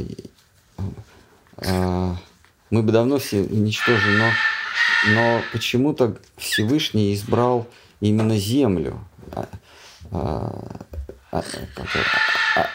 [1.57, 2.18] а,
[2.69, 4.31] мы бы давно все уничтожены, но,
[5.14, 7.68] но почему-то Всевышний избрал
[7.99, 8.99] именно землю,
[9.31, 9.47] а,
[10.11, 11.43] а,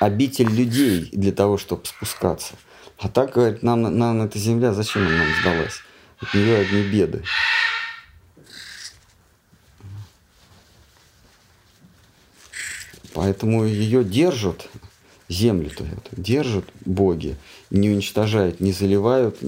[0.00, 2.54] обитель людей для того, чтобы спускаться.
[2.98, 5.80] А так, говорит, нам, нам эта земля, зачем она нам сдалась?
[6.20, 7.22] От нее одни беды.
[13.14, 14.68] Поэтому ее держат,
[15.28, 17.36] землю-то эту, держат боги,
[17.70, 19.38] не уничтожают, не заливают,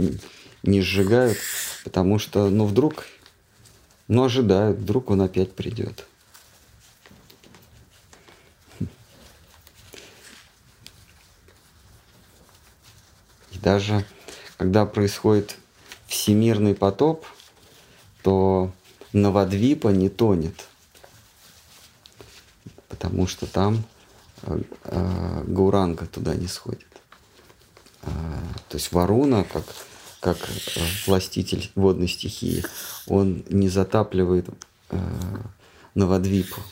[0.63, 1.39] не, сжигают,
[1.85, 3.07] потому что, ну, вдруг,
[4.09, 6.07] ну, ожидают, вдруг он опять придет.
[8.81, 8.87] И
[13.63, 14.05] даже
[14.59, 15.57] когда происходит
[16.07, 17.25] всемирный потоп,
[18.23, 18.71] то
[19.13, 20.69] Навадвипа не тонет,
[22.89, 23.85] потому что там
[24.43, 26.87] Гауранга туда не сходит.
[28.03, 28.09] Э,
[28.69, 29.65] то есть Варуна, как,
[30.21, 32.65] как э, властитель водной стихии,
[33.07, 34.49] он не затапливает
[34.91, 34.99] э,
[35.95, 36.63] Навадвипу.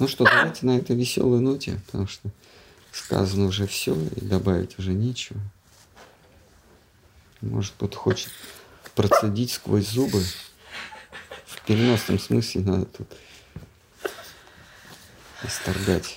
[0.00, 2.28] Ну что, давайте на этой веселой ноте, потому что
[2.90, 5.40] сказано уже все, и добавить уже нечего.
[7.40, 8.30] Может, кто-то хочет
[8.94, 10.22] процедить сквозь зубы.
[11.46, 13.08] В переносном смысле надо тут
[15.46, 16.16] исторгать.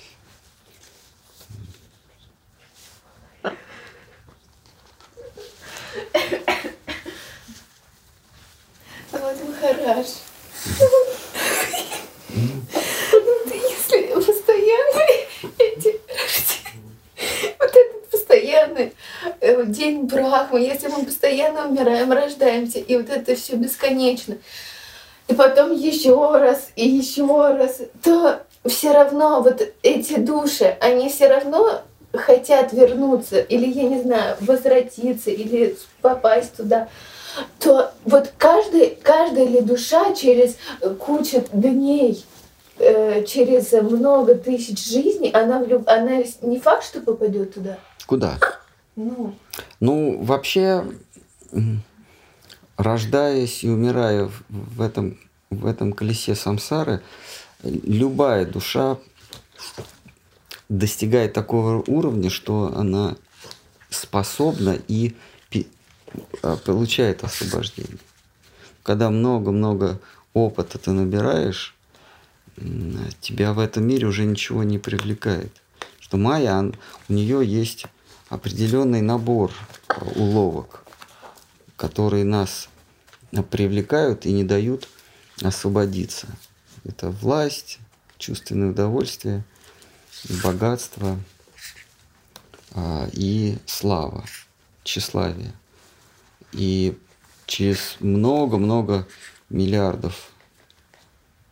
[9.12, 10.06] Вот Махараш.
[13.46, 15.02] Если постоянно
[15.58, 16.00] эти
[17.58, 18.92] вот этот постоянный
[19.40, 24.38] э, день Брахмы, если мы постоянно умираем, рождаемся, и вот это все бесконечно,
[25.26, 31.28] и потом еще раз, и еще раз, то все равно вот эти души, они все
[31.28, 31.82] равно
[32.12, 36.88] хотят вернуться, или, я не знаю, возвратиться, или попасть туда,
[37.60, 40.56] то вот каждый, каждая ли душа через
[40.98, 42.24] кучу дней,
[42.78, 45.88] э, через много тысяч жизней, она, влюб...
[45.88, 47.78] она не факт, что попадет туда.
[48.06, 48.38] Куда?
[48.96, 49.34] Ну,
[49.80, 50.84] Ну, вообще,
[52.76, 55.18] рождаясь и умирая в- в этом,
[55.50, 57.00] в этом колесе самсары,
[57.62, 58.98] любая душа
[60.68, 63.16] достигает такого уровня, что она
[63.90, 65.14] способна и
[66.42, 67.98] а, получает освобождение.
[68.82, 70.00] Когда много-много
[70.34, 71.74] опыта ты набираешь,
[73.20, 75.52] тебя в этом мире уже ничего не привлекает.
[76.00, 76.74] Что Майя, он-
[77.08, 77.86] у нее есть
[78.30, 79.52] определенный набор
[79.88, 80.84] э, уловок,
[81.76, 82.68] которые нас
[83.32, 84.88] э, привлекают и не дают
[85.42, 86.26] освободиться.
[86.88, 87.78] Это власть,
[88.16, 89.44] чувственное удовольствие,
[90.42, 91.20] богатство
[92.72, 94.24] а, и слава,
[94.84, 95.52] тщеславие.
[96.52, 96.98] И
[97.44, 99.06] через много-много
[99.50, 100.30] миллиардов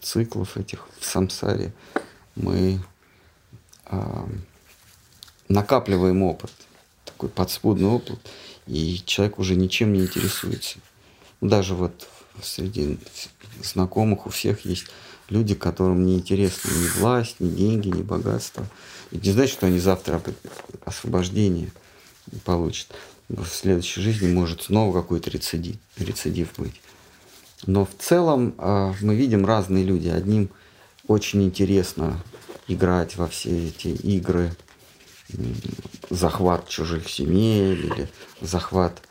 [0.01, 1.75] циклов этих в самсаре
[2.35, 2.81] мы
[3.85, 4.27] а,
[5.49, 6.53] накапливаем опыт,
[7.05, 8.19] такой подспудный опыт,
[8.67, 10.79] и человек уже ничем не интересуется.
[11.43, 12.09] Даже вот
[12.43, 12.99] среди
[13.63, 14.87] знакомых у всех есть
[15.28, 18.66] люди, которым не интересны ни власть, ни деньги, ни богатство.
[19.11, 20.35] И не значит, что они завтра об-
[20.85, 21.70] освобождение
[22.44, 22.89] получат.
[23.28, 26.81] В следующей жизни может снова какой-то рецидив, рецидив быть.
[27.66, 30.09] Но в целом а, мы видим разные люди.
[30.09, 30.51] Одним
[31.09, 32.23] очень интересно
[32.69, 34.55] играть во все эти игры,
[36.11, 38.09] захват чужих земель или
[38.40, 39.03] захват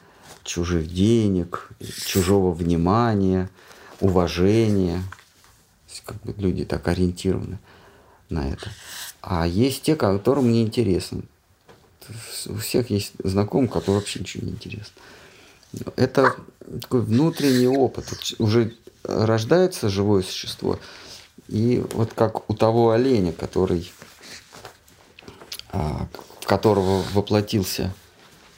[0.44, 1.70] чужих денег,
[2.06, 3.50] чужого внимания,
[4.00, 5.04] уважения.
[5.96, 7.58] Есть как бы люди так ориентированы
[8.30, 8.70] на это.
[9.22, 11.22] А есть те, которым не интересно.
[12.48, 14.94] У всех есть знакомые, которым вообще ничего не интересно.
[15.96, 16.36] Это
[16.82, 18.06] такой внутренний опыт.
[18.40, 20.80] Уже рождается живое существо,
[21.48, 23.90] и вот как у того оленя, который,
[25.72, 26.10] а,
[26.42, 27.94] в которого воплотился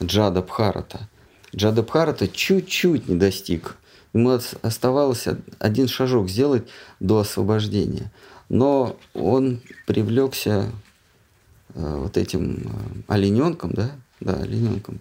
[0.02, 1.08] Джада Бхарата.
[1.54, 3.76] Джада Бхарата чуть-чуть не достиг.
[4.18, 6.66] Ему ос- оставалось од- один шажок сделать
[6.98, 8.10] до освобождения.
[8.48, 10.72] Но он привлекся
[11.74, 14.98] э, вот этим э, олененком, да, да, олененком.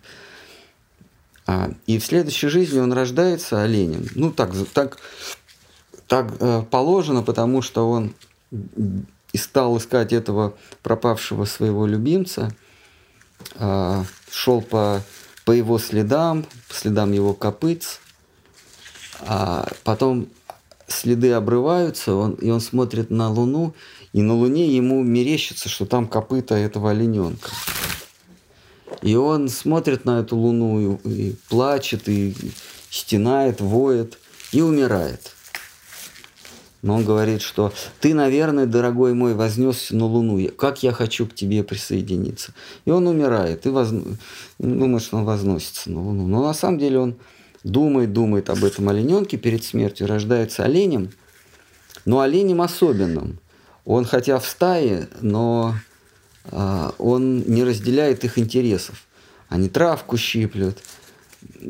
[1.47, 4.05] А, и в следующей жизни он рождается оленем.
[4.13, 4.99] Ну, так, так,
[6.07, 8.13] так э, положено, потому что он
[9.33, 10.53] и стал искать этого
[10.83, 12.49] пропавшего своего любимца,
[14.31, 15.01] шел по,
[15.43, 17.99] по его следам, по следам его копыц,
[19.21, 20.27] а потом
[20.87, 23.73] следы обрываются, он, и он смотрит на Луну,
[24.13, 27.49] и на Луне ему мерещится, что там копыта этого олененка.
[29.01, 32.35] И он смотрит на эту Луну и, и плачет, и
[32.89, 34.17] стенает, воет,
[34.51, 35.33] и умирает.
[36.81, 40.47] Но он говорит, что ты, наверное, дорогой мой, вознесся на Луну.
[40.51, 42.53] Как я хочу к тебе присоединиться.
[42.85, 43.89] И он умирает, и воз...
[44.59, 46.27] думает, что он возносится на Луну.
[46.27, 47.15] Но на самом деле он
[47.71, 51.11] думает, думает об этом олененке перед смертью, рождается оленем,
[52.05, 53.39] но оленем особенным.
[53.85, 55.75] Он хотя в стае, но
[56.51, 59.03] а, он не разделяет их интересов.
[59.49, 60.79] Они травку щиплют,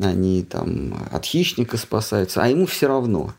[0.00, 3.34] они там от хищника спасаются, а ему все равно.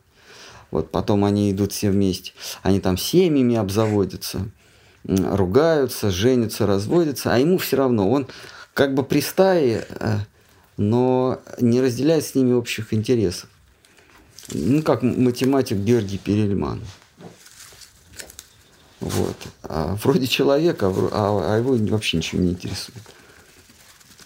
[0.72, 4.50] Вот потом они идут все вместе, они там семьями обзаводятся,
[5.04, 8.10] ругаются, женятся, разводятся, а ему все равно.
[8.10, 8.28] Он
[8.74, 10.20] как бы при стае э,
[10.80, 13.50] но не разделяет с ними общих интересов.
[14.52, 16.82] Ну, как математик Георгий Перельман.
[19.02, 19.36] Вот.
[19.64, 23.04] А вроде человека, а, а его вообще ничего не интересует.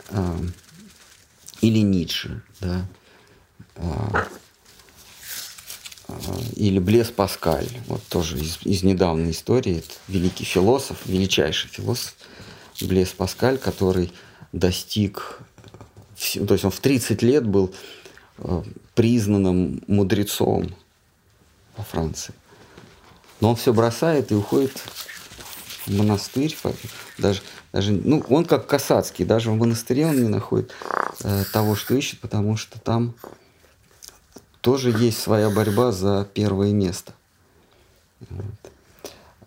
[0.10, 0.40] А,
[1.62, 2.86] или Ницше, да.
[3.76, 4.28] А,
[6.56, 12.14] или Блес Паскаль, вот тоже из, из недавней истории, это великий философ, величайший философ
[12.80, 14.14] Блес Паскаль, который
[14.52, 15.40] достиг
[16.15, 17.73] то есть он в 30 лет был
[18.38, 18.64] э,
[18.95, 20.76] признанным мудрецом
[21.77, 22.34] во Франции.
[23.40, 24.77] Но он все бросает и уходит
[25.85, 26.56] в монастырь.
[27.18, 27.41] Даже,
[27.72, 30.72] даже, ну, он как Касацкий, даже в монастыре он не находит
[31.23, 33.15] э, того, что ищет, потому что там
[34.61, 37.14] тоже есть своя борьба за первое место.
[38.30, 38.73] Вот.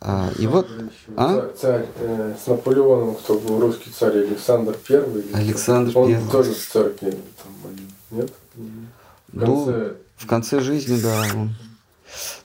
[0.09, 0.69] А, и вот...
[1.17, 1.53] А?
[1.61, 5.25] Царь э, с Наполеоном, кто был русский царь, Александр Первый.
[5.35, 6.31] Александр Он Первый.
[6.31, 7.77] тоже в церкви, там,
[8.13, 8.33] нет?
[8.55, 9.73] В конце...
[9.73, 11.25] Ну, в конце жизни, да.
[11.35, 11.55] Он...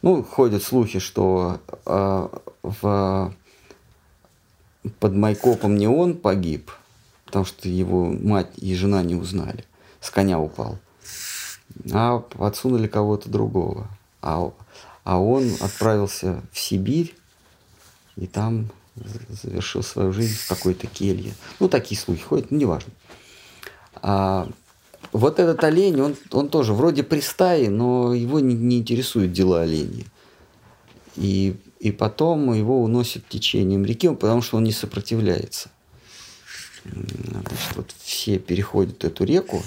[0.02, 2.28] Ну, ходят слухи, что э,
[2.64, 3.34] в...
[5.00, 6.72] под Майкопом не он погиб,
[7.26, 9.66] потому что его мать и жена не узнали.
[10.00, 10.80] С коня упал.
[11.92, 13.86] А подсунули кого-то другого.
[14.24, 14.52] А,
[15.04, 17.16] а он отправился в Сибирь
[18.22, 18.70] и там
[19.42, 21.34] завершил свою жизнь в какой-то келье.
[21.60, 22.92] Ну, такие слухи ходят, ну, неважно.
[23.96, 24.48] А
[25.12, 29.62] вот этот олень, он, он тоже вроде при стае, но его не, не интересуют дела
[29.62, 30.06] оленей.
[31.16, 35.72] И, и потом его уносят течением реки, потому что он не сопротивляется.
[36.86, 39.64] Значит, вот все переходят эту реку,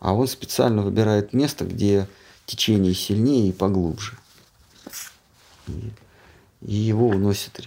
[0.00, 2.08] а он специально выбирает место, где
[2.46, 4.16] течение сильнее и поглубже.
[5.68, 5.92] И
[6.64, 7.60] и его уносит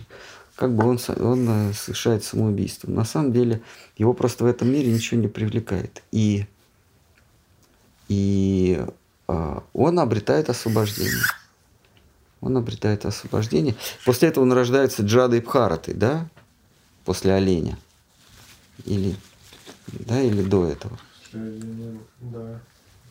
[0.57, 2.90] как бы он, он э, совершает самоубийство.
[2.90, 3.61] На самом деле
[3.95, 6.02] его просто в этом мире ничего не привлекает.
[6.11, 6.48] И,
[8.07, 8.84] и
[9.28, 11.24] э, он обретает освобождение.
[12.41, 13.76] Он обретает освобождение.
[14.03, 16.28] После этого он рождается Джадой Бхаратой, да?
[17.06, 17.78] После оленя.
[18.86, 19.15] Или,
[19.88, 20.98] да, или до этого.
[21.34, 22.60] Да.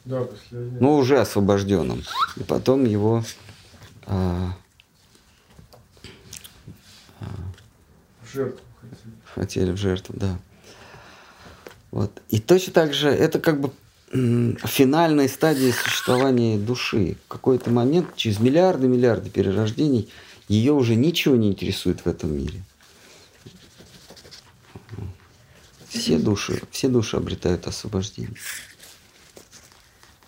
[0.04, 0.78] Да, после оленя.
[0.80, 2.02] Ну, уже освобожденным.
[2.36, 3.22] И потом его
[4.06, 4.48] э,
[8.22, 9.14] В жертву хотели.
[9.34, 10.38] Хотели в жертву, да.
[11.90, 12.10] Вот.
[12.28, 13.70] И точно так же это как бы
[14.10, 17.16] финальной стадии существования души.
[17.26, 20.10] В какой-то момент, через миллиарды, миллиарды перерождений,
[20.48, 22.62] ее уже ничего не интересует в этом мире.
[25.88, 28.36] Все души, все души обретают освобождение.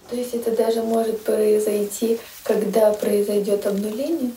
[0.09, 4.33] То есть это даже может произойти, когда произойдет обнуление?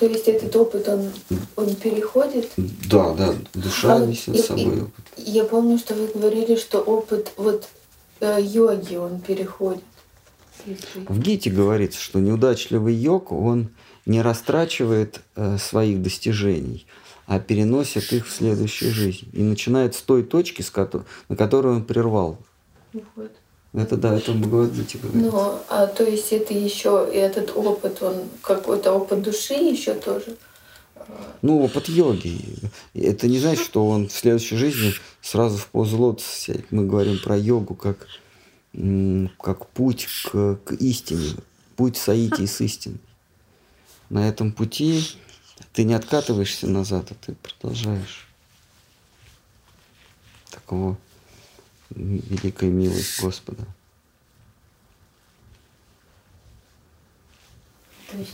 [0.00, 1.12] То есть этот опыт, он,
[1.56, 2.50] он переходит?
[2.56, 5.04] Да, да, душа а несет с собой опыт.
[5.18, 7.68] Я помню, что вы говорили, что опыт вот
[8.20, 9.84] э, йоги, он переходит.
[11.06, 13.68] В Гите говорится, что неудачливый йог, он
[14.06, 16.86] не растрачивает э, своих достижений,
[17.26, 19.28] а переносит их в следующую жизнь.
[19.34, 22.38] И начинает с той точки, с ко- на которую он прервал.
[23.16, 23.32] Вот.
[23.72, 25.30] Это да, это Бхагавадгите говорится.
[25.30, 30.36] Ну, а то есть это еще этот опыт, он какой-то опыт души еще тоже?
[31.42, 32.40] Ну, опыт йоги.
[32.94, 34.92] Это не значит, что он в следующей жизни
[35.22, 36.72] сразу в позу лотоса сядет.
[36.72, 38.08] Мы говорим про йогу как,
[39.40, 41.36] как путь к, к истине,
[41.76, 43.00] путь саити с истиной.
[44.08, 45.02] На этом пути
[45.72, 48.26] ты не откатываешься назад, а ты продолжаешь.
[50.50, 50.98] Такого
[51.90, 53.64] великая милость Господа.
[58.10, 58.32] То есть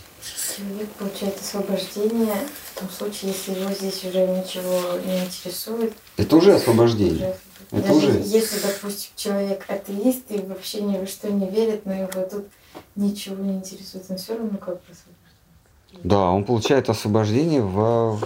[0.56, 2.36] человек получает освобождение
[2.72, 5.92] в том случае, если его здесь уже ничего не интересует.
[6.16, 7.36] Это уже освобождение.
[7.70, 8.18] Уже Это Даже уже...
[8.20, 12.46] если, допустим, человек атеист и вообще ни во что не верит, но его тут
[12.94, 18.16] ничего не интересует, он все равно как бы Да, он получает освобождение в,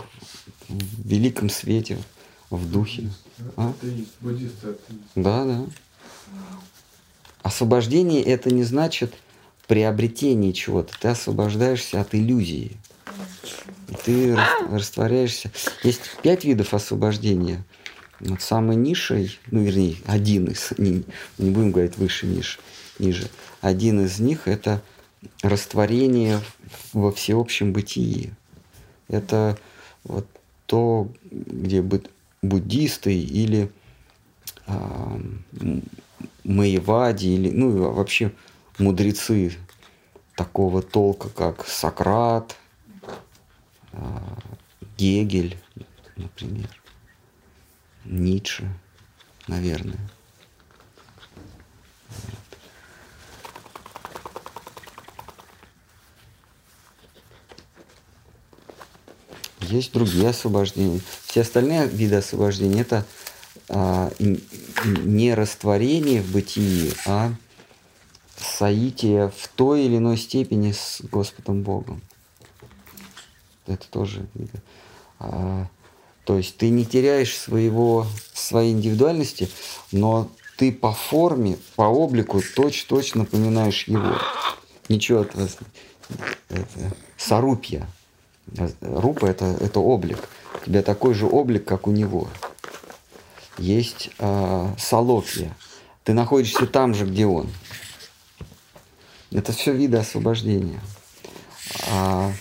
[0.68, 1.98] в великом свете,
[2.50, 3.10] в духе.
[3.56, 3.70] А?
[3.70, 4.12] Атеист.
[5.14, 5.66] Да, да.
[7.42, 9.14] Освобождение это не значит
[9.66, 10.92] приобретение чего-то.
[11.00, 12.76] Ты освобождаешься от иллюзии.
[14.04, 15.50] Ты рас- растворяешься.
[15.82, 17.64] Есть пять видов освобождения.
[18.20, 21.04] Вот самый низший, ну вернее, один из, не,
[21.38, 22.58] не будем говорить выше, ниже,
[22.98, 23.28] ниже.
[23.62, 24.82] Один из них это
[25.42, 26.40] растворение
[26.92, 28.32] во всеобщем бытии.
[29.08, 29.58] Это
[30.04, 30.26] вот
[30.66, 32.10] то, где буд-
[32.42, 33.70] буддисты или
[34.66, 35.20] а,
[36.44, 38.32] Маевади, или, ну и вообще
[38.78, 39.56] мудрецы
[40.36, 42.56] такого толка, как Сократ,
[43.92, 44.38] а,
[44.96, 45.58] Гегель,
[46.16, 46.68] например,
[48.04, 48.68] Ницше,
[49.46, 50.00] наверное.
[59.70, 61.00] Есть другие освобождения.
[61.24, 63.06] Все остальные виды освобождения это
[63.68, 67.32] а, не растворение в бытии, а
[68.36, 72.02] соитие в той или иной степени с Господом Богом.
[73.66, 74.26] Это тоже.
[75.20, 75.66] А,
[76.24, 79.48] то есть ты не теряешь своего, своей индивидуальности,
[79.92, 84.18] но ты по форме, по облику точно-точно напоминаешь его.
[84.88, 85.56] Ничего от вас.
[86.48, 87.86] Это сарупья.
[88.80, 90.18] Рупа это, это облик.
[90.62, 92.28] У тебя такой же облик, как у него.
[93.58, 95.56] Есть а, салофия.
[96.04, 97.50] Ты находишься там же, где он.
[99.30, 100.80] Это все виды освобождения.
[101.88, 102.32] А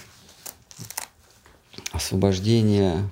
[1.92, 3.10] освобождение,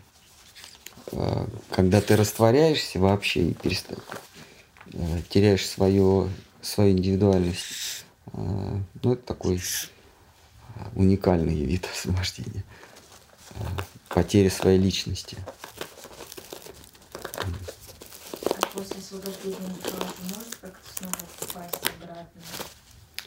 [1.11, 4.01] а, когда ты растворяешься вообще и переста-
[4.93, 6.29] э, теряешь свое,
[6.61, 9.61] свою индивидуальность, а, ну, это такой
[10.95, 12.63] уникальный вид освобождения.
[14.09, 15.37] Потеря своей личности.
[18.45, 22.41] А после освобождения человек может как-то снова попасть обратно?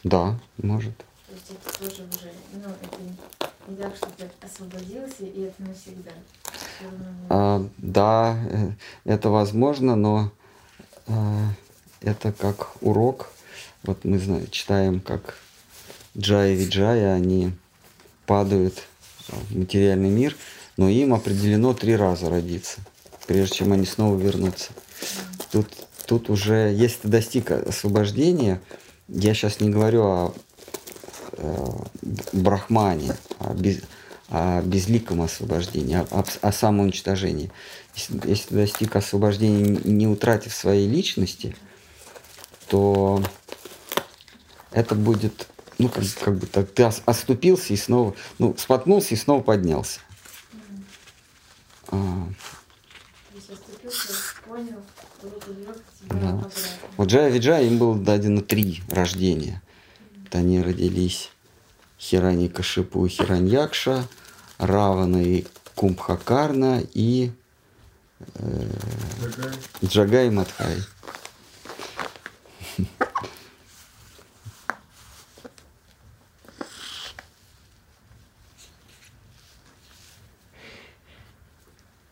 [0.03, 0.97] Да, может.
[0.97, 6.11] То есть это тоже уже, ну, это не- так, что ты освободился, и это навсегда.
[7.29, 8.71] А, да, э,
[9.05, 10.31] это возможно, но
[11.07, 11.47] а,
[12.01, 13.29] это как урок.
[13.83, 15.35] Вот мы знаем, читаем, как
[16.17, 17.53] Джая и Виджая, они
[18.25, 18.83] падают
[19.27, 20.35] в материальный мир,
[20.77, 22.79] но им определено три раза родиться,
[23.27, 24.71] прежде чем они снова вернутся.
[25.51, 25.67] Тут,
[26.05, 28.61] тут уже, если ты достиг освобождения,
[29.07, 30.33] я сейчас не говорю о
[31.33, 31.67] э,
[32.31, 33.81] брахмане, о, без-
[34.29, 37.51] о безликом освобождении, о, о, о самоуничтожении.
[37.95, 41.55] Если, если ты достиг освобождения, не утратив своей личности,
[42.69, 43.21] то
[44.71, 45.49] это будет,
[45.81, 49.99] ну, как, как бы так, ты ос- оступился и снова, ну, споткнулся и снова поднялся.
[51.87, 52.27] А,
[53.33, 54.13] есть оступился,
[54.47, 54.81] понял,
[56.01, 56.49] Да.
[56.97, 59.61] Вот Джая Виджая им было дадено три рождения.
[60.23, 61.31] Вот они родились
[61.99, 64.07] Хирани Кашипу и Хираньякша,
[64.59, 65.45] Равана и
[65.75, 67.31] Кумбхакарна и
[68.35, 68.69] э.
[69.83, 70.77] Джагай и Мадхай.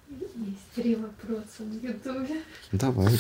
[0.09, 2.41] Есть три вопроса на Ютубе.
[2.72, 3.19] Давайте.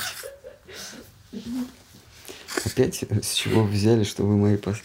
[2.65, 4.77] Опять с чего вы взяли, что вы мои пос...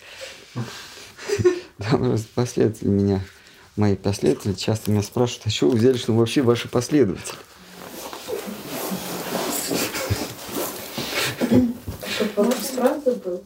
[1.78, 3.20] Просто последователи меня,
[3.76, 7.36] мои последователи часто меня спрашивают, а что вы взяли, что вы вообще ваши последователи?
[12.76, 13.44] Правда был?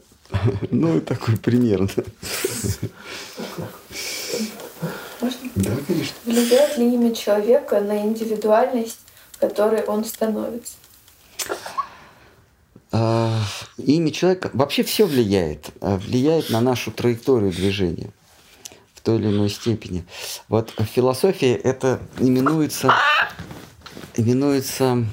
[0.70, 1.88] Ну, такой примерно.
[5.20, 5.50] Можно?
[5.54, 6.16] Да, конечно.
[6.24, 9.00] Влияет ли имя человека на индивидуальность,
[9.38, 10.74] которой он становится?
[12.90, 13.42] А,
[13.76, 18.10] имя человека вообще все влияет, а, влияет на нашу траекторию движения
[18.94, 20.04] в той или иной степени.
[20.48, 22.92] Вот в философии это именуется,
[24.16, 25.04] именуется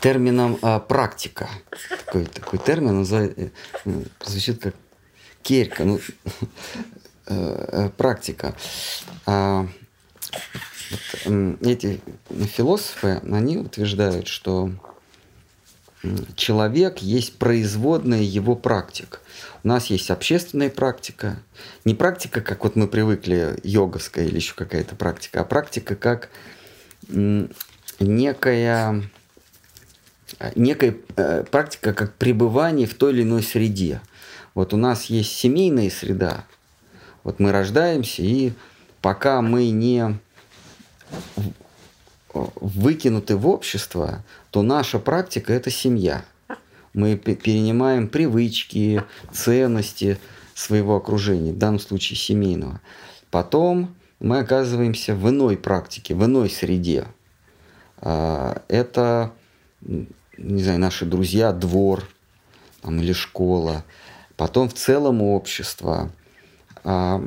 [0.00, 1.48] термином а, практика.
[2.06, 3.50] Такой, такой термин называется,
[3.84, 3.90] э,
[4.24, 4.74] звучит как
[5.42, 6.00] керька, ну,
[7.26, 8.56] э, э, практика.
[9.26, 9.66] А,
[10.90, 14.70] вот, эти философы, они утверждают, что
[16.34, 19.20] человек есть производная его практик.
[19.62, 21.38] У нас есть общественная практика.
[21.84, 26.30] Не практика, как вот мы привыкли, йоговская или еще какая-то практика, а практика как
[27.98, 29.02] некая,
[30.38, 34.00] э, некая э, практика как пребывание в той или иной среде.
[34.54, 36.44] Вот у нас есть семейная среда.
[37.22, 38.52] Вот мы рождаемся, и
[39.02, 40.18] пока мы не
[42.34, 46.24] выкинуты в общество, то наша практика– это семья.
[46.92, 50.18] Мы перенимаем привычки, ценности
[50.54, 52.80] своего окружения, в данном случае семейного.
[53.30, 57.06] Потом мы оказываемся в иной практике, в иной среде.
[57.98, 59.32] А, это,
[59.80, 62.08] не знаю, наши друзья, двор
[62.82, 63.84] там, или школа.
[64.36, 66.10] Потом в целом общество.
[66.82, 67.24] А,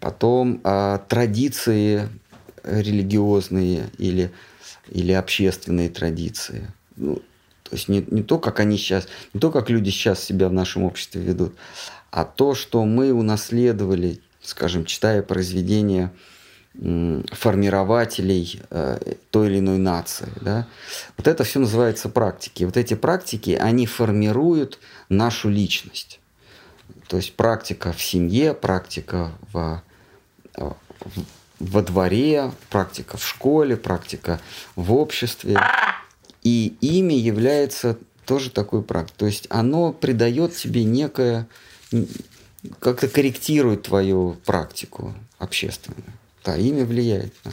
[0.00, 2.08] потом а, традиции
[2.66, 4.32] религиозные или,
[4.88, 6.68] или общественные традиции.
[6.96, 7.16] Ну,
[7.62, 10.52] то есть не, не то, как они сейчас, не то, как люди сейчас себя в
[10.52, 11.54] нашем обществе ведут,
[12.10, 16.12] а то, что мы унаследовали, скажем, читая произведения
[17.32, 20.28] формирователей э, той или иной нации.
[20.42, 20.66] Да?
[21.16, 22.64] Вот это все называется практики.
[22.64, 24.78] Вот эти практики, они формируют
[25.08, 26.20] нашу личность.
[27.08, 29.82] То есть практика в семье, практика в,
[30.54, 30.76] в
[31.58, 34.40] во дворе, практика в школе, практика
[34.74, 35.58] в обществе.
[36.42, 39.18] И имя является тоже такой практикой.
[39.18, 41.46] То есть оно придает тебе некое,
[42.78, 46.04] как-то корректирует твою практику общественную.
[46.44, 47.52] Да, имя влияет на,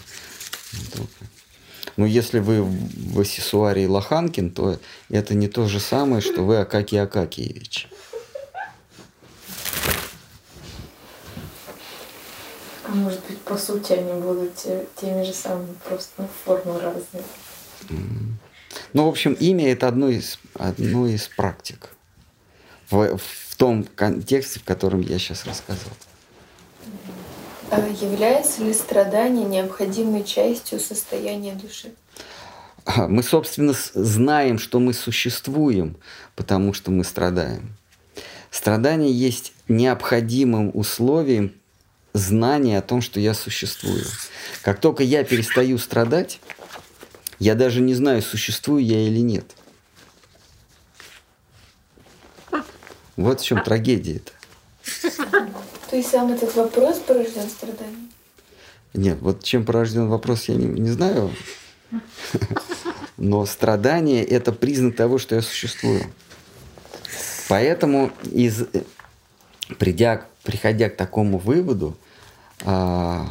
[1.97, 7.01] Но если вы в Асесуарии Лоханкин, то это не то же самое, что вы Акакий
[7.01, 7.87] Акакиевич.
[12.85, 14.55] А может быть, по сути, они будут
[14.95, 17.23] теми же самыми, просто ну, формы разные.
[18.93, 21.89] Ну, в общем, имя это одно из, одно из практик
[22.89, 25.91] в, в том контексте, в котором я сейчас рассказал.
[27.69, 31.93] А является ли страдание необходимой частью состояния души?
[32.95, 35.97] Мы, собственно, знаем, что мы существуем,
[36.35, 37.75] потому что мы страдаем.
[38.51, 41.53] Страдание есть необходимым условием
[42.13, 44.05] знания о том, что я существую.
[44.61, 46.39] Как только я перестаю страдать,
[47.39, 49.45] я даже не знаю, существую я или нет.
[53.15, 54.31] Вот в чем трагедия-то.
[55.89, 58.09] То есть сам этот вопрос порожден страданием?
[58.93, 61.31] Нет, вот чем порожден вопрос, я не, не знаю.
[63.17, 66.03] Но страдание– это признак того, что я существую.
[67.47, 68.65] Поэтому, из,
[69.77, 71.95] придя, приходя к такому выводу,
[72.65, 73.27] а,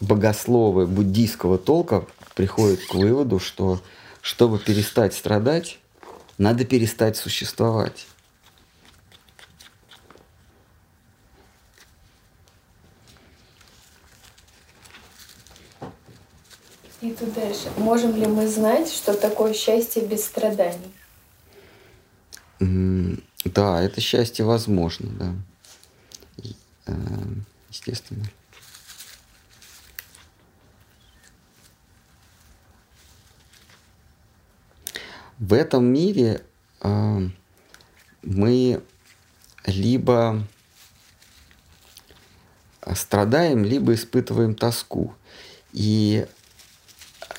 [0.00, 3.80] богословы буддийского толка приходят к выводу, что
[4.20, 5.78] чтобы перестать страдать,
[6.38, 8.06] надо перестать существовать.
[17.00, 17.68] И тут дальше.
[17.76, 20.92] Можем ли мы знать, что такое счастье без страданий?
[23.44, 25.34] Да, это счастье возможно, да.
[27.84, 28.30] Естественно.
[35.38, 36.42] В этом мире
[36.82, 37.28] э,
[38.22, 38.82] мы
[39.66, 40.46] либо
[42.94, 45.14] страдаем, либо испытываем тоску.
[45.72, 46.26] И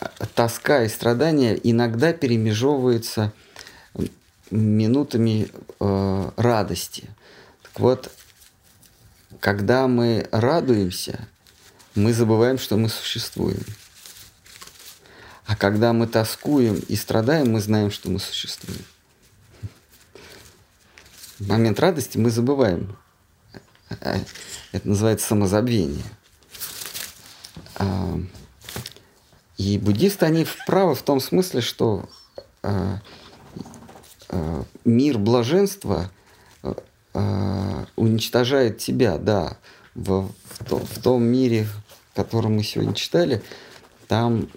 [0.02, 3.32] э, тоска и страдания иногда перемежевываются
[4.52, 5.48] минутами
[5.80, 7.10] э, радости.
[7.62, 8.12] Так вот,
[9.44, 11.28] когда мы радуемся,
[11.96, 13.60] мы забываем, что мы существуем.
[15.46, 18.86] А когда мы тоскуем и страдаем, мы знаем, что мы существуем.
[21.40, 22.96] В момент радости мы забываем.
[23.90, 26.06] Это называется самозабвение.
[27.76, 28.18] А,
[29.58, 32.10] и буддисты, они вправо в том смысле, что
[32.62, 33.02] а,
[34.30, 36.10] а, мир блаженства–
[37.14, 39.58] э, уничтожает тебя, да,
[39.96, 41.68] в, в, том, в том мире,
[42.12, 43.42] в котором мы сегодня читали,
[44.08, 44.50] там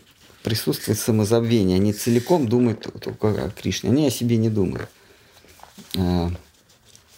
[0.42, 1.76] присутствует самозабвение.
[1.76, 4.88] Они целиком думают только о Кришне, они о себе не думают.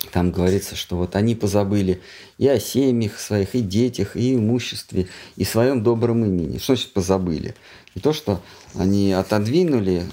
[0.04, 2.00] Э, там говорится, что вот они позабыли
[2.38, 6.58] и о семьях своих, и детях, и имуществе, и своем добром имени.
[6.58, 7.54] Что значит позабыли?
[7.94, 8.40] Не то, что
[8.74, 10.04] они отодвинули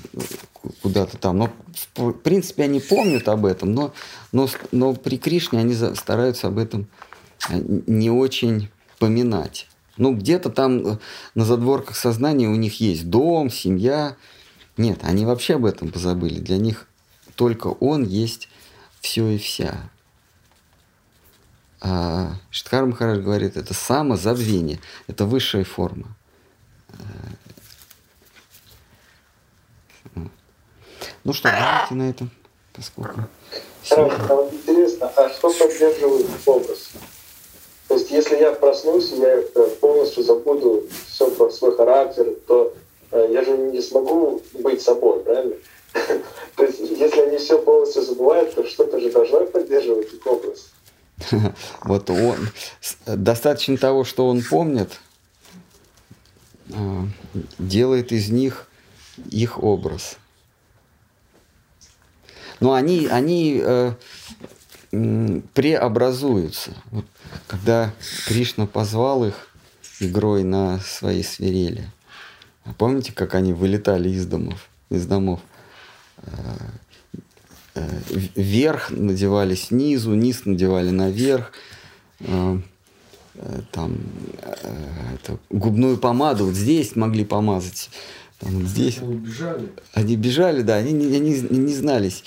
[0.82, 1.54] куда-то там, но
[1.96, 3.94] в принципе они помнят об этом, но,
[4.32, 6.88] но, но при Кришне они стараются об этом
[7.50, 9.68] э, не очень поминать.
[9.98, 10.98] Ну, где-то там э,
[11.36, 14.18] на задворках сознания у них есть дом, семья.
[14.78, 16.40] Нет, они вообще об этом позабыли.
[16.40, 16.88] Для них
[17.36, 18.50] только он есть
[19.06, 19.90] все и вся.
[21.80, 26.08] А Штхар Махарадж говорит, это самозабвение, это высшая форма.
[31.24, 32.32] Ну что, давайте на этом
[32.74, 33.22] поскольку...
[33.88, 36.90] Хорошо, интересно, а что поддерживает образ?
[37.88, 39.44] То есть, если я проснусь, я
[39.80, 42.74] полностью забуду все про свой характер, то
[43.12, 45.56] э, я же не смогу быть собой, правильно?
[46.56, 50.72] То есть, если они все полностью забывают, то что-то же должно поддерживать их образ.
[51.84, 52.50] Вот он,
[53.06, 55.00] достаточно того, что он помнит,
[56.74, 57.08] а,
[57.58, 58.68] делает из них
[59.30, 60.18] их образ.
[62.60, 63.92] Но они, они э,
[65.54, 66.72] преобразуются.
[66.92, 67.06] Вот,
[67.48, 67.94] когда
[68.28, 69.50] Кришна позвал их
[70.00, 71.90] игрой на своей свирели,
[72.64, 75.42] а помните, как они вылетали из домов, из домов?
[76.26, 76.58] Э,
[77.76, 78.00] э,
[78.36, 81.52] вверх надевали снизу, низ надевали наверх.
[82.20, 82.58] Э,
[83.72, 83.98] там
[85.14, 87.90] это, губную помаду вот здесь могли помазать,
[88.40, 89.00] там вот здесь.
[89.00, 89.70] Они бежали.
[89.94, 92.24] Они бежали, да, они не, не, не знались.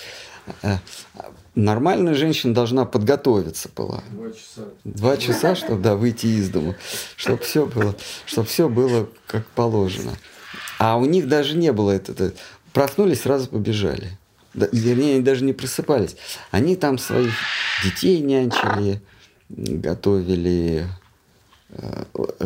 [1.55, 4.03] Нормальная женщина должна подготовиться была.
[4.11, 4.69] Два часа.
[4.83, 6.75] Два часа, чтобы да, выйти из дома,
[7.15, 7.95] чтобы все было,
[8.27, 10.13] чтобы все было как положено.
[10.79, 12.33] А у них даже не было это.
[12.73, 14.17] Проснулись, сразу побежали.
[14.53, 16.15] Вернее, они даже не просыпались.
[16.51, 17.33] Они там своих
[17.83, 19.01] детей нянчили,
[19.49, 20.87] готовили,
[21.69, 22.03] э,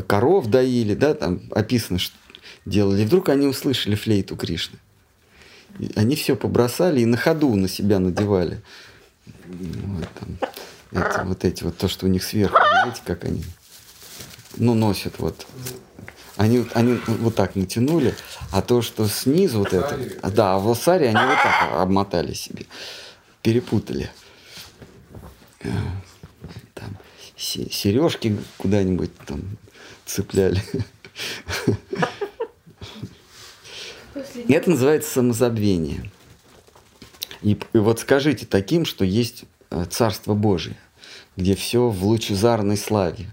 [0.07, 2.15] коров доили, да, там описано, что
[2.65, 3.01] делали.
[3.01, 4.79] И вдруг они услышали флейту Кришны.
[5.79, 8.61] И они все побросали и на ходу на себя надевали.
[9.45, 10.37] Вот, там,
[10.91, 13.43] эти, вот эти вот, то, что у них сверху, знаете, как они,
[14.57, 15.47] ну, носят вот.
[16.35, 18.15] Они, они вот так натянули,
[18.51, 19.99] а то, что снизу вот это,
[20.31, 22.65] да, в лосаре они вот так обмотали себе,
[23.41, 24.09] перепутали.
[25.59, 25.69] Э,
[26.73, 26.97] там
[27.37, 29.41] сережки куда-нибудь там
[30.05, 30.61] цепляли.
[34.47, 36.09] Это называется самозабвение.
[37.41, 40.77] И, и вот скажите таким, что есть э, Царство Божие,
[41.35, 43.31] где все в лучезарной славе.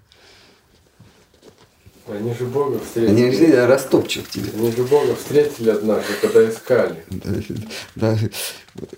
[2.10, 3.10] Они же Бога встретили.
[3.10, 4.50] Они же я растопчу в тебе.
[4.54, 7.04] Они же Бога встретили однажды, когда искали.
[7.94, 8.18] Да, да,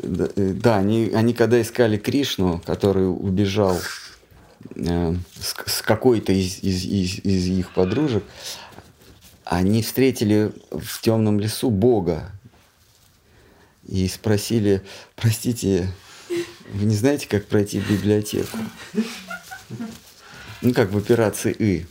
[0.03, 3.79] да, да они, они когда искали Кришну, который убежал
[4.77, 8.25] э, с, с какой-то из, из, из, из их подружек,
[9.45, 12.33] они встретили в темном лесу Бога,
[13.87, 14.83] и спросили,
[15.17, 15.89] простите,
[16.73, 18.59] вы не знаете, как пройти в библиотеку?
[20.63, 21.87] Ну, как в операции «И».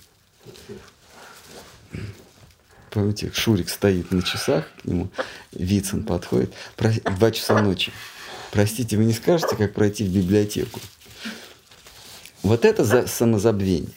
[2.92, 5.10] Помните, Шурик стоит на часах, к нему
[5.54, 7.94] Вицин подходит, два часа ночи.
[8.52, 10.82] Простите, вы не скажете, как пройти в библиотеку?
[12.44, 13.96] Вот это за самозабвение.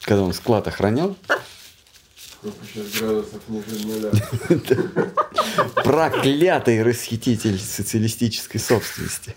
[0.00, 1.18] Когда он склад охранял?
[5.84, 9.36] Проклятый расхититель социалистической собственности.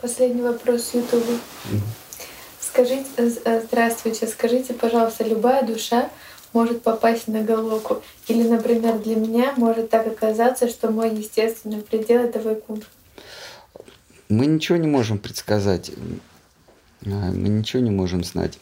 [0.00, 1.40] Последний вопрос Ютуба.
[2.60, 6.08] Скажите, э, э, здравствуйте, скажите, пожалуйста, любая душа
[6.52, 8.00] может попасть на Галоку?
[8.28, 12.86] Или, например, для меня может так оказаться, что мой естественный предел— это Вайкунтх?
[14.28, 15.90] Мы ничего не можем предсказать,
[17.04, 18.60] а, мы ничего не можем знать.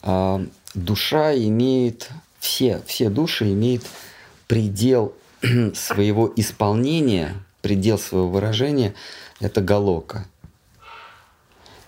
[0.00, 0.40] А,
[0.72, 2.08] душа имеет,
[2.38, 3.84] все, все души имеют
[4.46, 5.12] предел
[5.74, 8.94] своего исполнения, предел своего выражения–
[9.40, 10.26] это галока.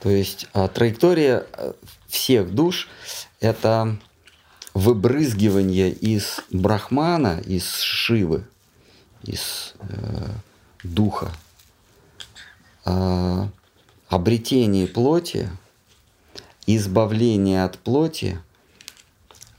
[0.00, 1.46] То есть а, траектория
[2.06, 2.88] всех душ–
[3.40, 3.98] это
[4.74, 8.44] выбрызгивание из брахмана, из шивы,
[9.22, 10.28] из э,
[10.84, 11.32] духа,
[12.84, 13.48] э,
[14.08, 15.50] обретение плоти,
[16.66, 18.40] избавление от плоти,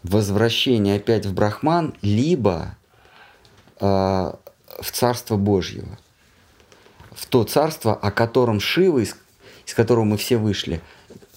[0.04, 2.78] возвращение опять в Брахман, либо
[3.80, 5.98] э, в Царство Божьего,
[7.12, 9.16] в то царство, о котором Шива, из,
[9.66, 10.82] из которого мы все вышли,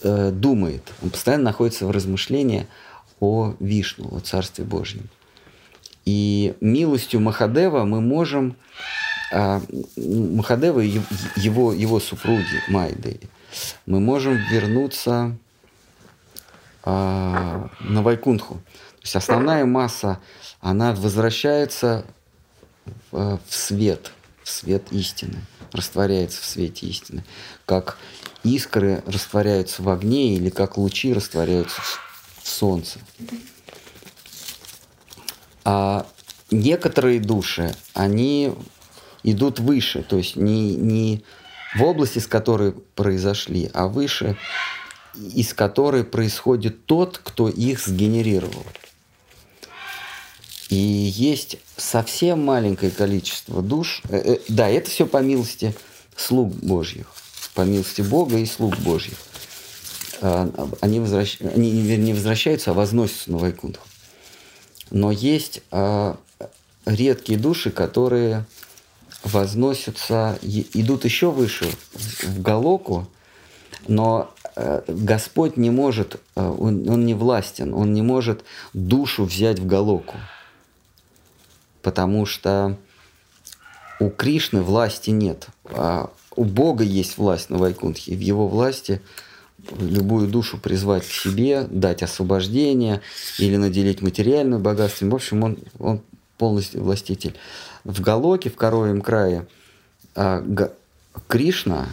[0.03, 0.83] э, думает.
[1.03, 2.67] Он постоянно находится в размышлении
[3.21, 5.09] о Вишну, о Царстве Божьем.
[6.05, 8.57] И милостью Махадева мы можем
[9.33, 9.63] а,
[9.97, 11.01] Махадева и
[11.37, 13.31] его, его супруги Майдеви,
[13.87, 15.35] мы можем вернуться
[16.85, 18.55] а, на Вайкунху.
[18.55, 20.19] То есть основная масса,
[20.61, 22.05] она возвращается
[23.11, 24.13] в, в свет,
[24.53, 27.25] свет истины, растворяется в свете истины,
[27.67, 27.99] как
[28.45, 31.81] искры растворяются в огне или как лучи растворяются
[32.43, 32.99] в солнце.
[35.65, 36.07] А
[36.51, 38.53] некоторые души, они
[39.23, 41.25] идут выше, то есть не, не
[41.77, 44.37] в области, с которой произошли, а выше
[45.15, 48.65] из которой происходит тот, кто их сгенерировал.
[50.73, 54.01] И есть совсем маленькое количество душ.
[54.09, 55.75] Э, э, да, это все по милости
[56.17, 57.09] слуг Божьих,
[57.53, 59.19] по милости Бога и слуг Божьих.
[60.23, 60.51] А,
[60.81, 61.43] они, возвращ...
[61.43, 63.87] они не возвращаются, а возносятся на Вайкунтху.
[64.89, 66.17] Но есть а,
[66.87, 68.47] редкие души, которые
[69.25, 71.71] возносятся, идут еще выше,
[72.23, 73.07] в Галоку,
[73.89, 78.43] но э, Господь не может, он не властен, он не может
[78.73, 80.17] душу взять в Галоку,
[81.83, 82.77] потому что
[84.01, 89.01] у Кришны власти нет, а у Бога есть власть на Вайкунтхе, в его власти
[89.79, 93.01] любую душу призвать к себе, дать освобождение
[93.39, 95.11] или наделить материальным богатством.
[95.11, 96.01] В общем, он, он
[96.37, 97.37] полностью властитель.
[97.85, 99.47] В Галоке, в Коровьем крае,
[100.15, 100.45] а,
[101.29, 101.89] Кришна,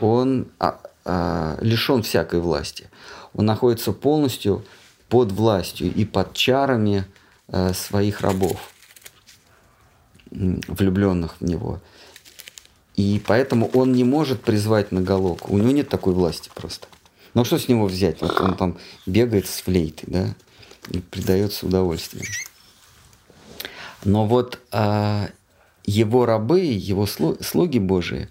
[0.00, 2.88] он а, а, лишен всякой власти.
[3.34, 4.64] Он находится полностью
[5.08, 7.04] под властью и под чарами
[7.48, 8.72] а, своих рабов,
[10.32, 11.80] влюбленных в него.
[12.96, 15.52] И поэтому он не может призвать на Галоку.
[15.52, 16.86] У него нет такой власти просто.
[17.34, 18.20] Ну что с него взять?
[18.20, 20.34] Вот он там бегает с флейтой, да,
[20.90, 22.24] и предается удовольствию.
[24.04, 25.30] Но вот а,
[25.84, 28.28] его рабы, его слуги Божии,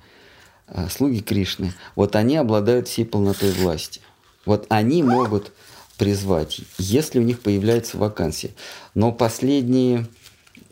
[0.67, 4.01] а, слуги Кришны, вот они обладают всей полнотой власти.
[4.45, 5.51] Вот они могут
[5.97, 8.51] призвать, если у них появляется вакансия.
[8.93, 10.07] Но последние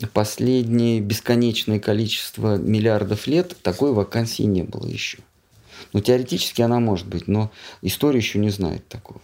[0.07, 5.19] последнее бесконечное количество миллиардов лет такой вакансии не было еще.
[5.93, 7.51] Ну, теоретически она может быть, но
[7.81, 9.21] история еще не знает такого.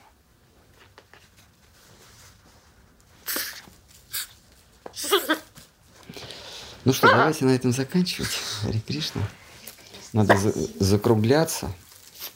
[6.85, 8.30] Ну что, давайте на этом заканчивать.
[8.61, 9.22] Хари Кришна.
[10.14, 11.72] Надо за закругляться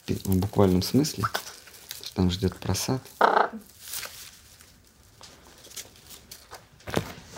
[0.08, 1.24] в буквальном смысле.
[2.02, 3.02] Что там ждет просад.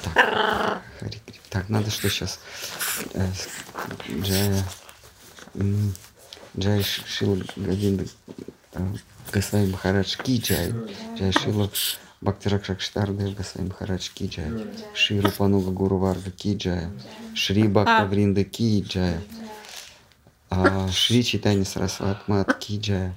[0.03, 0.80] Так.
[1.51, 2.39] Так, надо что сейчас?
[3.13, 3.27] Э,
[6.57, 8.05] Джая Шрила Говинда
[8.73, 8.87] э,
[9.33, 10.73] Госвами Махарадж Ки Джай.
[11.17, 11.69] Джая Шрила
[12.21, 14.49] Бхакти Ракшак Шридхар Дев Госвами Махарадж Ки Джай.
[14.93, 16.87] Шри Рупануга Гуру Варга Ки Джай.
[17.35, 19.17] Шри Бхакта Вринда Ки Джай.
[20.49, 23.11] А, Шри Чайтанья Сарасват Матх Ки Джай.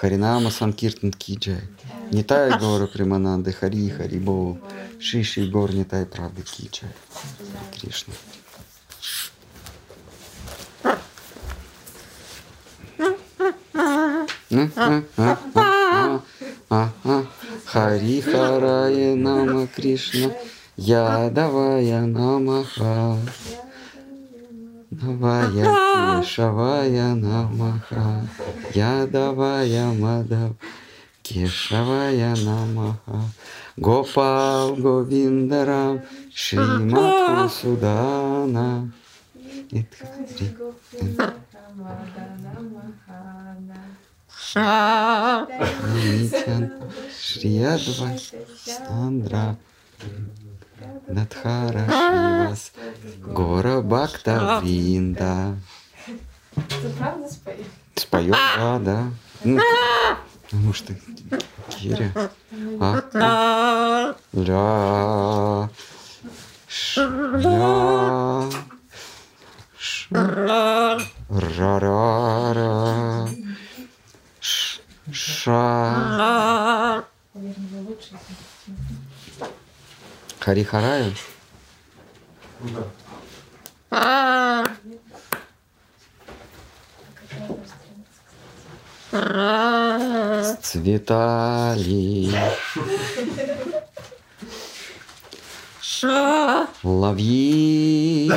[0.00, 1.60] Харинама Санкиртан Ки Джай.
[2.10, 4.58] Нитай Гора Премананде Хари Хари Бол.
[4.98, 6.88] Шиши Гор Нитай Правды Ки Джай.
[7.74, 8.14] Кришна.
[17.66, 20.32] Хари Харая Нама Кришна,
[20.78, 23.18] Ядавая Намаха,
[25.02, 28.28] Навая Кешавая Намаха,
[28.74, 30.52] Ядавая Мадав,
[31.22, 33.22] Кешавая Намаха,
[33.76, 36.02] Гопал Говиндарам,
[36.34, 38.92] Шриматху Судана.
[47.20, 48.18] Шриядва
[48.64, 49.56] Сандра
[51.08, 52.72] Надхара Шивас
[53.18, 55.56] Гора Бхакта Винда.
[56.54, 57.66] Ты правда споешь?
[57.94, 59.10] Споем, да, да.
[59.44, 59.60] Ну,
[60.44, 60.94] потому что
[61.68, 62.12] Киря.
[62.80, 65.70] А, ля.
[66.66, 68.48] Шля.
[71.30, 73.28] Ра-ра-ра.
[75.12, 75.60] Ша.
[80.40, 81.12] Харихарая?
[82.60, 82.84] Да.
[90.62, 92.32] Цветали.
[96.82, 98.30] Ловьи.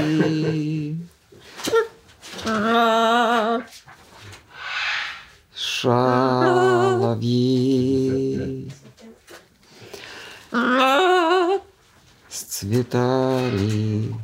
[12.44, 12.50] Шаловьи.
[12.50, 14.16] Сцветали.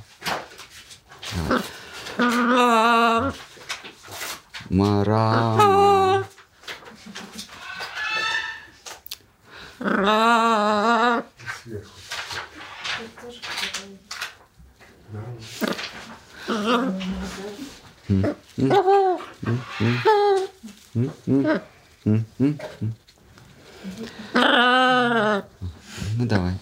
[4.70, 6.26] Марама.
[26.18, 26.54] Ну давай.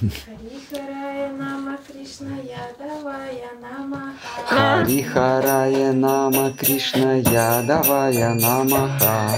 [0.00, 4.16] Харихарая Нама Кришна Ядавая Намаха.
[4.48, 9.28] Хари Харая Нама Кришна Ядавая Намаха.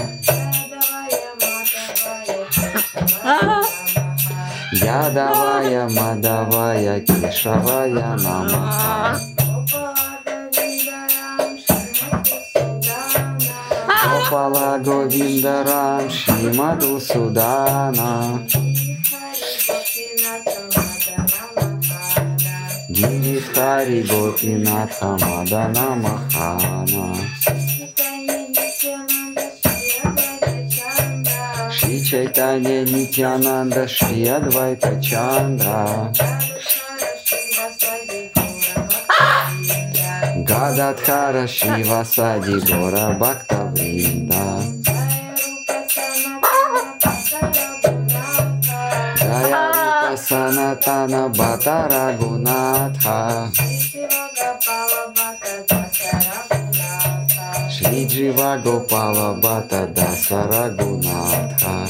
[4.71, 9.19] Ядавая Мадавая Кешавая Намаха.
[14.01, 18.39] Гопала Говиндарам Шримаду Судана.
[23.43, 27.15] Гиридхари Гопинатха Мадана Махана.
[31.71, 36.11] Шри Чайтанья Нитянанда Шри Адвайта Чандра.
[40.47, 44.82] Гададхара Шивасади Гора Бхакта Вринда.
[50.23, 53.51] Rupa Sanatana Bhata Raghunatha
[57.69, 61.87] Shri Jiva Gopala Bhata Dasa Raghunatha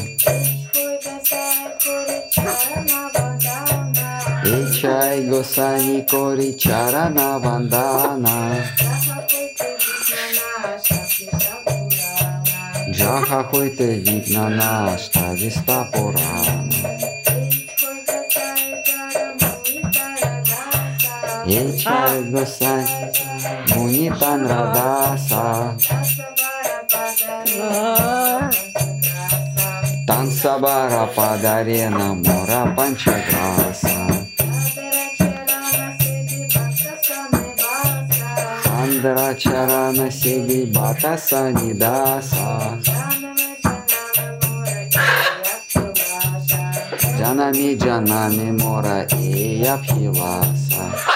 [4.45, 8.63] Ichai Gosani Kori Charana Vandana
[12.93, 17.02] Jaha Hoite Vignana Shtavista Purana Ichai
[21.53, 23.13] Gosani
[23.75, 25.77] Munitan Radasa
[30.07, 34.07] Тансабара Падарена Мора Панчаграса.
[38.81, 42.81] Андра Чарана Сиги Бата Санидаса
[47.15, 51.12] Джанами Джанами Мора и Абхиласа Ичай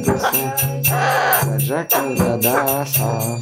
[0.00, 0.54] Гуса
[1.46, 3.40] Раджака Дадаса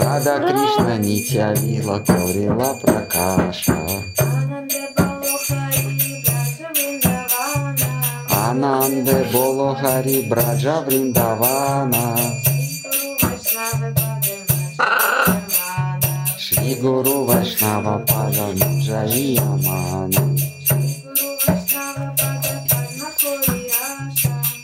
[0.00, 3.76] Рада Кришна Нитя Лила Корила Пракаша.
[8.30, 12.16] Ананде Боло Хари Браджа Вриндавана
[16.70, 20.36] Шри Гуру Вайшнава Пада Джаи Амана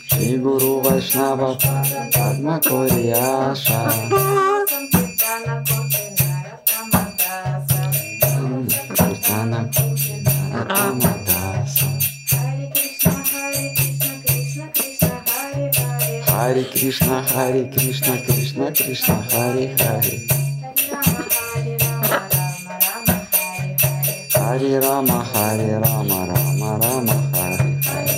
[0.09, 1.57] Шри Гуру Вайшнава
[2.13, 3.91] Падма Корияша
[8.95, 9.69] Киртана
[10.53, 11.87] Ратамадаса
[16.25, 20.46] Хари Кришна, Хари Кришна, Кришна Кришна, Хари Хари
[24.57, 28.15] Хари Рама, Хари Рама, Рама Рама, Хари Хари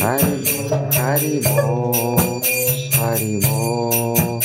[0.00, 0.34] Хари
[0.92, 1.60] Хари Бо,
[2.92, 4.40] Хари Бо,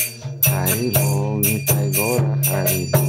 [0.45, 3.02] Хари Бо, Нитай Гора, Хари Бо.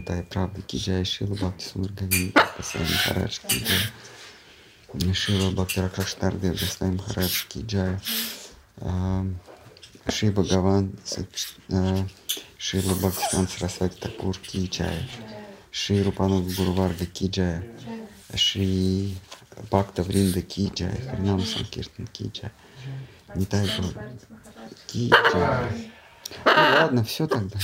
[0.00, 5.14] Горнитай правды Киджай Шила Бхакти Сундаргавини Пасани Хараш Киджай.
[5.14, 7.98] Шила Бхакти Ракаштардев Гастай Махарадж Киджай.
[10.08, 10.96] Шри Бхагаван
[12.56, 15.10] Шила Бхактистан Сарасвати Такур Киджай.
[15.70, 17.60] Шри Рупанов Гурварга Киджай.
[18.34, 19.18] Шри
[19.70, 20.98] Бхакта Вринда Киджай.
[21.10, 22.08] Харинам Санкиртан
[23.34, 23.92] дай Бог.
[24.86, 25.92] Киджай.
[26.46, 27.58] Ну ладно, все тогда.